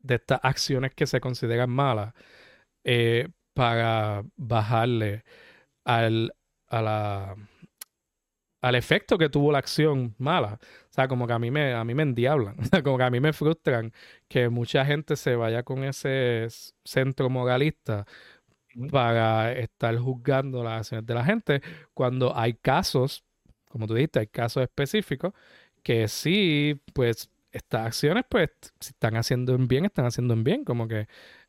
de 0.00 0.14
estas 0.16 0.40
acciones 0.42 0.94
que 0.94 1.06
se 1.06 1.20
consideran 1.20 1.70
malas 1.70 2.14
eh, 2.84 3.28
para 3.54 4.24
bajarle 4.36 5.24
al, 5.84 6.34
a 6.68 6.82
la, 6.82 7.36
al 8.62 8.74
efecto 8.74 9.18
que 9.18 9.28
tuvo 9.28 9.52
la 9.52 9.58
acción 9.58 10.14
mala. 10.18 10.58
O 10.90 10.92
sea, 10.94 11.08
como 11.08 11.26
que 11.26 11.32
a 11.34 11.38
mí 11.38 11.50
me, 11.50 11.74
a 11.74 11.84
mí 11.84 11.94
me 11.94 12.02
endiablan, 12.02 12.56
o 12.78 12.82
como 12.82 12.98
que 12.98 13.04
a 13.04 13.10
mí 13.10 13.20
me 13.20 13.32
frustran 13.32 13.92
que 14.28 14.48
mucha 14.48 14.84
gente 14.84 15.16
se 15.16 15.36
vaya 15.36 15.62
con 15.64 15.84
ese 15.84 16.48
centro 16.84 17.30
moralista 17.30 18.06
Para 18.90 19.52
estar 19.52 19.96
juzgando 19.98 20.64
las 20.64 20.80
acciones 20.80 21.06
de 21.06 21.14
la 21.14 21.24
gente 21.24 21.62
cuando 21.94 22.36
hay 22.36 22.54
casos, 22.54 23.24
como 23.68 23.86
tú 23.86 23.94
dijiste, 23.94 24.20
hay 24.20 24.26
casos 24.28 24.62
específicos 24.62 25.34
que 25.82 26.08
sí, 26.08 26.80
pues 26.94 27.30
estas 27.50 27.86
acciones, 27.86 28.24
pues 28.28 28.50
si 28.80 28.90
están 28.90 29.16
haciendo 29.16 29.54
en 29.54 29.68
bien, 29.68 29.84
están 29.84 30.06
haciendo 30.06 30.34
en 30.34 30.44
bien, 30.44 30.64
como 30.64 30.88
que 30.88 31.06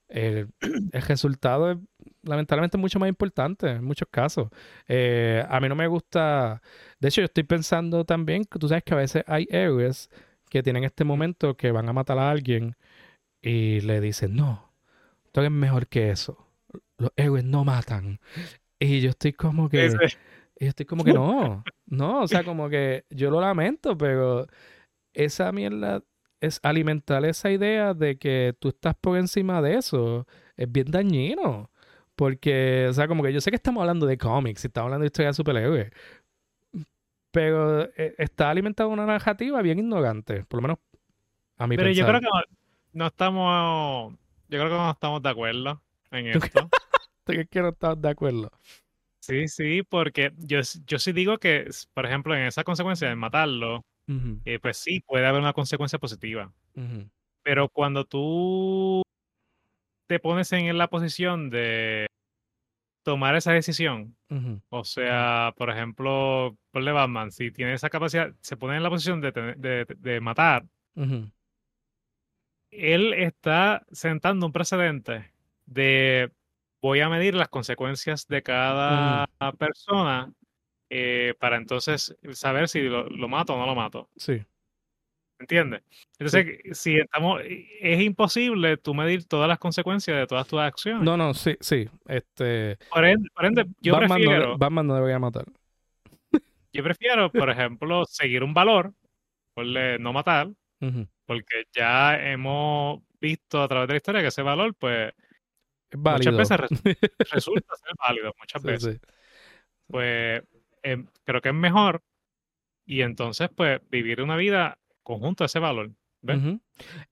el, 0.09 0.49
el 0.91 1.01
resultado 1.01 1.71
es 1.71 1.78
lamentablemente 2.24 2.78
mucho 2.78 2.99
más 2.99 3.09
importante 3.09 3.69
en 3.71 3.84
muchos 3.84 4.07
casos. 4.11 4.49
Eh, 4.88 5.45
a 5.49 5.59
mí 5.59 5.69
no 5.69 5.76
me 5.76 5.88
gusta, 5.88 6.61
de 6.99 7.07
hecho 7.07 7.21
yo 7.21 7.26
estoy 7.26 7.43
pensando 7.43 8.05
también 8.05 8.43
que 8.45 8.59
tú 8.59 8.67
sabes 8.67 8.84
que 8.84 8.93
a 8.93 8.97
veces 8.97 9.24
hay 9.28 9.47
héroes 9.49 10.09
que 10.49 10.63
tienen 10.63 10.84
este 10.84 11.03
momento 11.03 11.57
que 11.57 11.71
van 11.71 11.89
a 11.89 11.93
matar 11.93 12.19
a 12.19 12.30
alguien 12.30 12.76
y 13.41 13.82
le 13.82 14.01
dicen, 14.01 14.36
no, 14.36 14.71
tú 15.32 15.41
eres 15.41 15.51
mejor 15.51 15.88
que 15.88 16.11
eso. 16.11 16.47
Los 16.97 17.11
héroes 17.15 17.43
no 17.43 17.63
matan. 17.63 18.19
Y 18.80 19.01
yo 19.01 19.11
estoy 19.11 19.34
como 19.34 19.69
que... 19.69 19.86
Y 20.59 20.65
yo 20.65 20.69
estoy 20.69 20.86
como 20.86 21.03
que 21.03 21.13
no, 21.13 21.63
no, 21.88 22.21
o 22.21 22.28
sea, 22.28 22.43
como 22.43 22.69
que 22.69 23.05
yo 23.09 23.32
lo 23.32 23.41
lamento, 23.41 23.97
pero 23.97 24.47
esa 25.13 25.51
mierda 25.51 26.03
es 26.39 26.59
alimentar 26.63 27.26
esa 27.26 27.49
idea 27.49 27.93
de 27.93 28.17
que 28.17 28.55
tú 28.59 28.69
estás 28.69 28.95
por 28.95 29.17
encima 29.17 29.61
de 29.61 29.78
eso, 29.78 30.28
es 30.55 30.71
bien 30.71 30.91
dañino. 30.91 31.71
Porque, 32.15 32.88
o 32.89 32.93
sea, 32.93 33.07
como 33.07 33.24
que 33.24 33.34
yo 33.34 33.41
sé 33.41 33.49
que 33.49 33.55
estamos 33.55 33.82
hablando 33.82 34.05
de 34.05 34.17
cómics 34.17 34.63
y 34.63 34.67
estamos 34.67 34.88
hablando 34.88 35.03
de 35.03 35.07
historias 35.07 35.36
de 35.36 35.38
superhéroes, 35.38 35.91
pero 37.32 37.86
eh, 37.97 38.13
está 38.19 38.51
alimentado 38.51 38.89
una 38.89 39.07
narrativa 39.07 39.61
bien 39.63 39.80
ignorante, 39.80 40.45
por 40.45 40.59
lo 40.59 40.61
menos 40.61 40.78
a 41.57 41.65
mi 41.65 41.76
Pero 41.76 41.89
yo 41.89 42.05
creo 42.05 42.19
que 42.19 42.28
no, 42.28 42.41
no 42.93 43.07
estamos, 43.07 44.13
yo 44.47 44.59
creo 44.59 44.69
que 44.69 44.76
no 44.76 44.91
estamos 44.91 45.24
de 45.24 45.30
acuerdo 45.30 45.82
en 46.14 46.32
¿Tú 46.34 46.39
esto. 46.45 46.70
¿Tú 47.26 47.34
crees 47.34 47.49
que 47.49 47.61
no 47.61 47.70
estás 47.70 48.01
de 48.01 48.09
acuerdo? 48.09 48.51
Sí, 49.20 49.47
sí, 49.47 49.84
porque 49.84 50.34
yo, 50.38 50.59
yo 50.86 50.99
sí 50.99 51.14
digo 51.14 51.38
que, 51.38 51.70
por 51.93 52.05
ejemplo, 52.05 52.36
en 52.36 52.43
esa 52.43 52.66
consecuencia 52.66 53.07
de 53.07 53.16
matarlo, 53.16 53.86
eh, 54.43 54.59
pues 54.59 54.78
sí, 54.78 54.99
puede 54.99 55.26
haber 55.26 55.39
una 55.39 55.53
consecuencia 55.53 55.97
positiva. 55.97 56.51
Pero 57.41 57.70
cuando 57.70 58.03
tú 58.03 59.01
te 60.07 60.20
pones 60.20 60.51
en 60.51 60.78
la 60.78 60.89
posición 60.89 61.49
de 61.49 62.07
tomar 63.03 63.36
esa 63.36 63.53
decisión, 63.53 64.18
o 64.70 64.84
sea, 64.84 65.53
por 65.55 65.70
ejemplo, 65.70 66.57
ponle 66.72 66.91
Batman, 66.91 67.32
si 67.32 67.49
tiene 67.51 67.74
esa 67.74 67.89
capacidad, 67.89 68.34
se 68.41 68.57
pone 68.57 68.76
en 68.76 68.84
la 68.84 68.89
posición 68.89 69.22
de, 69.22 69.32
de, 69.32 69.86
de 69.99 70.20
matar, 70.20 70.66
él 72.72 73.14
está 73.14 73.86
sentando 73.91 74.45
un 74.47 74.51
precedente 74.51 75.32
de 75.66 76.32
voy 76.82 76.99
a 76.99 77.09
medir 77.09 77.36
las 77.36 77.49
consecuencias 77.49 78.28
de 78.28 78.43
cada 78.43 79.28
persona 79.57 80.32
eh, 80.89 81.34
para 81.39 81.57
entonces 81.57 82.16
saber 82.32 82.68
si 82.68 82.82
lo, 82.82 83.07
lo 83.09 83.28
mato 83.28 83.55
o 83.55 83.57
no 83.57 83.66
lo 83.66 83.76
mato. 83.76 84.09
Sí, 84.16 84.43
¿Entiendes? 85.43 85.82
Entonces, 86.18 86.59
si 86.72 86.95
estamos, 86.95 87.41
es 87.43 88.01
imposible 88.01 88.78
tú 88.78 88.93
medir 88.93 89.26
todas 89.26 89.49
las 89.49 89.59
consecuencias 89.59 90.18
de 90.18 90.26
todas 90.26 90.47
tus 90.47 90.59
acciones. 90.59 91.03
no, 91.03 91.18
no, 91.18 91.34
sí, 91.34 91.57
sí, 91.59 91.89
este... 92.07 92.78
Por 92.89 93.03
ende, 93.03 93.30
por 93.36 93.45
ende, 93.45 93.66
yo 93.82 93.91
Batman, 93.91 94.22
no, 94.22 94.30
prefiero, 94.30 94.57
Batman 94.57 94.88
no 94.88 94.95
debería 94.95 95.20
matar. 95.20 95.45
yo 96.72 96.82
prefiero, 96.82 97.30
por 97.30 97.49
ejemplo, 97.49 98.05
seguir 98.05 98.41
un 98.41 98.53
valor, 98.53 98.93
ponle 99.53 99.99
no 99.99 100.14
matar, 100.14 100.49
porque 101.26 101.66
ya 101.74 102.18
hemos 102.32 103.01
visto 103.20 103.61
a 103.61 103.68
través 103.68 103.88
de 103.88 103.93
la 103.95 103.97
historia 103.97 104.22
que 104.22 104.28
ese 104.28 104.43
valor, 104.43 104.74
pues, 104.76 105.11
Es 105.93 106.01
válido. 106.01 106.31
muchas 106.33 106.57
veces 106.59 106.69
res- 106.69 106.97
resulta 107.31 107.75
ser 107.75 107.91
válido, 107.99 108.33
muchas 108.39 108.61
Sí, 108.61 108.67
veces. 108.67 109.01
sí. 109.01 109.07
Pues 109.87 110.43
em, 110.81 111.07
creo 111.23 111.41
que 111.41 111.49
es 111.49 111.55
mejor 111.55 112.01
y 112.85 113.01
entonces, 113.01 113.49
pues, 113.55 113.79
vivir 113.89 114.21
una 114.21 114.35
vida 114.35 114.77
conjunto 115.03 115.43
a 115.43 115.47
ese 115.47 115.59
valor. 115.59 115.91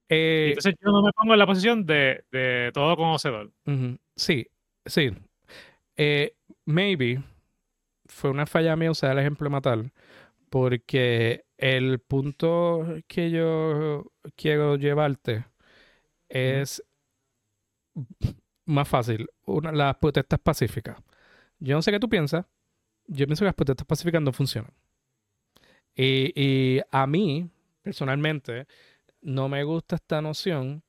Eh, 0.08 0.48
Entonces 0.48 0.74
yo 0.80 0.90
no 0.90 1.02
me 1.02 1.12
pongo 1.12 1.32
en 1.34 1.38
la 1.38 1.46
posición 1.46 1.84
de, 1.86 2.24
de 2.30 2.70
todo 2.74 2.96
conocedor. 2.96 3.52
ujú. 3.66 3.98
Sí, 4.16 4.46
sí. 4.86 5.10
Eh, 5.96 6.34
maybe 6.64 7.22
fue 8.06 8.30
una 8.30 8.46
falla 8.46 8.74
mía 8.76 8.90
usar 8.90 9.12
el 9.12 9.18
ejemplo 9.18 9.48
matar, 9.50 9.92
porque 10.50 11.44
el 11.58 12.00
punto 12.00 12.86
que 13.06 13.30
yo 13.30 14.12
quiero 14.36 14.76
llevarte 14.76 15.44
es 16.28 16.82
más 18.72 18.88
fácil, 18.88 19.28
las 19.72 19.96
protestas 19.96 20.40
pacíficas. 20.40 20.98
Yo 21.60 21.76
no 21.76 21.82
sé 21.82 21.92
qué 21.92 22.00
tú 22.00 22.08
piensas, 22.08 22.46
yo 23.06 23.26
pienso 23.26 23.42
que 23.42 23.46
las 23.46 23.54
protestas 23.56 23.86
pacíficas 23.86 24.22
no 24.22 24.32
funcionan. 24.32 24.72
Y, 25.94 26.80
a 26.90 27.06
mí, 27.06 27.50
personalmente, 27.82 28.66
no 29.22 29.48
me 29.48 29.64
gusta 29.64 29.96
esta 29.96 30.22
noción 30.22 30.82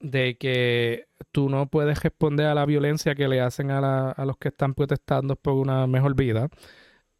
de 0.00 0.36
que 0.38 1.06
tú 1.32 1.50
no 1.50 1.68
puedes 1.68 2.02
responder 2.02 2.46
a 2.46 2.54
la 2.54 2.66
violencia 2.66 3.14
que 3.16 3.28
le 3.28 3.40
hacen 3.40 3.70
a, 3.70 3.80
la- 3.80 4.10
a 4.12 4.24
los 4.26 4.36
que 4.38 4.48
están 4.48 4.74
protestando 4.74 5.36
por 5.36 5.54
una 5.54 5.86
mejor 5.88 6.16
vida. 6.16 6.48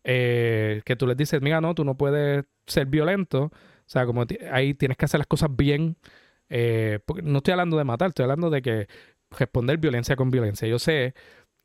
Eh, 0.05 0.82
que 0.84 0.97
tú 0.97 1.07
les 1.07 1.16
dices, 1.16 1.43
mira, 1.43 1.61
no, 1.61 1.74
tú 1.74 1.84
no 1.84 1.97
puedes 1.97 2.45
ser 2.66 2.86
violento. 2.88 3.45
O 3.47 3.53
sea, 3.86 4.07
como 4.07 4.24
ahí 4.53 4.74
tienes 4.74 4.97
que 4.99 5.05
hacer 5.07 5.20
las 5.20 5.28
cosas 5.28 5.51
bien. 5.57 5.97
Eh, 6.51 7.01
no 7.24 7.38
estoy 7.38 7.53
hablando 7.53 7.78
de 7.78 7.84
matar, 7.84 8.11
estoy 8.11 8.24
hablando 8.24 8.51
de 8.51 8.62
que 8.62 8.88
responder 9.39 9.78
violencia 9.78 10.16
con 10.16 10.30
violencia. 10.30 10.66
Yo 10.68 10.78
sé 10.78 11.14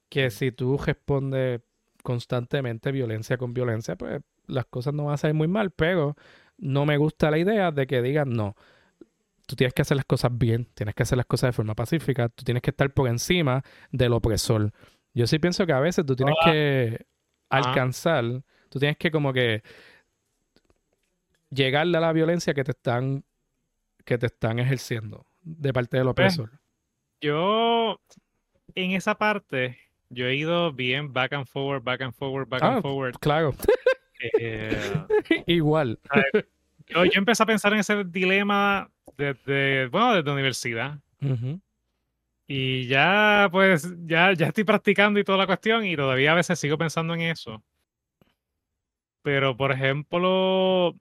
que 0.10 0.30
si 0.30 0.52
tú 0.52 0.78
respondes 0.78 1.62
constantemente 2.04 2.92
violencia 2.92 3.38
con 3.38 3.54
violencia, 3.54 3.96
pues 3.96 4.22
las 4.46 4.66
cosas 4.66 4.94
no 4.94 5.06
van 5.06 5.16
a 5.16 5.18
salir 5.18 5.34
muy 5.36 5.48
mal, 5.48 5.72
pero 5.72 6.16
no 6.58 6.86
me 6.86 6.98
gusta 6.98 7.30
la 7.30 7.38
idea 7.38 7.72
de 7.72 7.86
que 7.88 8.02
digan 8.02 8.30
no. 8.30 8.56
Tú 9.46 9.56
tienes 9.56 9.74
que 9.74 9.82
hacer 9.82 9.98
las 9.98 10.06
cosas 10.06 10.32
bien, 10.38 10.66
tienes 10.74 10.96
que 10.96 11.04
hacer 11.04 11.18
las 11.18 11.26
cosas 11.26 11.50
de 11.50 11.54
forma 11.54 11.76
pacífica, 11.76 12.30
tú 12.30 12.44
tienes 12.44 12.62
que 12.62 12.70
estar 12.72 12.94
por 12.94 13.08
encima 13.10 13.64
del 13.92 14.14
opresor. 14.14 14.72
Yo 15.14 15.28
sí 15.28 15.40
pienso 15.40 15.66
que 15.66 15.74
a 15.74 15.80
veces 15.80 16.06
tú 16.06 16.16
tienes 16.16 16.36
Ah. 16.42 16.52
que 16.52 17.06
alcanzar, 17.50 18.44
tú 18.70 18.80
tienes 18.80 18.98
que 18.98 19.10
como 19.12 19.34
que 19.34 19.64
llegarle 21.50 21.98
a 21.98 22.02
la 22.02 22.14
violencia 22.14 22.54
que 22.54 22.64
te 22.64 22.72
están 22.72 23.24
que 24.06 24.18
te 24.18 24.28
están 24.28 24.60
ejerciendo 24.60 25.26
de 25.42 25.74
parte 25.74 25.98
del 25.98 26.08
opresor. 26.08 26.57
Yo, 27.22 28.00
en 28.76 28.92
esa 28.92 29.16
parte, 29.16 29.78
yo 30.10 30.28
he 30.28 30.36
ido 30.36 30.72
bien 30.72 31.12
back 31.14 31.34
and 31.34 31.46
forward, 31.48 31.84
back 31.84 32.02
and 32.02 32.14
forward, 32.14 32.48
back 32.48 32.62
Ah, 32.64 32.74
and 32.76 32.82
forward. 32.82 33.16
Claro. 33.20 33.54
Eh, 34.40 35.06
Igual. 35.48 36.00
yo, 36.88 37.06
yo 37.06 37.12
empecé 37.20 37.44
a 37.44 37.46
pensar 37.48 37.74
en 37.74 37.80
ese 37.80 38.04
dilema 38.04 38.90
desde, 39.18 39.88
bueno, 39.88 40.14
desde 40.14 40.28
la 40.28 40.34
universidad. 40.34 41.00
Y 42.48 42.88
ya, 42.88 43.50
pues, 43.52 43.94
ya, 44.06 44.32
ya 44.34 44.48
estoy 44.48 44.64
practicando 44.64 45.20
y 45.20 45.24
toda 45.24 45.38
la 45.40 45.48
cuestión 45.48 45.86
y 45.86 45.96
todavía 45.96 46.32
a 46.32 46.36
veces 46.36 46.58
sigo 46.60 46.78
pensando 46.78 47.14
en 47.14 47.22
eso. 47.22 47.62
Pero, 49.22 49.58
por 49.58 49.72
ejemplo, 49.74 50.96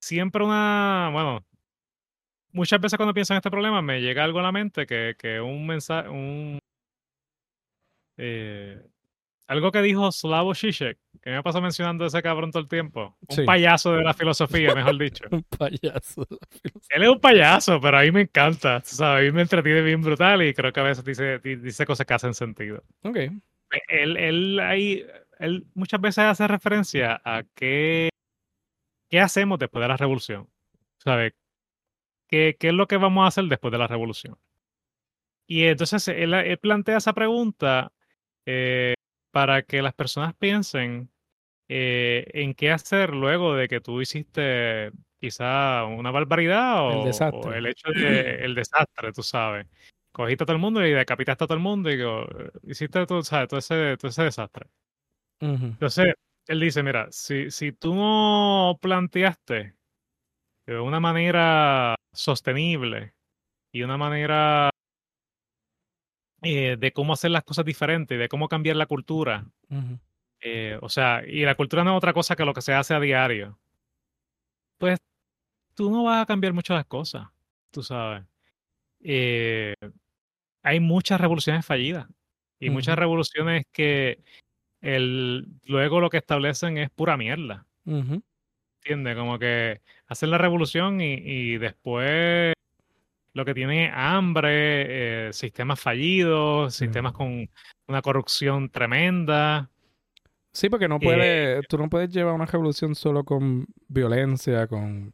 siempre 0.00 0.44
una, 0.44 1.08
bueno, 1.12 1.44
muchas 2.52 2.80
veces 2.80 2.96
cuando 2.96 3.14
pienso 3.14 3.32
en 3.34 3.38
este 3.38 3.50
problema 3.50 3.80
me 3.82 4.00
llega 4.00 4.24
algo 4.24 4.38
a 4.40 4.42
la 4.42 4.52
mente 4.52 4.86
que, 4.86 5.14
que 5.18 5.40
un 5.40 5.66
mensaje, 5.66 6.08
un, 6.08 6.58
eh, 8.16 8.80
algo 9.48 9.72
que 9.72 9.82
dijo 9.82 10.12
Slavoj 10.12 10.56
Žižek, 10.56 10.98
que 11.22 11.30
me 11.30 11.42
pasa 11.42 11.60
mencionando 11.60 12.06
ese 12.06 12.22
cabrón 12.22 12.52
todo 12.52 12.62
el 12.62 12.68
tiempo. 12.68 13.16
Un 13.28 13.36
Sí. 13.36 13.42
payaso 13.44 13.92
de 13.94 14.02
la 14.04 14.14
filosofía, 14.14 14.74
mejor 14.74 14.96
dicho. 14.98 15.24
Un 15.30 15.42
payaso. 15.42 16.26
Él 16.90 17.02
es 17.02 17.08
un 17.08 17.20
payaso, 17.20 17.80
pero 17.80 17.98
a 17.98 18.02
mí 18.02 18.12
me 18.12 18.22
encanta, 18.22 18.80
¿sabes? 18.84 19.22
A 19.22 19.24
mí 19.26 19.32
me 19.32 19.42
entretiene 19.42 19.80
bien 19.82 20.02
brutal 20.02 20.42
y 20.42 20.54
creo 20.54 20.72
que 20.72 20.80
a 20.80 20.84
veces 20.84 21.04
dice, 21.04 21.38
di- 21.40 21.56
dice 21.56 21.84
cosas 21.84 22.06
que 22.06 22.14
hacen 22.14 22.34
sentido. 22.34 22.84
Ok. 23.02 23.16
Él, 23.88 24.16
él, 24.16 24.60
ahí, 24.60 25.04
él 25.38 25.66
muchas 25.74 26.00
veces 26.00 26.24
hace 26.24 26.46
referencia 26.46 27.20
a 27.24 27.42
qué, 27.54 28.08
qué 29.08 29.20
hacemos 29.20 29.58
después 29.58 29.82
de 29.82 29.88
la 29.88 29.96
revolución, 29.96 30.48
¿sabes? 30.98 31.32
¿Qué, 32.30 32.56
¿Qué 32.58 32.68
es 32.68 32.74
lo 32.74 32.86
que 32.88 32.96
vamos 32.96 33.24
a 33.24 33.28
hacer 33.28 33.44
después 33.44 33.72
de 33.72 33.78
la 33.78 33.86
revolución? 33.86 34.38
Y 35.46 35.64
entonces 35.66 36.06
él, 36.08 36.32
él 36.34 36.58
plantea 36.58 36.98
esa 36.98 37.12
pregunta 37.12 37.92
eh, 38.46 38.94
para 39.32 39.62
que 39.62 39.82
las 39.82 39.94
personas 39.94 40.34
piensen 40.36 41.10
eh, 41.68 42.26
en 42.34 42.54
qué 42.54 42.72
hacer 42.72 43.10
luego 43.14 43.54
de 43.56 43.68
que 43.68 43.80
tú 43.80 44.00
hiciste 44.02 44.92
quizá 45.20 45.84
una 45.86 46.10
barbaridad 46.12 46.82
o, 46.82 47.24
o 47.30 47.52
desastre. 47.52 47.58
el 47.58 47.66
hecho 47.66 47.90
de 48.00 48.44
el 48.44 48.54
desastre, 48.56 49.12
tú 49.14 49.22
sabes. 49.24 49.66
Cogiste 50.12 50.44
a 50.44 50.46
todo 50.46 50.56
el 50.56 50.62
mundo 50.62 50.86
y 50.86 50.92
decapitaste 50.92 51.44
a 51.44 51.48
todo 51.48 51.56
el 51.58 51.62
mundo 51.64 51.90
y 51.90 52.02
go- 52.02 52.26
hiciste 52.64 53.06
todo, 53.06 53.22
¿sabes? 53.24 53.48
todo, 53.48 53.60
ese, 53.60 53.96
todo 53.98 54.10
ese 54.10 54.24
desastre. 54.24 54.66
Entonces, 55.78 56.14
él 56.46 56.60
dice, 56.60 56.82
mira, 56.82 57.08
si, 57.10 57.50
si 57.50 57.72
tú 57.72 57.94
no 57.94 58.78
planteaste 58.80 59.76
de 60.74 60.78
una 60.78 61.00
manera 61.00 61.96
sostenible 62.12 63.12
y 63.72 63.82
una 63.82 63.96
manera 63.96 64.70
eh, 66.42 66.76
de 66.78 66.92
cómo 66.92 67.12
hacer 67.12 67.32
las 67.32 67.42
cosas 67.42 67.64
diferentes, 67.64 68.16
de 68.16 68.28
cómo 68.28 68.48
cambiar 68.48 68.76
la 68.76 68.86
cultura, 68.86 69.44
eh, 70.40 70.78
o 70.80 70.88
sea, 70.88 71.24
y 71.26 71.44
la 71.44 71.56
cultura 71.56 71.82
no 71.82 71.90
es 71.90 71.96
otra 71.96 72.12
cosa 72.12 72.36
que 72.36 72.44
lo 72.44 72.54
que 72.54 72.62
se 72.62 72.72
hace 72.72 72.94
a 72.94 73.00
diario, 73.00 73.58
pues 74.78 74.98
tú 75.74 75.90
no 75.90 76.04
vas 76.04 76.22
a 76.22 76.26
cambiar 76.26 76.52
mucho 76.52 76.72
las 76.74 76.86
cosas, 76.86 77.26
tú 77.72 77.82
sabes. 77.82 78.24
Eh, 79.00 79.74
hay 80.62 80.78
muchas 80.78 81.20
revoluciones 81.20 81.66
fallidas 81.66 82.06
y 82.60 82.70
muchas 82.70 82.96
revoluciones 82.96 83.64
que 83.72 84.22
el, 84.80 85.48
luego 85.64 86.00
lo 86.00 86.10
que 86.10 86.18
establecen 86.18 86.78
es 86.78 86.90
pura 86.90 87.16
mierda. 87.16 87.66
¿Entiendes? 88.84 89.16
Como 89.16 89.38
que 89.38 89.80
hacen 90.08 90.30
la 90.30 90.38
revolución 90.38 91.00
y, 91.00 91.14
y 91.14 91.58
después 91.58 92.54
lo 93.34 93.44
que 93.44 93.54
tienen 93.54 93.78
es 93.90 93.92
hambre, 93.94 95.28
eh, 95.28 95.32
sistemas 95.32 95.78
fallidos, 95.80 96.74
Sí. 96.74 96.84
sistemas 96.86 97.12
con 97.12 97.48
una 97.86 98.02
corrupción 98.02 98.68
tremenda. 98.70 99.70
Sí, 100.52 100.68
porque 100.68 100.88
no 100.88 100.96
Eh, 100.96 101.00
puedes, 101.02 101.68
tú 101.68 101.78
no 101.78 101.88
puedes 101.88 102.10
llevar 102.10 102.34
una 102.34 102.46
revolución 102.46 102.94
solo 102.94 103.22
con 103.24 103.66
violencia, 103.88 104.66
con, 104.66 105.12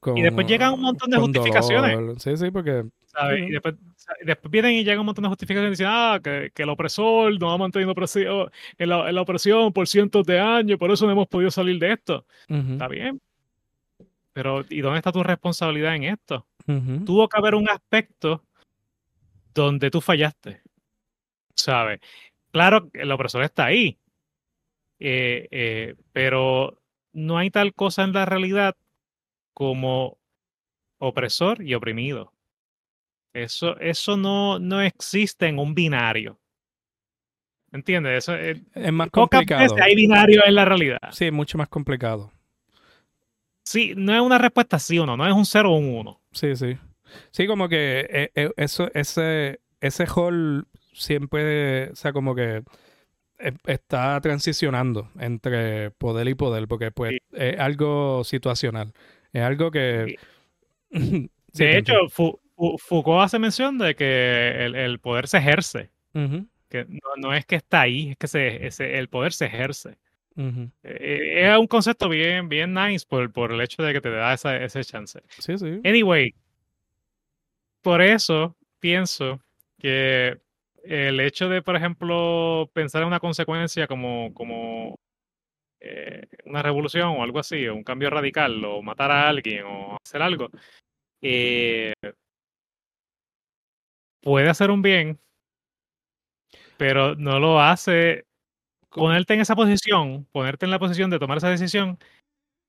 con 0.00 0.16
Y 0.18 0.22
después 0.22 0.46
llegan 0.46 0.72
un 0.74 0.80
montón 0.82 1.10
de 1.10 1.18
justificaciones. 1.18 1.92
dolor. 1.94 2.18
Sí, 2.20 2.36
sí, 2.36 2.50
porque 2.50 2.84
¿sabes? 3.12 3.48
Y 3.48 3.50
después, 3.52 3.74
vienen 4.50 4.72
y 4.72 4.84
llegan 4.84 5.00
un 5.00 5.06
montón 5.06 5.22
de 5.24 5.28
justificaciones 5.28 5.78
y 5.78 5.82
dicen, 5.82 5.86
ah, 5.88 6.20
que, 6.22 6.50
que 6.54 6.62
el 6.62 6.68
opresor 6.68 7.38
nos 7.38 7.54
ha 7.54 7.58
mantenido 7.58 7.92
opresión, 7.92 8.50
en, 8.78 8.88
la, 8.88 9.08
en 9.08 9.14
la 9.14 9.20
opresión 9.20 9.72
por 9.72 9.86
cientos 9.86 10.24
de 10.26 10.40
años, 10.40 10.78
por 10.78 10.90
eso 10.90 11.06
no 11.06 11.12
hemos 11.12 11.28
podido 11.28 11.50
salir 11.50 11.78
de 11.78 11.92
esto. 11.92 12.26
Está 12.48 12.88
bien. 12.88 13.20
Pero, 14.32 14.64
¿y 14.70 14.80
dónde 14.80 14.98
está 14.98 15.12
tu 15.12 15.22
responsabilidad 15.22 15.94
en 15.94 16.04
esto? 16.04 16.46
Tuvo 17.04 17.28
que 17.28 17.38
haber 17.38 17.54
un 17.54 17.68
aspecto 17.68 18.42
donde 19.54 19.90
tú 19.90 20.00
fallaste. 20.00 20.62
¿Sabes? 21.54 22.00
Claro, 22.50 22.88
el 22.94 23.10
opresor 23.12 23.42
está 23.42 23.66
ahí. 23.66 23.98
eh, 24.98 25.48
eh, 25.50 25.94
pero 26.12 26.78
no 27.12 27.36
hay 27.36 27.50
tal 27.50 27.74
cosa 27.74 28.04
en 28.04 28.12
la 28.12 28.24
realidad 28.24 28.76
como 29.52 30.16
opresor 30.98 31.62
y 31.62 31.74
oprimido. 31.74 32.31
Eso, 33.34 33.78
eso 33.80 34.16
no, 34.16 34.58
no 34.58 34.80
existe 34.82 35.46
en 35.46 35.58
un 35.58 35.74
binario. 35.74 36.38
¿Entiendes? 37.72 38.24
Eso, 38.24 38.34
eh, 38.34 38.62
es 38.74 38.92
más 38.92 39.08
pocas 39.08 39.38
complicado. 39.40 39.62
veces 39.62 39.80
hay 39.80 39.94
binario 39.96 40.42
en 40.44 40.54
la 40.54 40.64
realidad. 40.66 40.98
Sí, 41.10 41.26
es 41.26 41.32
mucho 41.32 41.56
más 41.56 41.68
complicado. 41.68 42.30
Sí, 43.64 43.94
no 43.96 44.14
es 44.14 44.20
una 44.20 44.38
respuesta 44.38 44.78
sí 44.78 44.98
o 44.98 45.06
no, 45.06 45.16
no 45.16 45.26
es 45.26 45.32
un 45.32 45.46
cero 45.46 45.72
o 45.72 45.76
un 45.78 45.94
uno. 45.94 46.20
Sí, 46.32 46.54
sí. 46.56 46.76
Sí, 47.30 47.46
como 47.46 47.68
que 47.68 48.06
eh, 48.10 48.30
eh, 48.34 48.50
eso, 48.56 48.90
ese, 48.94 49.60
ese 49.80 50.04
hall 50.14 50.66
siempre, 50.92 51.90
o 51.90 51.96
sea, 51.96 52.12
como 52.12 52.34
que 52.34 52.62
eh, 53.38 53.52
está 53.66 54.20
transicionando 54.20 55.10
entre 55.18 55.90
poder 55.92 56.28
y 56.28 56.34
poder, 56.34 56.68
porque 56.68 56.90
pues 56.90 57.12
Sí. 57.12 57.18
es 57.32 57.58
algo 57.58 58.24
situacional. 58.24 58.92
Es 59.32 59.42
algo 59.42 59.70
que... 59.70 60.16
Sí, 60.90 60.90
de 61.54 61.78
hecho, 61.78 61.94
Fu- 62.10 62.40
Foucault 62.78 63.22
hace 63.22 63.38
mención 63.38 63.78
de 63.78 63.94
que 63.94 64.64
el, 64.64 64.74
el 64.74 64.98
poder 64.98 65.28
se 65.28 65.38
ejerce. 65.38 65.90
entiendo. 66.14 66.48
Que 66.68 66.86
no, 66.86 66.98
no 67.18 67.34
es 67.34 67.44
que 67.44 67.56
está 67.56 67.82
ahí, 67.82 68.10
es 68.12 68.16
que 68.16 68.26
se, 68.28 68.98
el 68.98 69.08
poder 69.08 69.32
se 69.32 69.46
ejerce. 69.46 69.98
Ujú, 70.36 70.48
ujú. 70.48 70.70
Eh, 70.82 71.50
es 71.50 71.58
un 71.58 71.66
concepto 71.66 72.08
bien, 72.08 72.48
bien 72.48 72.72
nice 72.72 73.06
por, 73.06 73.30
por 73.32 73.52
el 73.52 73.60
hecho 73.60 73.82
de 73.82 73.92
que 73.92 74.00
te 74.00 74.10
da 74.10 74.32
esa, 74.32 74.56
ese 74.56 74.82
chance. 74.82 75.20
Sí, 75.38 75.58
sí. 75.58 75.80
Anyway, 75.84 76.34
por 77.82 78.00
eso 78.00 78.56
pienso 78.78 79.40
que 79.78 80.38
el 80.84 81.20
hecho 81.20 81.48
de, 81.48 81.62
por 81.62 81.76
ejemplo, 81.76 82.70
pensar 82.72 83.02
en 83.02 83.08
una 83.08 83.20
consecuencia 83.20 83.86
como, 83.86 84.32
como 84.32 84.96
eh, 85.80 86.26
una 86.46 86.62
revolución 86.62 87.08
o 87.08 87.22
algo 87.22 87.38
así, 87.38 87.66
o 87.66 87.74
un 87.74 87.84
cambio 87.84 88.10
radical, 88.10 88.64
o 88.64 88.82
matar 88.82 89.10
a 89.10 89.28
alguien, 89.28 89.64
o 89.64 89.96
hacer 90.04 90.22
algo, 90.22 90.48
eh, 91.20 91.92
puede 94.22 94.48
hacer 94.48 94.70
un 94.70 94.82
bien, 94.82 95.18
pero 96.76 97.14
no 97.14 97.38
lo 97.38 97.60
hace. 97.60 98.26
Ponerte 98.90 99.32
en 99.34 99.40
esa 99.40 99.56
posición, 99.56 100.26
ponerte 100.32 100.66
en 100.66 100.70
la 100.70 100.78
posición 100.78 101.08
de 101.08 101.18
tomar 101.18 101.38
esa 101.38 101.48
decisión, 101.48 101.98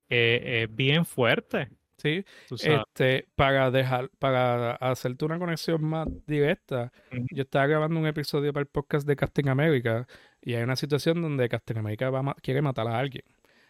eh, 0.09 0.63
es 0.63 0.75
bien 0.75 1.05
fuerte. 1.05 1.69
Sí, 1.97 2.25
este, 2.61 3.27
para 3.35 3.71
dejar, 3.71 4.09
para 4.19 4.73
hacerte 4.75 5.23
una 5.23 5.39
conexión 5.39 5.83
más 5.83 6.07
directa, 6.25 6.91
yo 7.31 7.43
estaba 7.43 7.65
grabando 7.67 7.99
un 7.99 8.07
episodio 8.07 8.51
para 8.51 8.61
el 8.63 8.67
podcast 8.67 9.07
de 9.07 9.15
Casting 9.15 9.47
America 9.47 10.05
y 10.41 10.55
hay 10.55 10.63
una 10.63 10.75
situación 10.75 11.21
donde 11.21 11.47
Casting 11.47 11.77
America 11.77 12.09
va 12.09 12.21
ma- 12.21 12.35
quiere 12.41 12.61
matar 12.61 12.87
a 12.87 12.99
alguien 12.99 13.23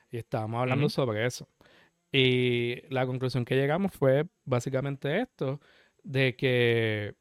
y 0.10 0.18
estábamos 0.18 0.62
hablando 0.62 0.90
sobre 0.90 1.26
eso. 1.28 1.48
Y 2.12 2.82
la 2.90 3.06
conclusión 3.06 3.46
que 3.46 3.56
llegamos 3.56 3.94
fue 3.94 4.26
básicamente 4.46 5.22
esto, 5.22 5.60
de 6.04 6.36
que 6.36 7.16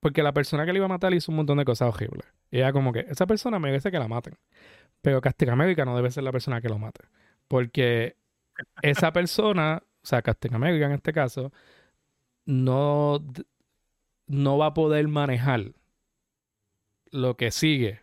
porque 0.00 0.22
la 0.22 0.32
persona 0.32 0.66
que 0.66 0.72
le 0.72 0.78
iba 0.78 0.86
a 0.86 0.88
matar 0.88 1.14
hizo 1.14 1.32
un 1.32 1.36
montón 1.36 1.58
de 1.58 1.64
cosas 1.64 1.94
horribles. 1.94 2.26
Y 2.50 2.58
era 2.58 2.72
como 2.72 2.92
que 2.92 3.00
esa 3.08 3.26
persona 3.26 3.58
merece 3.58 3.90
que 3.90 3.98
la 3.98 4.08
maten. 4.08 4.34
Pero 5.02 5.20
Casting 5.20 5.48
America 5.50 5.84
no 5.84 5.96
debe 5.96 6.10
ser 6.10 6.24
la 6.24 6.32
persona 6.32 6.60
que 6.60 6.68
lo 6.70 6.78
mate. 6.78 7.02
Porque 7.48 8.16
esa 8.82 9.12
persona, 9.14 9.82
o 10.02 10.06
sea, 10.06 10.22
Casting 10.22 10.54
America 10.54 10.86
en 10.86 10.92
este 10.92 11.12
caso, 11.12 11.52
no, 12.46 13.24
no 14.28 14.58
va 14.58 14.66
a 14.66 14.74
poder 14.74 15.08
manejar 15.08 15.72
lo 17.10 17.36
que 17.36 17.50
sigue 17.50 18.00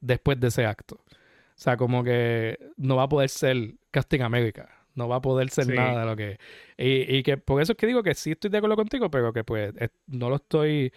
después 0.00 0.40
de 0.40 0.48
ese 0.48 0.66
acto. 0.66 0.96
O 0.96 1.62
sea, 1.62 1.76
como 1.76 2.04
que 2.04 2.58
no 2.76 2.96
va 2.96 3.04
a 3.04 3.10
poder 3.10 3.28
ser 3.30 3.74
Casting 3.90 4.22
America. 4.22 4.70
No 4.94 5.08
va 5.08 5.16
a 5.16 5.22
poder 5.22 5.50
ser 5.50 5.66
Sí. 5.66 5.72
nada 5.72 6.00
de 6.00 6.06
lo 6.06 6.16
que... 6.16 6.38
Y, 6.78 7.16
y 7.18 7.22
que 7.22 7.38
por 7.38 7.62
eso 7.62 7.72
es 7.72 7.78
que 7.78 7.86
digo 7.86 8.02
que 8.02 8.14
sí 8.14 8.32
estoy 8.32 8.50
de 8.50 8.58
acuerdo 8.58 8.76
contigo, 8.76 9.10
pero 9.10 9.32
que 9.32 9.44
pues 9.44 9.74
es- 9.78 9.90
no 10.06 10.30
lo 10.30 10.36
estoy 10.36 10.92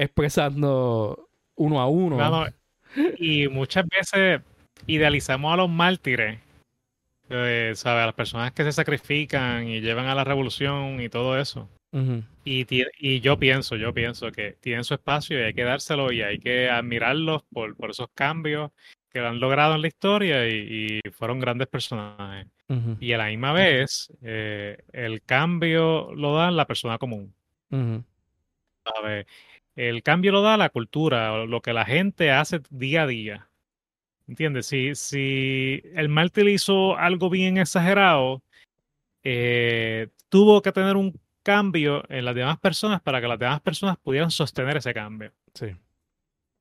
expresando 0.00 1.28
uno 1.56 1.80
a 1.80 1.88
uno. 1.88 2.16
No, 2.16 2.30
no, 2.30 2.46
Y 3.18 3.48
muchas 3.48 3.84
veces 3.86 4.40
idealizamos 4.86 5.52
a 5.52 5.56
los 5.56 5.68
mártires, 5.68 6.38
eh, 7.28 7.72
¿sabes? 7.74 8.02
A 8.02 8.06
las 8.06 8.14
personas 8.14 8.52
que 8.52 8.64
se 8.64 8.72
sacrifican 8.72 9.68
y 9.68 9.80
llevan 9.80 10.06
a 10.06 10.14
la 10.14 10.24
revolución 10.24 11.00
y 11.00 11.08
todo 11.08 11.38
eso. 11.38 11.68
Y, 12.44 12.66
y 13.00 13.20
yo 13.20 13.36
pienso, 13.36 13.74
yo 13.74 13.92
pienso 13.92 14.30
que 14.30 14.56
tienen 14.60 14.84
su 14.84 14.94
espacio 14.94 15.38
y 15.38 15.42
hay 15.42 15.54
que 15.54 15.64
dárselo 15.64 16.12
y 16.12 16.22
hay 16.22 16.38
que 16.38 16.70
admirarlos 16.70 17.42
por, 17.52 17.76
por 17.76 17.90
esos 17.90 18.08
cambios 18.14 18.70
que 19.10 19.18
han 19.18 19.40
logrado 19.40 19.74
en 19.74 19.82
la 19.82 19.88
historia 19.88 20.48
y, 20.48 21.00
fueron 21.12 21.40
grandes 21.40 21.66
personajes. 21.66 22.46
Y 23.00 23.12
a 23.12 23.18
la 23.18 23.26
misma 23.26 23.52
vez, 23.52 24.12
eh, 24.22 24.78
el 24.92 25.22
cambio 25.22 26.14
lo 26.14 26.36
da 26.36 26.52
la 26.52 26.66
persona 26.68 26.98
común. 26.98 27.34
El 29.76 30.02
cambio 30.02 30.32
lo 30.32 30.42
da 30.42 30.56
la 30.56 30.70
cultura, 30.70 31.44
lo 31.46 31.60
que 31.60 31.72
la 31.72 31.84
gente 31.84 32.30
hace 32.30 32.60
día 32.70 33.02
a 33.02 33.06
día. 33.06 33.48
¿Entiendes? 34.28 34.66
Si, 34.66 34.94
si 34.94 35.82
el 35.94 36.08
mártir 36.08 36.48
hizo 36.48 36.96
algo 36.96 37.30
bien 37.30 37.58
exagerado, 37.58 38.42
eh, 39.24 40.08
tuvo 40.28 40.62
que 40.62 40.72
tener 40.72 40.96
un 40.96 41.18
cambio 41.42 42.04
en 42.08 42.24
las 42.24 42.34
demás 42.34 42.58
personas 42.58 43.00
para 43.00 43.20
que 43.20 43.28
las 43.28 43.38
demás 43.38 43.60
personas 43.60 43.96
pudieran 43.96 44.30
sostener 44.30 44.76
ese 44.76 44.94
cambio. 44.94 45.32
Sí. 45.54 45.74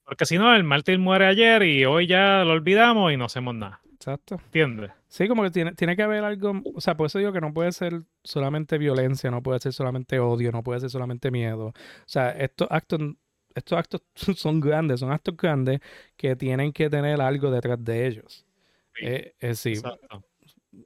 Porque 0.04 0.26
si 0.26 0.38
no, 0.38 0.56
el 0.56 0.64
mártir 0.64 0.98
muere 0.98 1.28
ayer 1.28 1.62
y 1.64 1.86
hoy 1.86 2.08
ya 2.08 2.44
lo 2.44 2.54
olvidamos 2.54 3.14
y 3.14 3.18
no 3.18 3.26
hacemos 3.26 3.54
nada. 3.54 3.82
Exacto. 3.94 4.40
¿Entiendes? 4.46 4.92
Sí, 5.10 5.28
como 5.28 5.42
que 5.42 5.50
tiene, 5.50 5.74
tiene 5.74 5.96
que 5.96 6.04
haber 6.04 6.24
algo, 6.24 6.62
o 6.76 6.82
sea, 6.82 6.96
por 6.96 7.08
eso 7.08 7.18
digo 7.18 7.34
que 7.34 7.42
no 7.42 7.52
puede 7.52 7.72
ser 7.72 8.04
solamente 8.24 8.78
violencia, 8.78 9.32
no 9.32 9.42
puede 9.42 9.60
ser 9.60 9.74
solamente 9.74 10.20
odio, 10.20 10.52
no 10.52 10.64
puede 10.64 10.82
ser 10.82 10.92
solamente 10.92 11.32
miedo. 11.32 11.68
O 11.70 11.74
sea, 12.06 12.30
estos 12.30 12.68
actos, 12.70 13.02
estos 13.56 13.80
actos 13.80 14.02
son 14.38 14.60
grandes, 14.60 15.00
son 15.00 15.12
actos 15.12 15.36
grandes 15.36 15.80
que 16.16 16.36
tienen 16.36 16.72
que 16.72 16.92
tener 16.92 17.20
algo 17.22 17.50
detrás 17.50 17.84
de 17.84 18.06
ellos. 18.06 18.46
Sí, 18.94 19.06
eh, 19.08 19.36
eh, 19.40 19.56
sí. 19.56 19.74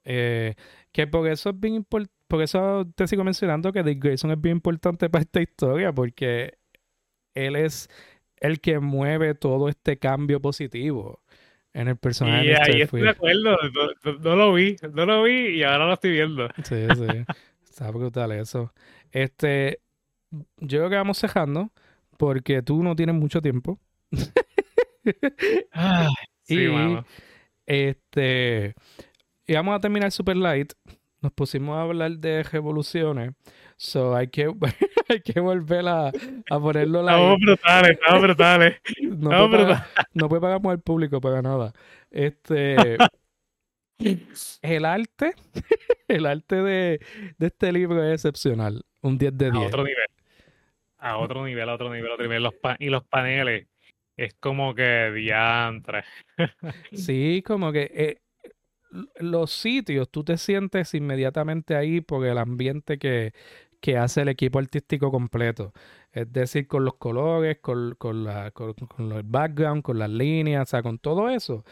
Eh, 0.05 0.55
que 0.93 1.05
por 1.05 1.27
eso 1.27 1.49
es 1.49 1.59
bien 1.59 1.75
importante, 1.75 2.13
por 2.29 2.41
eso 2.41 2.85
te 2.95 3.07
sigo 3.07 3.25
mencionando 3.25 3.73
que 3.73 3.83
Dick 3.83 4.01
Grayson 4.01 4.31
es 4.31 4.39
bien 4.39 4.57
importante 4.57 5.09
para 5.09 5.23
esta 5.23 5.41
historia, 5.41 5.91
porque 5.91 6.57
él 7.33 7.57
es 7.57 7.89
el 8.37 8.61
que 8.61 8.79
mueve 8.79 9.35
todo 9.35 9.67
este 9.69 9.99
cambio 9.99 10.41
positivo 10.41 11.22
en 11.73 11.87
el 11.87 11.97
personaje. 11.97 12.45
Y 12.45 12.49
ahí 12.51 12.81
estoy 12.81 13.01
de 13.01 13.09
acuerdo, 13.09 13.57
no, 14.21 14.35
lo 14.35 14.53
vi, 14.53 14.75
no 14.93 15.05
lo 15.05 15.23
vi 15.23 15.47
y 15.49 15.63
ahora 15.63 15.87
lo 15.87 15.93
estoy 15.93 16.11
viendo. 16.11 16.47
Sí, 16.63 16.85
sí, 16.95 17.25
está 17.63 17.91
brutal 17.91 18.31
eso. 18.31 18.73
Este, 19.11 19.79
yo 20.31 20.79
creo 20.79 20.89
que 20.89 20.95
vamos 20.95 21.17
cejando 21.17 21.71
porque 22.17 22.61
tú 22.61 22.83
no 22.83 22.95
tienes 22.95 23.15
mucho 23.15 23.41
tiempo. 23.41 23.79
sí, 26.43 26.55
y, 26.55 26.97
este, 27.65 28.75
y 29.45 29.53
vamos 29.53 29.75
a 29.75 29.79
terminar 29.79 30.11
Super 30.11 30.37
Light. 30.37 30.73
Nos 31.21 31.31
pusimos 31.33 31.77
a 31.77 31.81
hablar 31.81 32.11
de 32.17 32.43
revoluciones. 32.43 33.31
So 33.83 34.15
hay 34.15 34.27
que, 34.29 34.49
hay 35.09 35.19
que 35.19 35.39
volver 35.41 35.85
a, 35.89 36.07
a 36.07 36.59
ponerlo 36.59 37.03
la. 37.03 37.11
Estamos 37.11 37.39
brutales, 37.41 37.91
estamos 37.91 38.21
brutales. 38.21 38.81
No, 39.03 39.49
puede 39.49 39.63
pagar, 39.63 39.87
no 40.13 40.29
puede 40.29 40.41
pagar 40.41 40.61
el 40.71 40.79
público 40.79 41.19
para 41.19 41.41
nada. 41.41 41.73
Este. 42.09 42.97
el 44.61 44.85
arte, 44.85 45.33
el 46.07 46.25
arte 46.25 46.55
de, 46.55 46.99
de, 47.37 47.47
este 47.47 47.73
libro 47.73 48.01
es 48.03 48.13
excepcional. 48.13 48.83
Un 49.01 49.17
10 49.17 49.37
de 49.37 49.51
10. 49.51 49.63
A 49.63 49.67
otro 49.67 49.83
nivel. 49.83 50.07
A 50.97 51.17
otro 51.17 51.45
nivel, 51.45 51.69
a 51.69 51.73
otro 51.73 51.93
nivel, 51.93 52.11
a 52.11 52.13
otro 52.13 52.23
nivel. 52.23 52.43
Los 52.43 52.53
y 52.79 52.89
los 52.89 53.03
paneles 53.03 53.67
es 54.15 54.33
como 54.35 54.73
que 54.73 55.11
diantre. 55.11 56.05
sí, 56.93 57.43
como 57.45 57.73
que 57.73 57.91
eh, 57.93 58.17
los 59.19 59.51
sitios, 59.51 60.09
tú 60.09 60.23
te 60.23 60.37
sientes 60.37 60.93
inmediatamente 60.93 61.75
ahí 61.75 61.99
por 61.99 62.25
el 62.25 62.37
ambiente 62.37 62.97
que, 62.97 63.33
que 63.83 63.97
hace 63.97 64.21
el 64.21 64.29
equipo 64.29 64.59
artístico 64.59 65.11
completo. 65.11 65.73
Es 66.13 66.31
decir, 66.31 66.67
con 66.67 66.85
los 66.85 66.93
colores, 66.93 67.57
con, 67.59 67.95
con, 67.95 68.23
la, 68.23 68.49
con, 68.51 68.73
el 68.97 69.23
background, 69.23 69.83
con 69.83 69.99
las 69.99 70.09
líneas, 70.09 70.61
o 70.61 70.65
sea, 70.69 70.81
con 70.81 70.97
todo 70.99 71.29
eso. 71.29 71.65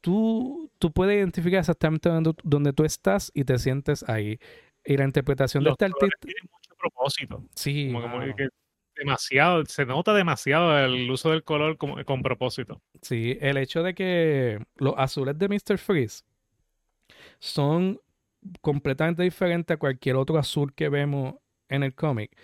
Tú, 0.00 0.68
tú 0.80 0.90
puedes 0.90 1.16
identificar 1.16 1.60
exactamente 1.60 2.10
dónde, 2.42 2.72
tú 2.72 2.84
estás 2.84 3.30
y 3.34 3.44
te 3.44 3.56
sientes 3.58 4.02
ahí. 4.08 4.40
Y 4.84 4.96
la 4.96 5.04
interpretación 5.04 5.62
de 5.62 5.70
este 5.70 5.84
artista. 5.84 6.16
Tiene 6.22 6.40
mucho 6.42 6.74
propósito. 6.76 7.44
Sí. 7.54 7.94
demasiado, 8.96 9.64
se 9.66 9.86
nota 9.86 10.12
demasiado 10.12 10.76
el 10.76 11.08
uso 11.08 11.30
del 11.30 11.44
color 11.44 11.76
con 11.78 12.22
propósito. 12.22 12.82
Sí, 13.00 13.38
el 13.40 13.58
hecho 13.58 13.84
de 13.84 13.94
que 13.94 14.58
los 14.74 14.94
azules 14.96 15.38
de 15.38 15.48
Mr. 15.48 15.78
Freeze 15.78 16.24
son 17.38 18.00
completamente 18.60 19.22
diferentes 19.22 19.72
a 19.72 19.78
cualquier 19.78 20.16
otro 20.16 20.36
azul 20.36 20.74
que 20.74 20.88
vemos 20.88 21.36
en 21.68 21.82
el 21.82 21.94
cómic. 21.94 22.36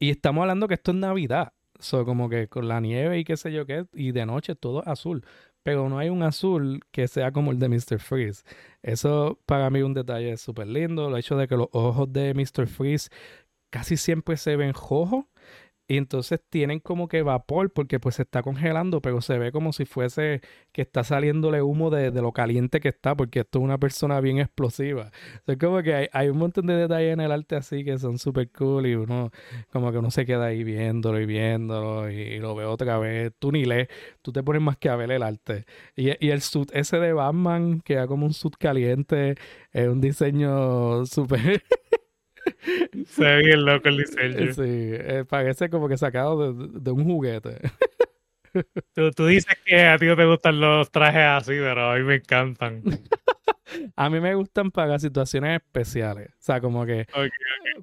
Y 0.00 0.10
estamos 0.10 0.42
hablando 0.42 0.68
que 0.68 0.74
esto 0.74 0.92
es 0.92 0.96
Navidad. 0.96 1.52
So, 1.78 2.04
como 2.04 2.28
que 2.28 2.48
con 2.48 2.68
la 2.68 2.80
nieve 2.80 3.18
y 3.18 3.24
qué 3.24 3.36
sé 3.36 3.52
yo 3.52 3.64
qué, 3.66 3.86
y 3.94 4.12
de 4.12 4.26
noche 4.26 4.54
todo 4.54 4.86
azul. 4.86 5.24
Pero 5.62 5.88
no 5.88 5.98
hay 5.98 6.08
un 6.08 6.22
azul 6.22 6.80
que 6.90 7.08
sea 7.08 7.32
como 7.32 7.52
el 7.52 7.58
de 7.58 7.68
Mr. 7.68 7.98
Freeze. 7.98 8.44
Eso 8.82 9.38
para 9.46 9.70
mí 9.70 9.80
es 9.80 9.84
un 9.84 9.94
detalle 9.94 10.36
súper 10.36 10.68
lindo. 10.68 11.08
El 11.08 11.16
hecho 11.18 11.36
de 11.36 11.48
que 11.48 11.56
los 11.56 11.68
ojos 11.72 12.10
de 12.12 12.34
Mr. 12.34 12.66
Freeze 12.66 13.10
casi 13.70 13.96
siempre 13.96 14.36
se 14.36 14.56
ven 14.56 14.72
rojos 14.74 15.26
y 15.90 15.96
entonces 15.96 16.40
tienen 16.48 16.78
como 16.78 17.08
que 17.08 17.22
vapor 17.22 17.72
porque 17.72 17.98
pues 17.98 18.14
se 18.14 18.22
está 18.22 18.44
congelando, 18.44 19.02
pero 19.02 19.20
se 19.20 19.38
ve 19.38 19.50
como 19.50 19.72
si 19.72 19.86
fuese 19.86 20.40
que 20.70 20.82
está 20.82 21.02
saliéndole 21.02 21.62
humo 21.62 21.90
de, 21.90 22.12
lo 22.12 22.30
caliente 22.30 22.78
que 22.78 22.90
está, 22.90 23.16
porque 23.16 23.40
esto 23.40 23.58
es 23.58 23.64
una 23.64 23.76
persona 23.76 24.20
bien 24.20 24.38
explosiva. 24.38 25.10
es 25.48 25.56
como 25.56 25.82
que 25.82 26.08
hay, 26.12 26.28
un 26.28 26.38
montón 26.38 26.66
de 26.66 26.76
detalles 26.76 27.12
en 27.14 27.20
el 27.20 27.32
arte 27.32 27.56
así 27.56 27.84
que 27.84 27.98
son 27.98 28.18
súper 28.18 28.52
cool 28.52 28.86
y 28.86 28.94
uno 28.94 29.32
como 29.72 29.90
que 29.90 29.98
uno 29.98 30.12
se 30.12 30.24
queda 30.24 30.46
ahí 30.46 30.62
viéndolo 30.62 31.18
y 31.20 31.26
viéndolo 31.26 32.08
y, 32.08 32.38
lo 32.38 32.54
ve 32.54 32.66
otra 32.66 32.98
vez. 32.98 33.32
Tú 33.40 33.50
ni 33.50 33.64
lees, 33.64 33.88
tú 34.22 34.30
te 34.30 34.44
pones 34.44 34.62
más 34.62 34.76
que 34.76 34.90
a 34.90 34.94
ver 34.96 35.10
el 35.10 35.24
arte. 35.24 35.64
Y, 35.96 36.10
y 36.24 36.30
el 36.30 36.40
suit 36.40 36.70
ese 36.72 37.00
de 37.00 37.12
Batman, 37.12 37.80
que 37.80 37.94
era 37.94 38.06
como 38.06 38.26
un 38.26 38.32
suit 38.32 38.54
caliente, 38.56 39.34
es 39.72 39.88
un 39.88 40.00
diseño 40.00 41.04
súper... 41.06 41.64
Se 43.06 43.24
ve 43.24 43.38
bien 43.38 43.64
loco 43.64 43.88
el 43.88 43.98
diseño. 43.98 44.52
Sí, 44.52 44.62
eh, 44.64 45.24
parece 45.28 45.70
como 45.70 45.88
que 45.88 45.96
sacado 45.96 46.52
de, 46.52 46.90
un 46.90 47.04
juguete. 47.04 47.58
Tú, 49.16 49.26
dices 49.26 49.56
que 49.64 49.82
a 49.82 49.96
ti 49.96 50.06
no 50.06 50.16
te 50.16 50.24
gustan 50.24 50.60
los 50.60 50.90
trajes 50.90 51.22
así, 51.22 51.52
pero 51.52 51.90
a 51.90 51.96
mí 51.96 52.02
me 52.02 52.16
encantan. 52.16 52.82
a 53.96 54.10
mí 54.10 54.20
me 54.20 54.34
gustan 54.34 54.70
para 54.70 54.98
situaciones 54.98 55.60
especiales. 55.60 56.30
O 56.30 56.42
sea, 56.42 56.60
como 56.60 56.84
que 56.84 57.06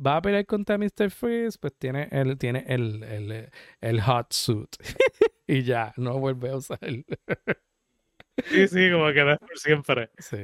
va 0.06 0.18
a 0.18 0.22
pelear 0.22 0.46
contra 0.46 0.78
Mr. 0.78 1.10
Freeze, 1.10 1.58
pues 1.60 1.74
tiene 1.78 2.10
el, 2.12 2.38
tiene 2.38 2.66
el, 2.68 3.04
el, 3.04 3.50
el 3.82 4.02
hot 4.02 4.34
suit. 4.34 4.76
y 5.48 5.64
ya, 5.64 5.94
no 5.98 6.20
vuelve 6.20 6.50
a 6.50 6.58
usar. 6.58 6.80
sí, 6.80 8.68
sí, 8.68 8.92
como 8.92 9.12
que 9.14 9.24
no 9.24 9.32
es 9.34 9.40
por 9.40 9.58
siempre. 9.58 10.10
Sí. 10.18 10.44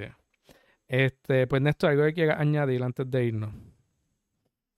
Este, 0.88 1.48
pues 1.48 1.62
Néstor, 1.62 1.92
algo 1.92 2.06
que 2.06 2.14
quieras 2.14 2.40
añadir 2.40 2.84
antes 2.84 3.10
de 3.10 3.26
irnos. 3.26 3.54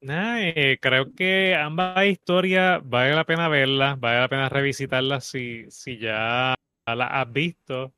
Eh, 0.01 0.77
creo 0.81 1.13
que 1.13 1.55
ambas 1.55 2.05
historias 2.05 2.81
vale 2.83 3.15
la 3.15 3.25
pena 3.25 3.47
verlas, 3.47 3.99
vale 3.99 4.19
la 4.19 4.29
pena 4.29 4.49
revisitarlas 4.49 5.25
si, 5.25 5.65
si 5.69 5.97
ya 5.97 6.55
las 6.85 7.09
has 7.11 7.31
visto. 7.31 7.93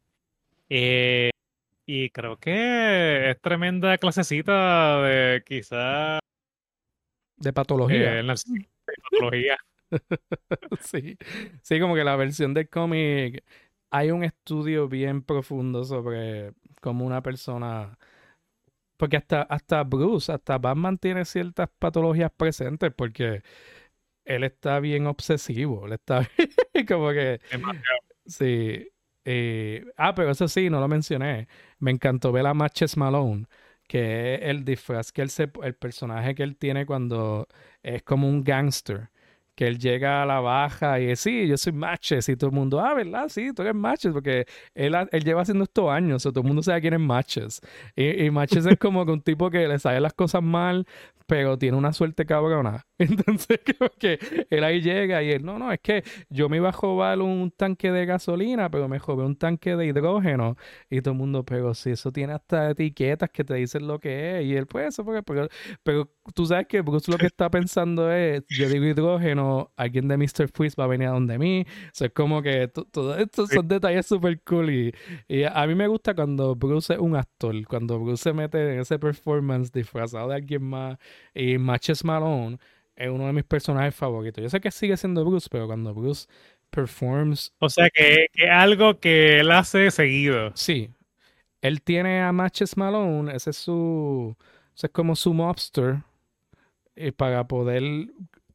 Eh, 0.69 1.31
y 1.85 2.09
creo 2.09 2.37
que 2.37 3.31
es 3.31 3.41
tremenda 3.41 3.97
clasecita 3.97 5.01
de 5.01 5.43
quizá 5.45 6.19
de 7.37 7.53
patología. 7.53 8.19
Eh, 8.19 8.23
de 8.23 8.93
patología. 9.11 9.57
sí. 10.81 11.17
sí, 11.61 11.79
como 11.79 11.95
que 11.95 12.03
la 12.03 12.15
versión 12.15 12.53
del 12.53 12.69
cómic 12.69 13.43
hay 13.89 14.11
un 14.11 14.23
estudio 14.23 14.87
bien 14.87 15.21
profundo 15.21 15.83
sobre 15.83 16.53
cómo 16.81 17.05
una 17.05 17.21
persona 17.21 17.97
porque 18.97 19.17
hasta, 19.17 19.43
hasta 19.43 19.83
Bruce, 19.83 20.31
hasta 20.31 20.57
Batman 20.57 20.97
tiene 20.97 21.25
ciertas 21.25 21.69
patologías 21.79 22.31
presentes 22.35 22.91
porque 22.95 23.43
él 24.25 24.43
está 24.43 24.79
bien 24.79 25.07
obsesivo. 25.07 25.85
Él 25.85 25.93
está 25.93 26.27
como 26.87 27.11
que. 27.11 27.39
Sí. 28.25 28.87
ah, 29.97 30.13
pero 30.15 30.31
eso 30.31 30.47
sí, 30.47 30.69
no 30.69 30.79
lo 30.79 30.87
mencioné. 30.87 31.47
Me 31.79 31.91
encantó 31.91 32.31
ver 32.31 32.45
a 32.47 32.53
Matches 32.53 32.97
Malone, 32.97 33.45
que 33.87 34.35
es 34.35 34.41
el 34.43 34.65
disfraz 34.65 35.11
que 35.11 35.21
él 35.21 35.29
se, 35.29 35.51
el 35.63 35.75
personaje 35.75 36.35
que 36.35 36.43
él 36.43 36.57
tiene 36.57 36.85
cuando 36.85 37.47
es 37.83 38.03
como 38.03 38.27
un 38.27 38.43
gangster 38.43 39.09
que 39.57 39.65
él 39.67 39.79
llega 39.79 40.21
a 40.21 40.25
la 40.27 40.39
baja 40.39 40.99
y 40.99 41.07
dice, 41.07 41.15
sí, 41.15 41.47
yo 41.47 41.57
soy 41.57 41.73
Matches 41.73 42.29
y 42.29 42.37
todo 42.37 42.51
el 42.51 42.55
mundo, 42.55 42.79
ah, 42.79 42.93
¿verdad? 42.93 43.27
Sí, 43.27 43.51
tú 43.55 43.63
eres 43.63 43.73
Matches 43.73 44.13
porque 44.13 44.45
él, 44.75 44.95
él 45.11 45.23
lleva 45.23 45.41
haciendo 45.41 45.63
esto 45.63 45.91
años, 45.91 46.25
o 46.27 46.31
todo 46.31 46.41
el 46.41 46.47
mundo 46.47 46.61
sabe 46.63 46.81
quién 46.81 46.93
es 46.93 46.99
Matches. 46.99 47.61
Y, 47.95 48.25
y 48.25 48.31
Matches 48.31 48.67
es 48.67 48.77
como 48.77 49.05
que 49.05 49.11
un 49.13 49.21
tipo 49.21 49.49
que 49.49 49.67
le 49.67 49.79
sale 49.79 49.99
las 49.99 50.13
cosas 50.13 50.43
mal, 50.43 50.85
pero 51.25 51.57
tiene 51.57 51.75
una 51.77 51.91
suerte 51.91 52.25
cabrona. 52.25 52.86
Entonces, 52.99 53.59
como 53.77 53.91
que 53.99 54.19
él 54.49 54.63
ahí 54.63 54.81
llega 54.81 55.21
y 55.21 55.31
él, 55.31 55.43
no, 55.45 55.59
no, 55.59 55.71
es 55.71 55.79
que 55.79 56.03
yo 56.29 56.49
me 56.49 56.57
iba 56.57 56.69
a 56.69 56.71
robar 56.71 57.21
un 57.21 57.51
tanque 57.51 57.91
de 57.91 58.05
gasolina, 58.05 58.71
pero 58.71 58.87
me 58.87 58.97
robé 58.97 59.23
un 59.23 59.35
tanque 59.35 59.75
de 59.75 59.85
hidrógeno. 59.85 60.55
Y 60.89 61.01
todo 61.01 61.11
el 61.11 61.17
mundo, 61.19 61.43
pero 61.45 61.73
si 61.75 61.91
eso 61.91 62.11
tiene 62.11 62.33
hasta 62.33 62.71
etiquetas 62.71 63.29
que 63.29 63.43
te 63.43 63.53
dicen 63.55 63.87
lo 63.87 63.99
que 63.99 64.39
es. 64.39 64.45
Y 64.45 64.55
él, 64.55 64.65
pues 64.65 64.87
eso, 64.87 65.05
porque, 65.05 65.21
pero, 65.23 65.47
pero 65.83 66.11
tú 66.33 66.45
sabes 66.47 66.67
que 66.67 66.81
Bruce 66.81 67.11
lo 67.11 67.17
que 67.17 67.27
está 67.27 67.49
pensando 67.51 68.11
es, 68.11 68.43
yo 68.49 68.67
digo 68.67 68.85
hidrógeno, 68.85 69.71
alguien 69.75 70.07
de 70.07 70.17
Mr. 70.17 70.47
Freeze 70.51 70.75
va 70.79 70.85
a 70.85 70.87
venir 70.87 71.07
a 71.07 71.11
donde 71.11 71.37
mí. 71.37 71.65
O 71.67 71.89
sea, 71.93 72.07
es 72.07 72.13
como 72.13 72.41
que 72.41 72.67
todos 72.67 73.19
estos 73.19 73.49
son 73.49 73.67
detalles 73.67 74.07
súper 74.07 74.41
cool. 74.41 74.71
Y, 74.71 74.93
y 75.27 75.43
a 75.43 75.67
mí 75.67 75.75
me 75.75 75.87
gusta 75.87 76.15
cuando 76.15 76.55
Bruce 76.55 76.93
es 76.93 76.99
un 76.99 77.15
actor, 77.15 77.55
cuando 77.67 77.99
Bruce 77.99 78.23
se 78.23 78.33
mete 78.33 78.73
en 78.73 78.79
ese 78.79 78.97
performance 78.97 79.71
disfrazado 79.71 80.29
de 80.29 80.35
alguien 80.35 80.63
más 80.63 80.97
y 81.33 81.57
Matches 81.57 82.03
Malone 82.03 82.57
es 82.97 83.09
uno 83.09 83.27
de 83.27 83.33
mis 83.33 83.43
personajes 83.43 83.95
favoritos. 83.95 84.41
Yo 84.41 84.49
sé 84.49 84.59
que 84.59 84.71
sigue 84.71 84.97
siendo 84.97 85.23
Bruce, 85.23 85.47
pero 85.49 85.67
cuando 85.67 85.93
Bruce 85.93 86.27
performs. 86.69 87.53
O 87.59 87.69
sea 87.69 87.89
que 87.89 88.27
es 88.33 88.49
algo 88.49 88.99
que 88.99 89.39
él 89.39 89.51
hace 89.51 89.91
seguido. 89.91 90.51
Sí. 90.55 90.89
Él 91.61 91.81
tiene 91.81 92.21
a 92.21 92.31
Matches 92.31 92.75
Malone, 92.77 93.35
ese 93.35 93.51
es 93.51 93.57
su. 93.57 94.35
Ese 94.75 94.87
es 94.87 94.93
como 94.93 95.15
su 95.15 95.33
mobster. 95.33 96.03
Y 96.95 97.11
para 97.11 97.47
poder 97.47 97.83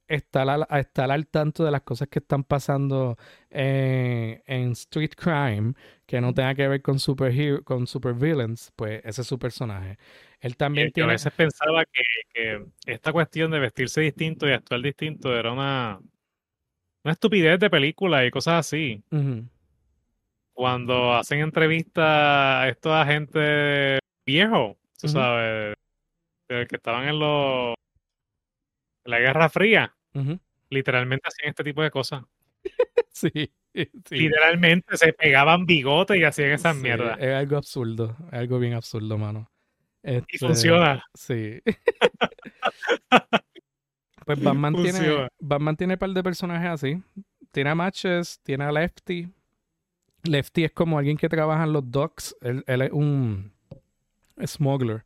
estar 0.08 0.48
al, 0.48 0.66
estar 0.78 1.10
al 1.10 1.26
tanto 1.26 1.64
de 1.64 1.70
las 1.70 1.82
cosas 1.82 2.08
que 2.08 2.18
están 2.18 2.44
pasando 2.44 3.16
en, 3.50 4.42
en 4.46 4.72
Street 4.72 5.12
Crime, 5.16 5.74
que 6.06 6.20
no 6.20 6.34
tenga 6.34 6.54
que 6.54 6.68
ver 6.68 6.82
con 6.82 6.98
super 6.98 7.32
con 7.64 7.86
supervillains, 7.86 8.72
pues 8.76 9.00
ese 9.04 9.22
es 9.22 9.26
su 9.26 9.38
personaje. 9.38 9.98
Él 10.40 10.56
también 10.56 10.90
tiene... 10.92 11.10
a 11.10 11.12
veces 11.12 11.32
pensaba 11.32 11.84
que, 11.84 12.64
esta 12.86 13.12
cuestión 13.12 13.50
de 13.50 13.60
vestirse 13.60 14.00
distinto 14.00 14.48
y 14.48 14.52
actuar 14.52 14.82
distinto 14.82 15.34
era 15.36 15.52
una, 15.52 16.00
una 17.04 17.12
estupidez 17.12 17.58
de 17.60 17.70
película 17.70 18.26
y 18.26 18.30
cosas 18.30 18.66
así. 18.66 19.02
Cuando 20.52 21.14
hacen 21.14 21.40
entrevistas 21.40 22.04
a 22.04 22.68
estos 22.68 22.92
agentes 22.92 24.00
viejos, 24.26 24.76
tú 25.00 25.08
sabes, 25.08 25.76
que 26.48 26.76
estaban 26.76 27.08
en 27.08 27.18
los 27.18 27.74
la 29.04 29.18
Guerra 29.18 29.48
Fría, 29.48 29.94
literalmente 30.70 31.28
hacían 31.28 31.50
este 31.50 31.64
tipo 31.64 31.82
de 31.82 31.90
cosas. 31.90 32.22
sí, 33.10 33.52
Literalmente 34.10 34.96
se 34.96 35.12
pegaban 35.12 35.64
bigotes 35.64 36.18
y 36.18 36.24
hacían 36.24 36.50
esas 36.50 36.76
mierdas. 36.76 37.18
Es 37.18 37.34
algo 37.34 37.56
absurdo, 37.56 38.16
es 38.30 38.38
algo 38.38 38.58
bien 38.58 38.74
absurdo, 38.74 39.16
mano. 39.16 39.50
y 40.02 40.16
este, 40.16 40.38
funciona. 40.38 41.04
Sí. 41.14 41.60
pues 44.26 44.42
Batman 44.42 44.74
tiene, 44.74 45.28
Batman 45.38 45.76
tiene 45.76 45.94
un 45.94 45.98
par 45.98 46.10
de 46.10 46.22
personajes 46.22 46.68
así. 46.68 47.02
Tiene 47.50 47.70
a 47.70 47.74
Matches, 47.74 48.40
tiene 48.42 48.64
a 48.64 48.72
Lefty. 48.72 49.28
Lefty 50.24 50.64
es 50.64 50.72
como 50.72 50.98
alguien 50.98 51.16
que 51.16 51.28
trabaja 51.28 51.64
en 51.64 51.72
los 51.72 51.90
docks. 51.90 52.36
Él, 52.42 52.62
él 52.66 52.82
es 52.82 52.92
un 52.92 53.52
smuggler 54.44 55.04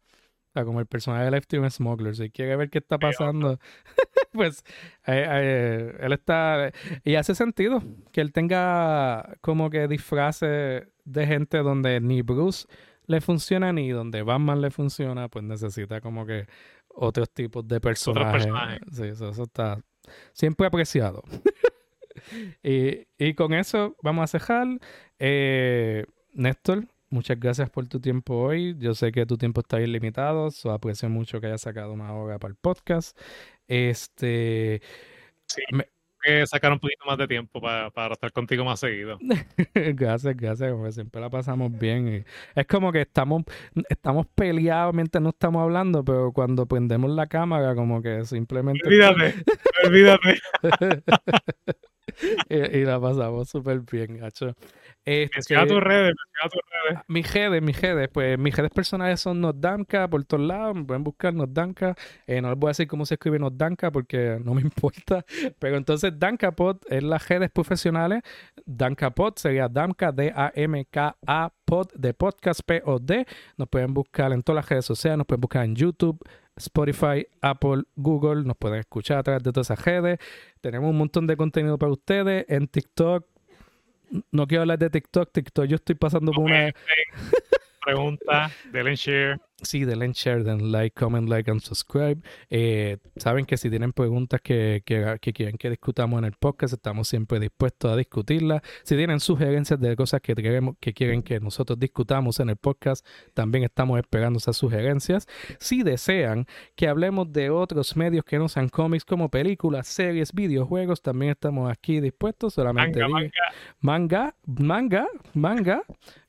como 0.65 0.81
el 0.81 0.87
personaje 0.87 1.31
de 1.31 1.59
un 1.59 1.71
smuggler. 1.71 2.17
Si 2.17 2.31
quiere 2.31 2.57
ver 2.57 2.71
qué 2.71 2.79
está 2.79 2.99
pasando, 2.99 3.59
pues 4.33 4.65
eh, 5.07 5.27
eh, 5.29 5.97
él 6.01 6.13
está. 6.13 6.73
Y 7.05 7.15
hace 7.17 7.35
sentido 7.35 7.83
que 8.13 8.21
él 8.21 8.33
tenga 8.33 9.37
como 9.41 9.71
que 9.71 9.89
disfraces 9.89 10.87
de 11.05 11.27
gente 11.27 11.59
donde 11.59 12.01
ni 12.01 12.23
Bruce 12.23 12.67
le 13.07 13.21
funciona 13.21 13.73
ni 13.73 13.91
donde 13.91 14.23
Batman 14.23 14.61
le 14.61 14.71
funciona, 14.71 15.29
pues 15.29 15.45
necesita 15.45 16.01
como 16.01 16.27
que 16.27 16.47
otros 16.89 17.31
tipos 17.31 17.67
de 17.67 17.81
personajes. 17.81 18.49
Sí, 18.93 19.05
eso, 19.05 19.31
está 19.31 19.81
siempre 20.33 20.67
apreciado. 20.67 21.23
y, 22.63 23.07
y, 23.19 23.35
con 23.35 23.55
eso 23.55 23.97
vamos 24.03 24.25
a 24.25 24.39
cejar. 24.39 24.67
Eh, 25.19 26.05
Néstor, 26.33 26.87
Muchas 27.17 27.41
gracias 27.41 27.71
por 27.71 27.89
tu 27.89 27.99
tiempo 27.99 28.35
hoy. 28.35 28.77
Yo 28.79 28.95
sé 28.95 29.11
que 29.11 29.25
tu 29.25 29.39
tiempo 29.39 29.63
está 29.63 29.81
ilimitado, 29.81 30.51
so 30.51 30.71
aprecio 30.71 31.09
mucho 31.09 31.41
que 31.41 31.47
hayas 31.47 31.63
sacado 31.63 31.95
una 31.95 32.13
hora 32.13 32.39
para 32.39 32.51
el 32.51 32.57
podcast. 32.57 33.19
Este. 33.67 34.83
Sí. 35.47 35.63
que 36.21 36.47
sacar 36.47 36.73
un 36.73 36.79
poquito 36.79 37.07
más 37.07 37.17
de 37.17 37.27
tiempo 37.27 37.59
para, 37.59 37.87
estar 38.13 38.33
contigo 38.33 38.67
más 38.67 38.81
seguido. 38.81 39.19
gracias, 39.75 40.37
gracias, 40.37 40.71
porque 40.75 40.93
siempre 40.93 41.19
la 41.23 41.31
pasamos 41.31 41.73
bien. 41.73 42.27
es 42.55 42.67
como 42.67 42.93
que 42.93 43.01
estamos, 43.01 43.45
estamos 43.89 44.27
peleados 44.35 44.95
mientras 44.95 45.23
no 45.23 45.31
estamos 45.31 45.63
hablando, 45.63 46.05
pero 46.05 46.33
cuando 46.33 46.67
prendemos 46.67 47.11
la 47.11 47.29
cámara, 47.29 47.75
como 47.75 48.03
que 48.03 48.27
simplemente. 48.27 48.87
Olvídate, 48.87 49.35
olvídate. 49.87 50.39
y, 52.49 52.79
y, 52.79 52.85
la 52.85 53.01
pasamos 53.01 53.49
súper 53.49 53.81
bien, 53.81 54.19
gacho. 54.19 54.55
Este, 55.05 55.55
tus 55.67 55.81
redes, 55.81 56.15
tus 56.43 56.61
redes. 56.71 57.05
Mis 57.07 57.33
redes, 57.33 57.63
mis 57.63 57.81
redes, 57.81 58.09
pues 58.13 58.37
mis 58.39 58.57
redes 58.57 58.73
personales 58.73 59.21
son 59.21 59.41
Notdanka 59.41 60.09
por 60.09 60.25
todos 60.25 60.45
lados, 60.45 60.75
me 60.75 60.85
pueden 60.85 61.05
buscar 61.05 61.33
Notdanka. 61.33 61.95
Eh, 62.27 62.41
no 62.41 62.51
les 62.51 62.59
voy 62.59 62.69
a 62.69 62.71
decir 62.71 62.89
cómo 62.89 63.07
se 63.07 63.15
escribe 63.15 63.39
Notdanka 63.39 63.93
porque 63.93 64.41
no 64.45 64.55
me 64.55 64.61
importa. 64.63 65.25
Pero 65.59 65.77
entonces 65.77 66.19
Dankapod 66.19 66.79
es 66.89 67.03
las 67.03 67.29
redes 67.29 67.51
profesionales. 67.51 68.23
Dankapod 68.65 69.35
sería 69.37 69.69
Damka, 69.69 70.11
D-A-M-K-A, 70.11 71.53
Pod 71.65 71.89
de 71.95 72.15
podcast, 72.15 72.61
P-O-D. 72.65 73.27
Nos 73.57 73.69
pueden 73.69 73.95
buscar 73.95 74.33
en 74.33 74.43
todas 74.43 74.57
las 74.57 74.69
redes 74.69 74.85
sociales, 74.85 75.19
nos 75.19 75.27
pueden 75.27 75.41
buscar 75.41 75.65
en 75.65 75.75
YouTube, 75.75 76.19
Spotify, 76.57 77.27
Apple, 77.41 77.85
Google, 77.97 78.45
nos 78.45 78.57
pueden 78.57 78.81
escuchar 78.81 79.19
a 79.19 79.23
través 79.23 79.43
de 79.43 79.53
todas 79.53 79.71
esas 79.71 79.85
redes. 79.85 80.19
Tenemos 80.61 80.91
un 80.91 80.99
montón 80.99 81.27
de 81.27 81.37
contenido 81.37 81.79
para 81.79 81.93
ustedes 81.93 82.47
en 82.49 82.67
TikTok, 82.67 83.27
no 84.31 84.47
quiero 84.47 84.63
hablar 84.63 84.79
de 84.79 84.91
TikTok. 84.91 85.33
TikTok, 85.33 85.67
yo 85.67 85.77
estoy 85.77 85.95
pasando 85.95 86.33
por 86.33 86.45
una. 86.45 86.73
Pregunta, 87.85 88.51
denle 88.73 88.97
share. 88.97 89.41
Sí, 89.63 89.87
denle 89.87 90.13
share, 90.13 90.45
den 90.45 90.71
like, 90.71 90.95
comment, 90.95 91.31
like 91.31 91.51
and 91.51 91.63
subscribe. 91.63 92.21
Eh, 92.51 92.99
saben 93.17 93.47
que 93.47 93.57
si 93.57 93.71
tienen 93.71 93.95
preguntas 93.95 94.43
que, 94.43 94.83
que, 94.85 95.17
que, 95.19 95.33
quieren 95.33 95.57
que 95.57 95.71
discutamos 95.71 96.19
en 96.19 96.27
el 96.27 96.33
podcast, 96.33 96.75
estamos 96.75 97.09
siempre 97.09 97.41
dispuestos 97.41 97.91
a 97.91 97.97
discutirlas. 97.97 98.61
Si 98.83 98.97
tienen 98.97 99.19
sugerencias 99.19 99.81
de 99.81 99.97
cosas 99.97 100.21
que, 100.21 100.35
queremos, 100.35 100.77
que 100.79 100.93
quieren 100.93 101.23
que 101.23 101.41
nosotros 101.41 101.79
discutamos 101.79 102.39
en 102.41 102.51
el 102.51 102.57
podcast, 102.57 103.07
también 103.33 103.65
estamos 103.65 103.99
esperando 103.99 104.39
esas 104.39 104.59
sugerencias. 104.59 105.27
Si 105.59 105.83
desean 105.83 106.47
que 106.75 106.87
hablemos 106.87 107.33
de 107.33 107.49
otros 107.49 107.97
medios 107.97 108.27
que 108.27 108.39
no 108.39 108.51
sean 108.51 108.69
cómics 108.69 109.07
como 109.07 109.31
películas, 109.31 109.89
series, 109.89 110.35
videojuegos, 110.35 111.01
también 111.01 111.33
estamos 111.33 111.71
aquí 111.73 112.01
dispuestos. 112.01 112.53
Solamente 112.53 113.01
manga, 113.09 113.33
manga, 113.81 114.35
manga, 114.45 115.07
manga, 115.33 115.83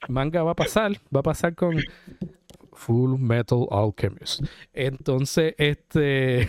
manga 0.08 0.44
va 0.44 0.52
a 0.52 0.56
pasar, 0.56 0.94
va 1.14 1.20
a 1.20 1.24
pasar 1.24 1.54
con 1.54 1.76
Full 2.78 3.18
Metal 3.20 3.68
Alchemist. 3.72 4.44
Entonces, 4.72 5.56
este. 5.58 6.48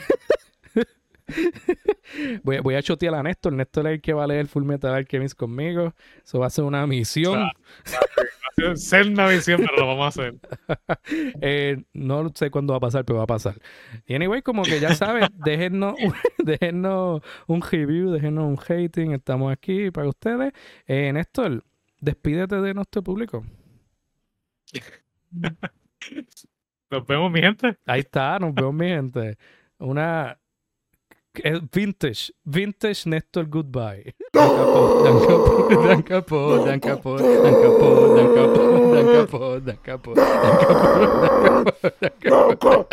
voy, 2.45 2.59
voy, 2.61 2.74
a 2.74 2.83
chotear 2.83 3.14
a 3.14 3.22
Néstor. 3.22 3.55
Néstor 3.55 3.87
es 3.87 3.95
el 3.95 4.01
que 4.03 4.12
va 4.12 4.24
a 4.24 4.26
leer 4.26 4.47
Full 4.47 4.64
Metal 4.64 4.95
Alchemist 4.95 5.37
conmigo. 5.37 5.95
Eso 6.22 6.39
va 6.39 6.47
a 6.47 6.51
ser 6.51 6.64
una 6.64 6.87
misión. 6.87 7.41
va 7.41 8.72
a 8.72 8.76
ser 8.76 9.09
una 9.09 9.29
misión, 9.29 9.62
pero 9.64 9.79
lo 9.79 9.87
vamos 9.87 10.05
a 10.05 10.09
hacer. 10.09 10.35
eh, 11.41 11.83
no 11.95 12.31
sé 12.35 12.51
cuándo 12.51 12.74
va 12.74 12.76
a 12.76 12.81
pasar, 12.81 13.05
pero 13.07 13.18
va 13.18 13.24
a 13.24 13.29
pasar. 13.29 13.55
Y 14.07 14.14
anyway, 14.14 14.43
como 14.43 14.62
que 14.62 14.81
ya 14.81 14.95
sabes, 14.95 15.29
déjennos, 15.45 15.95
déjennos 16.39 17.22
un 17.47 17.62
review, 17.62 18.11
déjennos 18.11 18.45
un 18.45 18.59
hating. 18.59 19.12
Estamos 19.12 19.51
aquí 19.51 19.91
para 19.91 20.09
ustedes. 20.09 20.53
Eh, 20.87 21.11
Néstor, 21.12 21.64
despídete 22.01 22.61
de 22.61 22.74
nuestro 22.74 23.03
público. 23.03 23.45
Nos 26.90 27.07
vemos, 27.07 27.30
mi 27.30 27.40
gente. 27.40 27.76
Ahí 27.86 28.01
está, 28.01 28.38
nos 28.38 28.55
vemos, 28.55 28.74
mi 28.74 28.88
gente. 28.88 29.36
Una 29.78 30.38
vintage, 31.72 32.32
vintage 32.44 33.07
Néstor 33.07 33.46
Goodbye. 33.46 34.14
Dan 34.32 34.49
dan 34.49 35.20
dan 35.84 36.03
dan 36.03 36.80
dan 36.80 36.80
dan 36.80 36.80
dan 36.80 37.36
dan 39.64 39.78
dan 39.86 40.01
dan. 42.61 42.84